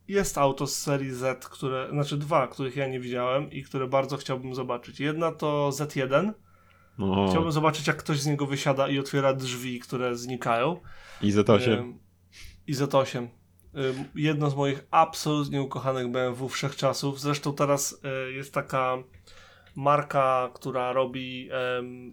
Jest 0.08 0.38
auto 0.38 0.66
z 0.66 0.76
serii 0.76 1.10
Z, 1.14 1.44
które, 1.44 1.88
znaczy 1.90 2.16
dwa, 2.16 2.48
których 2.48 2.76
ja 2.76 2.88
nie 2.88 3.00
widziałem 3.00 3.50
i 3.50 3.62
które 3.62 3.86
bardzo 3.86 4.16
chciałbym 4.16 4.54
zobaczyć. 4.54 5.00
Jedna 5.00 5.32
to 5.32 5.70
Z1. 5.72 6.32
No, 6.98 7.28
Chciałbym 7.30 7.52
zobaczyć, 7.52 7.86
jak 7.86 7.96
ktoś 7.96 8.20
z 8.20 8.26
niego 8.26 8.46
wysiada 8.46 8.88
i 8.88 8.98
otwiera 8.98 9.32
drzwi, 9.34 9.80
które 9.80 10.16
znikają. 10.16 10.80
i 11.22 11.32
Z8. 11.32 11.72
Ym, 11.72 11.98
I 12.66 12.74
Z8. 12.74 13.26
Ym, 13.76 14.04
Jedno 14.14 14.50
z 14.50 14.56
moich 14.56 14.86
absolutnie 14.90 15.62
ukochanych 15.62 16.08
BMW 16.08 16.48
wszechczasów. 16.48 17.20
Zresztą 17.20 17.54
teraz 17.54 18.00
y, 18.28 18.32
jest 18.32 18.54
taka 18.54 18.98
marka, 19.76 20.50
która 20.54 20.92
robi 20.92 21.50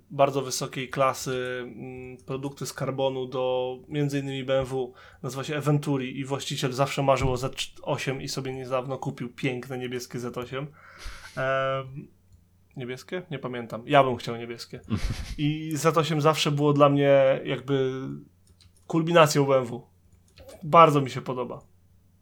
bardzo 0.09 0.41
wysokiej 0.41 0.89
klasy 0.89 1.59
mm, 1.63 2.17
produkty 2.17 2.65
z 2.65 2.73
karbonu 2.73 3.27
do 3.27 3.75
innymi 3.87 4.43
BMW. 4.43 4.93
Nazywa 5.23 5.43
się 5.43 5.55
Eventuri 5.55 6.19
i 6.19 6.25
właściciel 6.25 6.71
zawsze 6.71 7.03
marzył 7.03 7.31
o 7.31 7.35
Z8 7.35 8.21
i 8.21 8.27
sobie 8.27 8.53
niedawno 8.53 8.97
kupił 8.97 9.33
piękne 9.33 9.77
niebieskie 9.77 10.19
Z8. 10.19 10.57
Em, 10.57 12.07
niebieskie? 12.77 13.21
Nie 13.31 13.39
pamiętam. 13.39 13.83
Ja 13.85 14.03
bym 14.03 14.15
chciał 14.15 14.35
niebieskie. 14.35 14.79
I 15.37 15.73
Z8 15.75 16.21
zawsze 16.21 16.51
było 16.51 16.73
dla 16.73 16.89
mnie 16.89 17.41
jakby 17.45 17.91
kulminacją 18.87 19.45
BMW. 19.45 19.92
Bardzo 20.63 21.01
mi 21.01 21.09
się 21.09 21.21
podoba. 21.21 21.61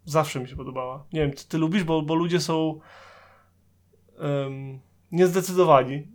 Zawsze 0.05 0.39
mi 0.39 0.47
się 0.47 0.55
podobała. 0.55 1.05
Nie 1.13 1.21
wiem, 1.21 1.31
ty, 1.31 1.47
ty 1.47 1.57
lubisz, 1.57 1.83
bo, 1.83 2.01
bo 2.01 2.15
ludzie 2.15 2.39
są 2.39 2.79
em, 4.19 4.79
niezdecydowani. 5.11 6.07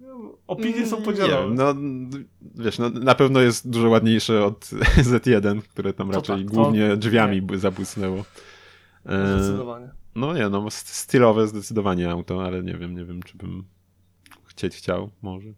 Opinie 0.47 0.87
są 0.87 0.97
Nie 0.99 1.05
podzielone. 1.05 1.47
wiem, 1.47 1.55
no 1.55 1.75
wiesz, 2.65 2.79
no, 2.79 2.91
na 2.91 3.15
pewno 3.15 3.41
jest 3.41 3.71
dużo 3.71 3.89
ładniejsze 3.89 4.45
od 4.45 4.65
Z1, 5.11 5.63
które 5.63 5.93
tam 5.93 6.09
To 6.09 6.15
raczej 6.15 6.37
tak, 6.45 6.47
to 6.55 6.55
głównie 6.63 6.97
drzwiami 6.97 7.37
nie. 7.37 7.43
by 7.43 7.59
zabłysnęło. 7.59 8.25
E, 9.07 9.39
Zdecydowanie. 9.39 9.91
no 10.15 10.35
nie, 10.35 10.49
no 10.49 10.67
st- 10.71 10.89
stylowe 10.95 11.47
zdecydowanie 11.47 12.11
auto, 12.11 12.45
ale 12.45 12.63
nie 12.63 12.75
wiem, 12.75 12.95
nie 12.97 13.05
wiem, 13.05 13.23
czy 13.23 13.37
bym 13.39 13.65
chcieć 14.45 14.77
chciał, 14.77 15.11
może. 15.23 15.49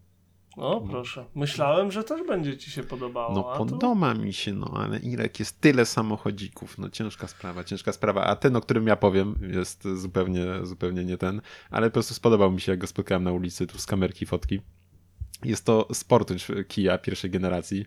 No, 0.59 0.81
proszę. 0.81 1.25
Myślałem, 1.35 1.91
że 1.91 2.03
też 2.03 2.27
będzie 2.27 2.57
ci 2.57 2.71
się 2.71 2.83
podobało. 2.83 3.35
No 3.35 3.51
a 3.53 3.57
tu- 3.57 3.65
podoba 3.65 4.13
mi 4.13 4.33
się, 4.33 4.53
no 4.53 4.71
ale 4.75 4.99
Irek 4.99 5.39
jest 5.39 5.61
tyle 5.61 5.85
samochodzików, 5.85 6.77
no 6.77 6.89
ciężka 6.89 7.27
sprawa, 7.27 7.63
ciężka 7.63 7.91
sprawa, 7.91 8.23
a 8.23 8.35
ten, 8.35 8.55
o 8.55 8.61
którym 8.61 8.87
ja 8.87 8.95
powiem, 8.95 9.35
jest 9.53 9.87
zupełnie, 9.95 10.45
zupełnie 10.63 11.05
nie 11.05 11.17
ten, 11.17 11.41
ale 11.71 11.87
po 11.89 11.93
prostu 11.93 12.13
spodobał 12.13 12.51
mi 12.51 12.61
się, 12.61 12.71
jak 12.71 12.79
go 12.79 12.87
spotkałem 12.87 13.23
na 13.23 13.31
ulicy, 13.31 13.67
tu 13.67 13.77
z 13.77 13.85
kamerki 13.85 14.25
fotki. 14.25 14.61
Jest 15.45 15.65
to 15.65 15.87
Sportage 15.93 16.63
Kia 16.67 16.97
pierwszej 16.97 17.29
generacji, 17.31 17.85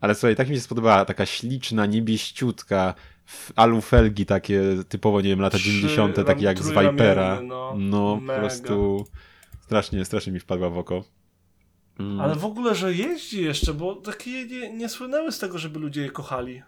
ale 0.00 0.14
słuchaj, 0.14 0.36
tak 0.36 0.48
mi 0.48 0.54
się 0.54 0.60
spodobała, 0.60 1.04
taka 1.04 1.26
śliczna, 1.26 1.86
niebieściutka, 1.86 2.94
alufelgi 3.56 4.26
takie 4.26 4.60
typowo, 4.88 5.20
nie 5.20 5.28
wiem, 5.28 5.40
lata 5.40 5.58
Trzy 5.58 5.70
90., 5.70 6.16
ram- 6.16 6.24
takie 6.26 6.44
jak 6.44 6.58
z 6.62 6.70
Vipera. 6.70 7.40
no. 7.42 7.74
No, 7.78 8.20
po 8.26 8.32
prostu 8.32 9.04
strasznie, 9.60 10.04
strasznie 10.04 10.32
mi 10.32 10.40
wpadła 10.40 10.70
w 10.70 10.78
oko. 10.78 11.04
Mm. 12.02 12.20
Ale 12.20 12.34
w 12.34 12.44
ogóle, 12.44 12.74
że 12.74 12.92
jeździ 12.94 13.44
jeszcze, 13.44 13.74
bo 13.74 13.94
takie 13.96 14.46
nie, 14.46 14.72
nie 14.72 14.88
słynęły 14.88 15.32
z 15.32 15.38
tego, 15.38 15.58
żeby 15.58 15.78
ludzie 15.78 16.02
je 16.02 16.10
kochali. 16.10 16.62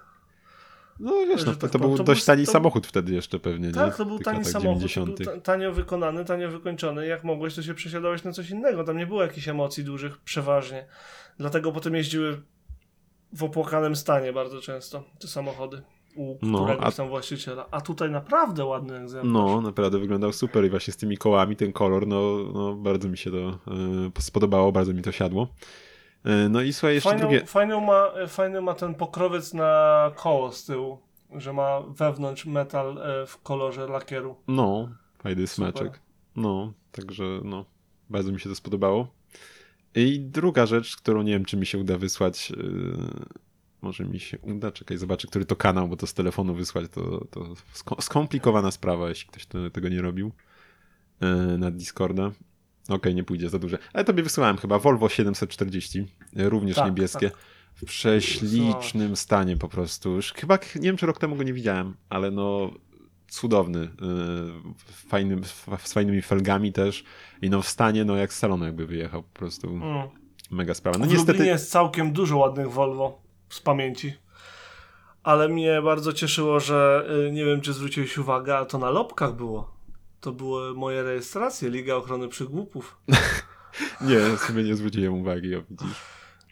No 1.00 1.12
wiesz, 1.28 1.44
no, 1.44 1.52
tak 1.52 1.60
to, 1.60 1.68
to 1.68 1.72
powiem, 1.78 1.88
był 1.88 1.98
to 1.98 2.04
dość 2.04 2.20
był- 2.20 2.26
tani 2.26 2.46
to- 2.46 2.52
samochód 2.52 2.86
wtedy 2.86 3.12
jeszcze 3.14 3.38
pewnie, 3.38 3.66
nie? 3.66 3.74
Tak, 3.74 3.96
to 3.96 4.04
był 4.04 4.16
tych 4.18 4.24
tani 4.24 4.44
samochód, 4.44 4.82
to 4.82 4.88
90. 4.88 5.06
był 5.06 5.26
ta- 5.26 5.40
tanio 5.40 5.72
wykonany, 5.72 6.24
tanio 6.24 6.50
wykończony. 6.50 7.06
Jak 7.06 7.24
mogłeś, 7.24 7.54
to 7.54 7.62
się 7.62 7.74
przesiadałeś 7.74 8.24
na 8.24 8.32
coś 8.32 8.50
innego. 8.50 8.84
Tam 8.84 8.96
nie 8.96 9.06
było 9.06 9.22
jakichś 9.22 9.48
emocji 9.48 9.84
dużych, 9.84 10.18
przeważnie. 10.18 10.86
Dlatego 11.38 11.72
potem 11.72 11.94
jeździły 11.94 12.42
w 13.32 13.44
opłakanym 13.44 13.96
stanie 13.96 14.32
bardzo 14.32 14.60
często 14.60 15.04
te 15.20 15.28
samochody 15.28 15.82
u 16.16 16.38
No, 16.42 16.58
któregoś 16.64 16.86
a- 16.86 16.92
tam 16.96 17.08
właściciela. 17.08 17.66
A 17.70 17.80
tutaj 17.80 18.10
naprawdę 18.10 18.64
ładny 18.64 18.96
egzemplarz. 18.96 19.32
No, 19.32 19.60
naprawdę 19.60 19.98
wyglądał 19.98 20.32
super 20.32 20.64
i 20.64 20.70
właśnie 20.70 20.92
z 20.92 20.96
tymi 20.96 21.16
kołami, 21.18 21.56
ten 21.56 21.72
kolor, 21.72 22.06
no, 22.06 22.22
no 22.54 22.74
bardzo 22.74 23.08
mi 23.08 23.18
się 23.18 23.30
to 23.30 23.58
y, 24.18 24.22
spodobało, 24.22 24.72
bardzo 24.72 24.92
mi 24.92 25.02
to 25.02 25.12
siadło. 25.12 25.48
Y, 26.26 26.48
no 26.48 26.62
i 26.62 26.72
słuchaj, 26.72 26.94
jeszcze 26.94 27.10
Fajną, 27.10 27.20
drugie... 27.28 27.46
fajną 27.46 27.80
ma, 27.80 28.08
fajny 28.28 28.60
ma 28.60 28.74
ten 28.74 28.94
pokrowiec 28.94 29.54
na 29.54 30.10
koło 30.16 30.52
z 30.52 30.64
tyłu, 30.64 30.98
że 31.36 31.52
ma 31.52 31.80
wewnątrz 31.80 32.46
metal 32.46 32.98
e, 32.98 33.26
w 33.26 33.42
kolorze 33.42 33.86
lakieru. 33.88 34.36
No, 34.48 34.88
fajny 35.18 35.46
smaczek. 35.46 36.00
No, 36.36 36.72
także 36.92 37.24
no, 37.44 37.64
bardzo 38.10 38.32
mi 38.32 38.40
się 38.40 38.48
to 38.48 38.54
spodobało. 38.54 39.08
I 39.94 40.20
druga 40.20 40.66
rzecz, 40.66 40.96
którą 40.96 41.22
nie 41.22 41.32
wiem, 41.32 41.44
czy 41.44 41.56
mi 41.56 41.66
się 41.66 41.78
uda 41.78 41.98
wysłać, 41.98 42.52
może 43.84 44.04
mi 44.04 44.20
się 44.20 44.38
uda. 44.38 44.72
Czekaj, 44.72 44.98
zobaczę, 44.98 45.28
który 45.28 45.44
to 45.44 45.56
kanał, 45.56 45.88
bo 45.88 45.96
to 45.96 46.06
z 46.06 46.14
telefonu 46.14 46.54
wysłać 46.54 46.90
to, 46.90 47.24
to 47.30 47.40
sko- 47.74 48.02
skomplikowana 48.02 48.70
sprawa, 48.70 49.08
jeśli 49.08 49.28
ktoś 49.28 49.46
to, 49.46 49.70
tego 49.70 49.88
nie 49.88 50.02
robił 50.02 50.32
e, 51.20 51.26
na 51.58 51.70
Discorda. 51.70 52.30
Okej, 52.88 53.14
nie 53.14 53.24
pójdzie 53.24 53.48
za 53.48 53.58
duże. 53.58 53.78
Ale 53.92 54.04
tobie 54.04 54.22
wysyłałem 54.22 54.56
chyba 54.56 54.78
Volvo 54.78 55.08
740, 55.08 56.06
e, 56.36 56.48
również 56.48 56.76
Tak, 56.76 56.86
niebieskie. 56.86 57.30
tak. 57.30 57.38
W 57.74 57.84
prześlicznym 57.84 59.16
stanie 59.16 59.56
po 59.56 59.68
prostu. 59.68 60.10
Już 60.10 60.32
chyba, 60.32 60.58
nie 60.74 60.80
wiem 60.82 60.96
czy 60.96 61.06
rok 61.06 61.18
temu 61.18 61.36
go 61.36 61.42
nie 61.42 61.52
widziałem, 61.52 61.94
ale 62.08 62.30
no 62.30 62.70
cudowny. 63.28 63.80
e, 63.80 63.88
Fajnym, 65.08 65.44
z 65.84 65.92
fajnymi 65.92 66.22
felgami 66.22 66.72
też. 66.72 67.04
I 67.42 67.50
no 67.50 67.62
w 67.62 67.68
stanie, 67.68 68.04
no 68.04 68.16
jak 68.16 68.32
z 68.32 68.38
salonu 68.38 68.64
jakby 68.64 68.86
wyjechał 68.86 69.22
po 69.22 69.38
prostu. 69.38 69.68
Mm. 69.68 70.08
Mega 70.50 70.74
sprawa. 70.74 70.98
No 70.98 71.04
w 71.04 71.08
niestety... 71.08 71.32
Lublinie 71.32 71.50
jest 71.52 71.70
całkiem 71.70 72.12
dużo 72.12 72.36
ładnych 72.36 72.70
Volvo 72.72 73.23
z 73.54 73.60
pamięci. 73.60 74.14
Ale 75.22 75.48
mnie 75.48 75.82
bardzo 75.82 76.12
cieszyło, 76.12 76.60
że 76.60 77.06
y, 77.28 77.32
nie 77.32 77.44
wiem, 77.44 77.60
czy 77.60 77.72
zwróciłeś 77.72 78.18
uwagę, 78.18 78.56
ale 78.56 78.66
to 78.66 78.78
na 78.78 78.90
lobkach 78.90 79.36
było. 79.36 79.74
To 80.20 80.32
były 80.32 80.74
moje 80.74 81.02
rejestracje, 81.02 81.70
Liga 81.70 81.94
Ochrony 81.94 82.28
Przygłupów. 82.28 82.96
Nie, 84.00 84.36
sobie 84.36 84.62
nie 84.62 84.74
zwróciłem 84.74 85.14
uwagi, 85.14 85.56
o 85.56 85.62
widzisz. 85.70 85.96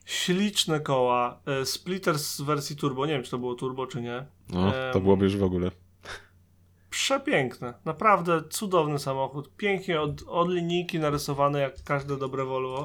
Śliczne 0.05 0.81
koła. 0.81 1.41
y, 1.63 1.67
Splitter 1.67 2.19
z 2.19 2.41
wersji 2.41 2.77
turbo. 2.77 3.07
Nie 3.07 3.13
wiem, 3.13 3.23
czy 3.23 3.31
to 3.31 3.39
było 3.39 3.55
turbo, 3.55 3.87
czy 3.87 4.03
nie. 4.03 4.27
No, 4.49 4.73
to 4.93 5.01
byłoby 5.01 5.25
już 5.25 5.37
w 5.37 5.43
ogóle. 5.45 5.71
Przepiękne. 6.93 7.75
Naprawdę 7.85 8.43
cudowny 8.51 8.99
samochód. 8.99 9.57
Pięknie 9.57 10.01
od, 10.01 10.23
od 10.27 10.51
linijki 10.51 10.99
narysowany, 10.99 11.61
jak 11.61 11.83
każde 11.85 12.17
dobre 12.17 12.45
Volvo. 12.45 12.85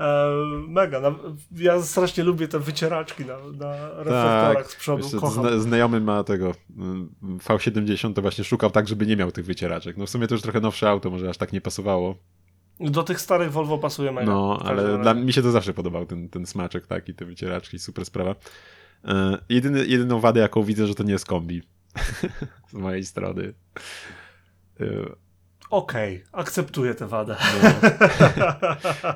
E, 0.00 0.32
mega. 0.68 1.00
Na, 1.00 1.14
ja 1.56 1.82
strasznie 1.82 2.24
lubię 2.24 2.48
te 2.48 2.58
wycieraczki 2.58 3.24
na, 3.24 3.36
na 3.36 3.88
reflektorach 3.88 4.70
z 4.70 4.76
przodu. 4.76 5.02
Jeszcze 5.02 5.18
Kocham. 5.18 5.44
zna, 5.44 5.58
znajomy 5.58 6.00
ma 6.00 6.24
tego 6.24 6.54
mm, 6.76 7.14
V70, 7.20 8.14
to 8.14 8.22
właśnie 8.22 8.44
szukał 8.44 8.70
tak, 8.70 8.88
żeby 8.88 9.06
nie 9.06 9.16
miał 9.16 9.32
tych 9.32 9.44
wycieraczek. 9.44 9.96
No 9.96 10.06
w 10.06 10.10
sumie 10.10 10.26
to 10.26 10.34
już 10.34 10.42
trochę 10.42 10.60
nowsze 10.60 10.90
auto, 10.90 11.10
może 11.10 11.28
aż 11.28 11.36
tak 11.36 11.52
nie 11.52 11.60
pasowało. 11.60 12.14
Do 12.80 13.02
tych 13.02 13.20
starych 13.20 13.52
Volvo 13.52 13.78
pasuje 13.78 14.12
mega. 14.12 14.32
No, 14.32 14.60
ale 14.64 14.98
dla 14.98 15.14
mi 15.14 15.32
się 15.32 15.42
to 15.42 15.50
zawsze 15.50 15.74
podobał, 15.74 16.06
ten, 16.06 16.28
ten 16.28 16.46
smaczek 16.46 16.86
taki, 16.86 17.14
te 17.14 17.24
wycieraczki, 17.24 17.78
super 17.78 18.04
sprawa. 18.04 18.34
E, 19.04 19.38
jedyny, 19.48 19.86
jedyną 19.86 20.20
wadę, 20.20 20.40
jaką 20.40 20.62
widzę, 20.62 20.86
że 20.86 20.94
to 20.94 21.02
nie 21.02 21.12
jest 21.12 21.26
kombi. 21.26 21.62
Z 22.70 22.72
mojej 22.72 23.04
strony. 23.04 23.54
E, 24.80 24.84
Okej, 25.70 26.24
akceptuję 26.32 26.94
tę 26.94 27.06
wadę. 27.06 27.36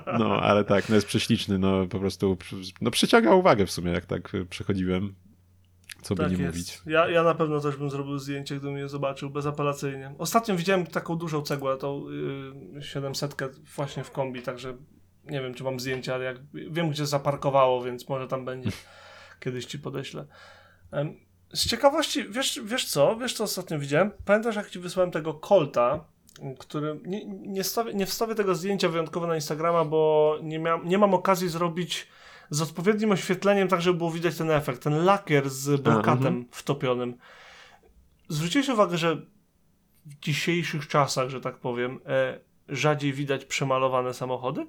No, 0.06 0.18
no, 0.18 0.40
ale 0.40 0.64
tak, 0.64 0.88
no 0.88 0.94
jest 0.94 1.06
prześliczny, 1.06 1.58
no 1.58 1.86
po 1.86 1.98
prostu 1.98 2.36
no, 2.80 2.90
przyciąga 2.90 3.34
uwagę 3.34 3.66
w 3.66 3.70
sumie, 3.70 3.92
jak 3.92 4.06
tak 4.06 4.34
y, 4.34 4.46
przechodziłem. 4.46 5.14
Co 6.02 6.14
by 6.14 6.22
Tak 6.22 6.32
nie 6.32 6.44
jest. 6.44 6.56
mówić. 6.56 6.80
Ja, 6.86 7.08
ja 7.08 7.22
na 7.22 7.34
pewno 7.34 7.60
też 7.60 7.76
bym 7.76 7.90
zrobił 7.90 8.18
zdjęcie, 8.18 8.56
gdybym 8.56 8.76
je 8.76 8.88
zobaczył 8.88 9.30
bezapelacyjnie. 9.30 10.14
Ostatnio 10.18 10.56
widziałem 10.56 10.86
taką 10.86 11.16
dużą 11.16 11.42
cegłę, 11.42 11.76
tą 11.76 12.10
yy, 12.74 12.82
700 12.82 13.36
właśnie 13.76 14.04
w 14.04 14.10
kombi, 14.10 14.42
także 14.42 14.76
nie 15.24 15.40
wiem, 15.42 15.54
czy 15.54 15.64
mam 15.64 15.80
zdjęcie, 15.80 16.14
ale 16.14 16.24
jak, 16.24 16.36
wiem, 16.70 16.90
gdzie 16.90 17.06
zaparkowało, 17.06 17.82
więc 17.82 18.08
może 18.08 18.28
tam 18.28 18.44
będzie. 18.44 18.70
Kiedyś 19.40 19.64
ci 19.66 19.78
podeślę. 19.78 20.26
Z 21.52 21.68
ciekawości, 21.68 22.28
wiesz, 22.28 22.60
wiesz 22.64 22.84
co? 22.84 23.16
Wiesz 23.16 23.34
co 23.34 23.44
ostatnio 23.44 23.78
widziałem? 23.78 24.10
Pamiętasz, 24.24 24.56
jak 24.56 24.70
ci 24.70 24.78
wysłałem 24.78 25.10
tego 25.10 25.34
Colta, 25.34 26.04
który... 26.58 27.00
Nie, 27.04 27.24
nie, 27.26 27.64
stawię, 27.64 27.94
nie 27.94 28.06
wstawię 28.06 28.34
tego 28.34 28.54
zdjęcia 28.54 28.88
wyjątkowo 28.88 29.26
na 29.26 29.34
Instagrama, 29.34 29.84
bo 29.84 30.38
nie, 30.42 30.58
miałem, 30.58 30.88
nie 30.88 30.98
mam 30.98 31.14
okazji 31.14 31.48
zrobić 31.48 32.08
z 32.50 32.62
odpowiednim 32.62 33.12
oświetleniem, 33.12 33.68
tak 33.68 33.82
żeby 33.82 33.98
było 33.98 34.10
widać 34.10 34.36
ten 34.36 34.50
efekt. 34.50 34.82
Ten 34.82 35.04
lakier 35.04 35.50
z 35.50 35.80
brokatem 35.80 36.26
mhm. 36.26 36.46
wtopionym. 36.50 37.18
Zwróciłeś 38.28 38.68
uwagę, 38.68 38.98
że 38.98 39.16
w 40.06 40.18
dzisiejszych 40.20 40.88
czasach, 40.88 41.28
że 41.28 41.40
tak 41.40 41.56
powiem, 41.58 42.00
e, 42.06 42.40
rzadziej 42.68 43.12
widać 43.12 43.44
przemalowane 43.44 44.14
samochody? 44.14 44.66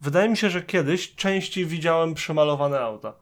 Wydaje 0.00 0.28
mi 0.28 0.36
się, 0.36 0.50
że 0.50 0.62
kiedyś 0.62 1.14
częściej 1.14 1.66
widziałem 1.66 2.14
przemalowane 2.14 2.80
auta. 2.80 3.14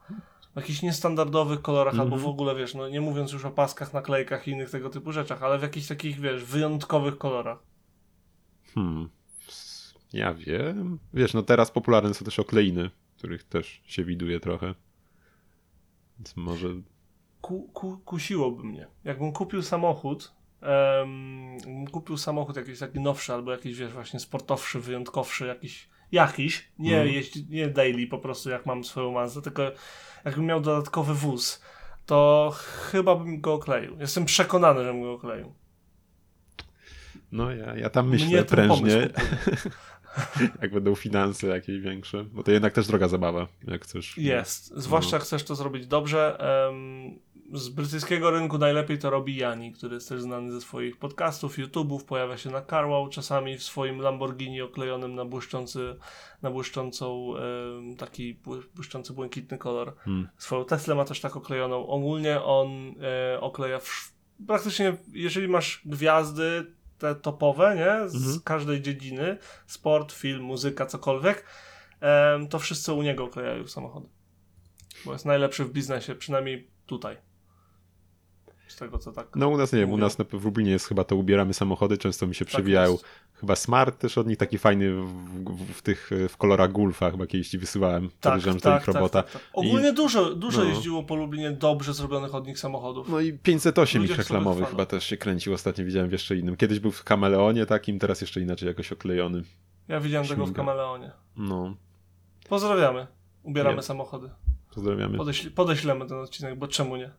W 0.54 0.56
jakichś 0.56 0.82
niestandardowych 0.82 1.62
kolorach, 1.62 1.94
Mhm. 1.94 2.12
albo 2.12 2.24
w 2.24 2.28
ogóle, 2.28 2.54
wiesz, 2.54 2.74
no 2.74 2.88
nie 2.88 3.00
mówiąc 3.00 3.32
już 3.32 3.44
o 3.44 3.50
paskach, 3.50 3.92
naklejkach 3.92 4.48
i 4.48 4.50
innych 4.50 4.70
tego 4.70 4.90
typu 4.90 5.12
rzeczach, 5.12 5.42
ale 5.42 5.58
w 5.58 5.62
jakichś 5.62 5.86
takich, 5.86 6.20
wiesz, 6.20 6.44
wyjątkowych 6.44 7.18
kolorach. 7.18 7.58
Hmm. 8.74 9.08
Ja 10.12 10.34
wiem. 10.34 10.98
Wiesz, 11.14 11.34
no 11.34 11.42
teraz 11.42 11.70
popularne 11.70 12.14
są 12.14 12.24
też 12.24 12.38
okleiny, 12.38 12.90
których 13.16 13.44
też 13.44 13.82
się 13.86 14.04
widuje 14.04 14.40
trochę. 14.40 14.74
Więc 16.18 16.36
może. 16.36 16.68
ku, 17.40 17.62
ku, 17.72 17.98
kusiłoby 18.04 18.64
mnie. 18.64 18.86
Jakbym 19.04 19.32
kupił 19.32 19.62
samochód, 19.62 20.32
em, 20.60 21.86
kupił 21.92 22.16
samochód 22.16 22.56
jakiś 22.56 22.78
taki 22.78 23.00
nowszy, 23.00 23.32
albo 23.32 23.52
jakiś, 23.52 23.76
wiesz, 23.78 23.92
właśnie 23.92 24.20
sportowszy, 24.20 24.80
wyjątkowszy, 24.80 25.46
jakiś, 25.46 25.88
jakiś, 26.12 26.68
nie, 26.78 26.96
Mhm. 26.96 27.14
jeździ, 27.14 27.46
nie 27.50 27.68
daily 27.68 28.06
po 28.06 28.18
prostu, 28.18 28.50
jak 28.50 28.66
mam 28.66 28.84
swoją 28.84 29.12
Mazdę, 29.12 29.42
tylko 29.42 29.62
jakbym 30.24 30.46
miał 30.46 30.60
dodatkowy 30.60 31.14
wóz, 31.14 31.62
to 32.06 32.50
chyba 32.90 33.14
bym 33.16 33.40
go 33.40 33.52
okleił. 33.54 33.96
Jestem 34.00 34.24
przekonany, 34.24 34.84
że 34.84 34.92
bym 34.92 35.02
go 35.02 35.12
okleił. 35.12 35.54
No 37.32 37.50
ja, 37.52 37.76
ja 37.76 37.90
tam 37.90 38.08
myślę 38.08 38.28
Mnie 38.28 38.42
prężnie, 38.42 39.08
jak 40.62 40.72
będą 40.72 40.94
finanse 40.94 41.46
jakieś 41.46 41.80
większe. 41.80 42.24
Bo 42.24 42.42
to 42.42 42.52
jednak 42.52 42.72
też 42.72 42.86
droga 42.86 43.08
zabawa, 43.08 43.46
jak 43.66 43.84
chcesz. 43.84 44.18
Jest. 44.18 44.72
Zwłaszcza 44.76 45.16
No. 45.18 45.24
chcesz 45.24 45.44
to 45.44 45.54
zrobić 45.54 45.86
dobrze. 45.86 46.38
Em, 46.68 47.18
z 47.54 47.68
brytyjskiego 47.68 48.30
rynku 48.30 48.58
najlepiej 48.58 48.98
to 48.98 49.10
robi 49.10 49.36
Jani, 49.36 49.72
który 49.72 49.94
jest 49.94 50.08
też 50.08 50.22
znany 50.22 50.52
ze 50.52 50.60
swoich 50.60 50.96
podcastów, 50.98 51.58
YouTube'ów. 51.58 52.04
Pojawia 52.04 52.36
się 52.36 52.50
na 52.50 52.62
Carwow 52.62 53.10
czasami 53.10 53.58
w 53.58 53.62
swoim 53.62 53.98
Lamborghini 54.00 54.62
oklejonym 54.62 55.14
na 55.14 55.24
błyszczący, 55.24 55.96
na 56.42 56.50
błyszczącą, 56.50 57.34
em, 57.36 57.96
taki 57.96 58.34
bły- 58.34 58.62
błyszczący 58.74 59.12
błękitny 59.12 59.58
kolor. 59.58 59.96
Hmm. 59.96 60.28
Swoją 60.38 60.64
Teslę 60.64 60.94
ma 60.94 61.04
też 61.04 61.20
tak 61.20 61.36
oklejoną. 61.36 61.86
Ogólnie 61.86 62.42
on 62.42 62.94
e, 63.34 63.40
okleja 63.40 63.78
wsz- 63.78 64.12
praktycznie, 64.46 64.96
jeżeli 65.12 65.48
masz 65.48 65.82
gwiazdy 65.84 66.66
te 66.98 67.14
topowe, 67.14 67.74
nie? 67.76 68.08
Z 68.08 68.14
Mhm. 68.16 68.40
każdej 68.44 68.82
dziedziny, 68.82 69.38
sport, 69.66 70.12
film, 70.12 70.42
muzyka, 70.42 70.86
cokolwiek, 70.86 71.44
em, 72.00 72.48
to 72.48 72.58
wszyscy 72.58 72.92
u 72.92 73.02
niego 73.02 73.24
oklejają 73.24 73.66
samochody. 73.66 74.08
Bo 75.04 75.12
jest 75.12 75.26
najlepszy 75.26 75.64
w 75.64 75.72
biznesie, 75.72 76.14
przynajmniej 76.14 76.70
tutaj. 76.86 77.16
Z 78.74 78.76
tego 78.76 78.98
co 78.98 79.12
tak. 79.12 79.36
No 79.36 79.48
u 79.48 79.56
nas 79.56 79.72
nie 79.72 79.78
wiem, 79.78 79.92
u 79.92 79.96
nas 79.96 80.18
na, 80.18 80.24
w 80.32 80.44
Lublinie 80.44 80.70
jest 80.70 80.86
chyba 80.88 81.04
to 81.04 81.16
ubieramy 81.16 81.54
samochody, 81.54 81.98
często 81.98 82.26
mi 82.26 82.34
się 82.34 82.44
Tak 82.44 82.54
przewijają. 82.54 82.92
jest. 82.92 83.04
Chyba 83.34 83.56
Smart 83.56 83.98
też 83.98 84.18
od 84.18 84.26
nich 84.26 84.36
taki 84.38 84.58
fajny 84.58 84.92
w, 84.92 85.06
w, 85.44 85.72
w 85.72 85.82
tych 85.82 86.10
w 86.28 86.36
kolorach 86.36 86.72
Gulfa, 86.72 87.10
chyba 87.10 87.26
kiedyś 87.26 87.48
ci 87.48 87.58
wysyłałem. 87.58 88.10
Podejrzewam, 88.20 88.58
że 88.58 88.60
to 88.60 88.76
ich 88.78 88.84
robota. 88.86 89.22
Tak, 89.22 89.32
tak. 89.32 89.42
Ogólnie 89.52 89.92
dużo, 89.92 90.34
dużo 90.34 90.62
no. 90.62 90.68
jeździło 90.68 91.02
po 91.02 91.14
Lublinie 91.14 91.50
dobrze 91.50 91.94
zrobionych 91.94 92.34
od 92.34 92.46
nich 92.46 92.58
samochodów. 92.58 93.08
No 93.08 93.20
i 93.20 93.32
508 93.32 94.02
Ludzie 94.02 94.12
ich 94.12 94.16
sobie 94.16 94.22
reklamowy 94.28 94.60
chwalą. 94.60 94.70
chyba 94.70 94.86
też 94.86 95.04
się 95.04 95.16
kręcił, 95.16 95.54
ostatnio 95.54 95.84
widziałem 95.84 96.08
w 96.08 96.12
jeszcze 96.12 96.36
innym. 96.36 96.56
Kiedyś 96.56 96.78
był 96.80 96.90
w 96.92 97.04
Kameleonie 97.04 97.66
takim, 97.66 97.98
teraz 97.98 98.20
jeszcze 98.20 98.40
inaczej 98.40 98.68
jakoś 98.68 98.92
oklejony. 98.92 99.42
Ja 99.88 100.00
widziałem 100.00 100.28
tego 100.28 100.42
w 100.44 100.46
Śmiga. 100.46 100.56
Kameleonie. 100.62 101.10
No, 101.36 101.74
Pozdrawiamy. 102.48 103.06
Ubieramy 103.42 103.76
Nie. 103.76 103.82
samochody. 103.82 104.30
pozdrawiamy. 104.74 105.16
Podeśl 105.18 105.50
podeślemy 105.50 106.06
ten 106.06 106.18
odcinek, 106.18 106.58
bo 106.58 106.68
czemu 106.68 106.96
nie? 106.96 107.10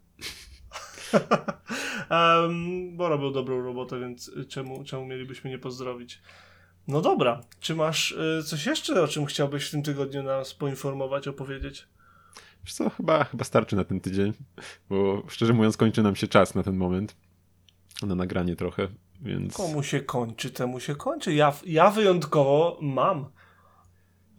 um, 2.09 2.97
bo 2.97 3.09
robił 3.09 3.31
dobrą 3.31 3.61
robotę, 3.61 3.99
więc 3.99 4.31
czemu, 4.47 4.83
czemu 4.83 5.05
mielibyśmy 5.05 5.49
nie 5.49 5.59
pozdrowić? 5.59 6.21
No 6.87 7.01
dobra, 7.01 7.41
czy 7.59 7.75
masz 7.75 8.11
y, 8.11 8.43
coś 8.45 8.65
jeszcze, 8.65 9.03
o 9.03 9.07
czym 9.07 9.25
chciałbyś 9.25 9.67
w 9.67 9.71
tym 9.71 9.83
tygodniu 9.83 10.23
nas 10.23 10.53
poinformować, 10.53 11.27
opowiedzieć? 11.27 11.87
Wiesz 12.63 12.73
co, 12.73 12.89
chyba, 12.89 13.23
chyba 13.23 13.43
starczy 13.43 13.75
na 13.75 13.83
ten 13.83 13.99
tydzień, 13.99 14.33
bo 14.89 15.23
szczerze 15.27 15.53
mówiąc 15.53 15.77
kończy 15.77 16.03
nam 16.03 16.15
się 16.15 16.27
czas 16.27 16.55
na 16.55 16.63
ten 16.63 16.77
moment. 16.77 17.15
Na 18.01 18.15
nagranie 18.15 18.55
trochę, 18.55 18.87
więc... 19.21 19.53
Komu 19.53 19.83
się 19.83 19.99
kończy, 19.99 20.51
temu 20.51 20.79
się 20.79 20.95
kończy. 20.95 21.33
Ja, 21.33 21.53
ja 21.65 21.89
wyjątkowo 21.89 22.77
mam. 22.81 23.25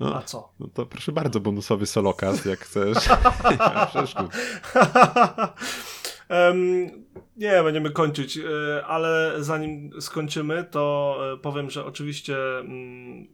No, 0.00 0.16
A 0.16 0.22
co? 0.22 0.52
no 0.60 0.68
to 0.74 0.86
proszę 0.86 1.12
bardzo, 1.12 1.40
bonusowy 1.40 1.86
solokast, 1.86 2.46
jak 2.46 2.58
chcesz. 2.58 3.08
Nie 3.50 3.56
ma 3.56 3.86
przeszkód. 3.86 4.30
Em, 6.28 6.90
nie, 7.36 7.62
będziemy 7.62 7.90
kończyć, 7.90 8.38
e, 8.38 8.86
ale 8.86 9.32
zanim 9.38 10.00
skończymy, 10.00 10.64
to 10.64 11.16
e, 11.34 11.36
powiem, 11.36 11.70
że 11.70 11.84
oczywiście 11.84 12.36
mm, 12.58 13.26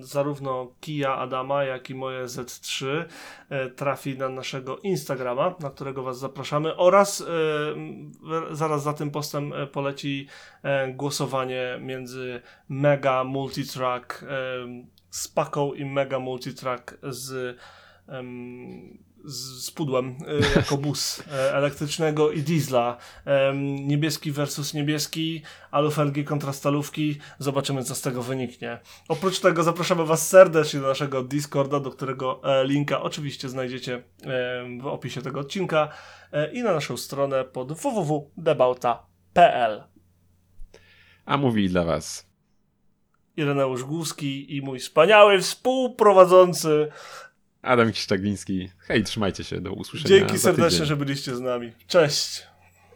zarówno 0.00 0.72
Kia 0.80 1.14
Adama, 1.16 1.64
jak 1.64 1.90
i 1.90 1.94
moje 1.94 2.24
Z3 2.24 2.86
e, 3.48 3.70
trafi 3.70 4.18
na 4.18 4.28
naszego 4.28 4.78
Instagrama, 4.78 5.54
na 5.60 5.70
którego 5.70 6.02
Was 6.02 6.18
zapraszamy 6.18 6.76
oraz 6.76 7.24
zaraz 8.50 8.82
za 8.82 8.92
tym 8.92 9.10
postem 9.10 9.52
poleci 9.72 10.26
głosowanie 10.94 11.78
między 11.80 12.40
Mega 12.68 13.24
Multitrack 13.24 14.24
z 15.10 15.28
Paką 15.28 15.72
i 15.72 15.84
Mega 15.84 16.18
Multitrack 16.18 16.98
z 17.02 17.58
z, 19.26 19.64
z 19.64 19.70
pudłem 19.70 20.08
e, 20.08 20.14
jako 20.56 20.76
bus 20.86 21.22
e, 21.32 21.54
elektrycznego 21.54 22.30
i 22.30 22.42
diesla. 22.42 22.96
Niebieski 23.84 24.32
versus 24.32 24.74
niebieski, 24.74 25.42
alufelgi 25.70 26.24
kontra 26.24 26.52
stalówki. 26.52 27.18
Zobaczymy, 27.38 27.84
co 27.84 27.94
z 27.94 28.00
tego 28.00 28.22
wyniknie. 28.22 28.80
Oprócz 29.08 29.40
tego 29.40 29.62
zapraszamy 29.62 30.06
Was 30.06 30.28
serdecznie 30.28 30.80
do 30.80 30.86
naszego 30.86 31.22
Discorda, 31.22 31.80
do 31.80 31.90
którego 31.90 32.40
e, 32.44 32.64
linka 32.64 33.02
oczywiście 33.02 33.48
znajdziecie 33.48 34.02
w 34.80 34.86
opisie 34.86 35.22
tego 35.22 35.40
odcinka 35.40 35.88
i 36.52 36.62
na 36.62 36.72
naszą 36.72 36.96
stronę 36.96 37.44
pod 37.44 37.72
www.debauta.pl. 37.72 39.84
A 41.24 41.36
mówi 41.36 41.68
dla 41.68 41.84
was 41.84 42.26
Ireneusz 43.36 43.84
Głuski 43.84 44.56
i 44.56 44.62
mój 44.62 44.78
wspaniały 44.78 45.40
współprowadzący. 45.40 46.88
Adam 47.66 47.92
Kiszczagliński. 47.92 48.68
Hej, 48.78 49.04
trzymajcie 49.04 49.44
się, 49.44 49.60
do 49.60 49.72
usłyszenia 49.72 50.08
Dzięki 50.18 50.38
serdecznie, 50.38 50.70
tydzień. 50.70 50.86
że 50.86 50.96
byliście 50.96 51.36
z 51.36 51.40
nami. 51.40 51.72
Cześć! 51.86 52.42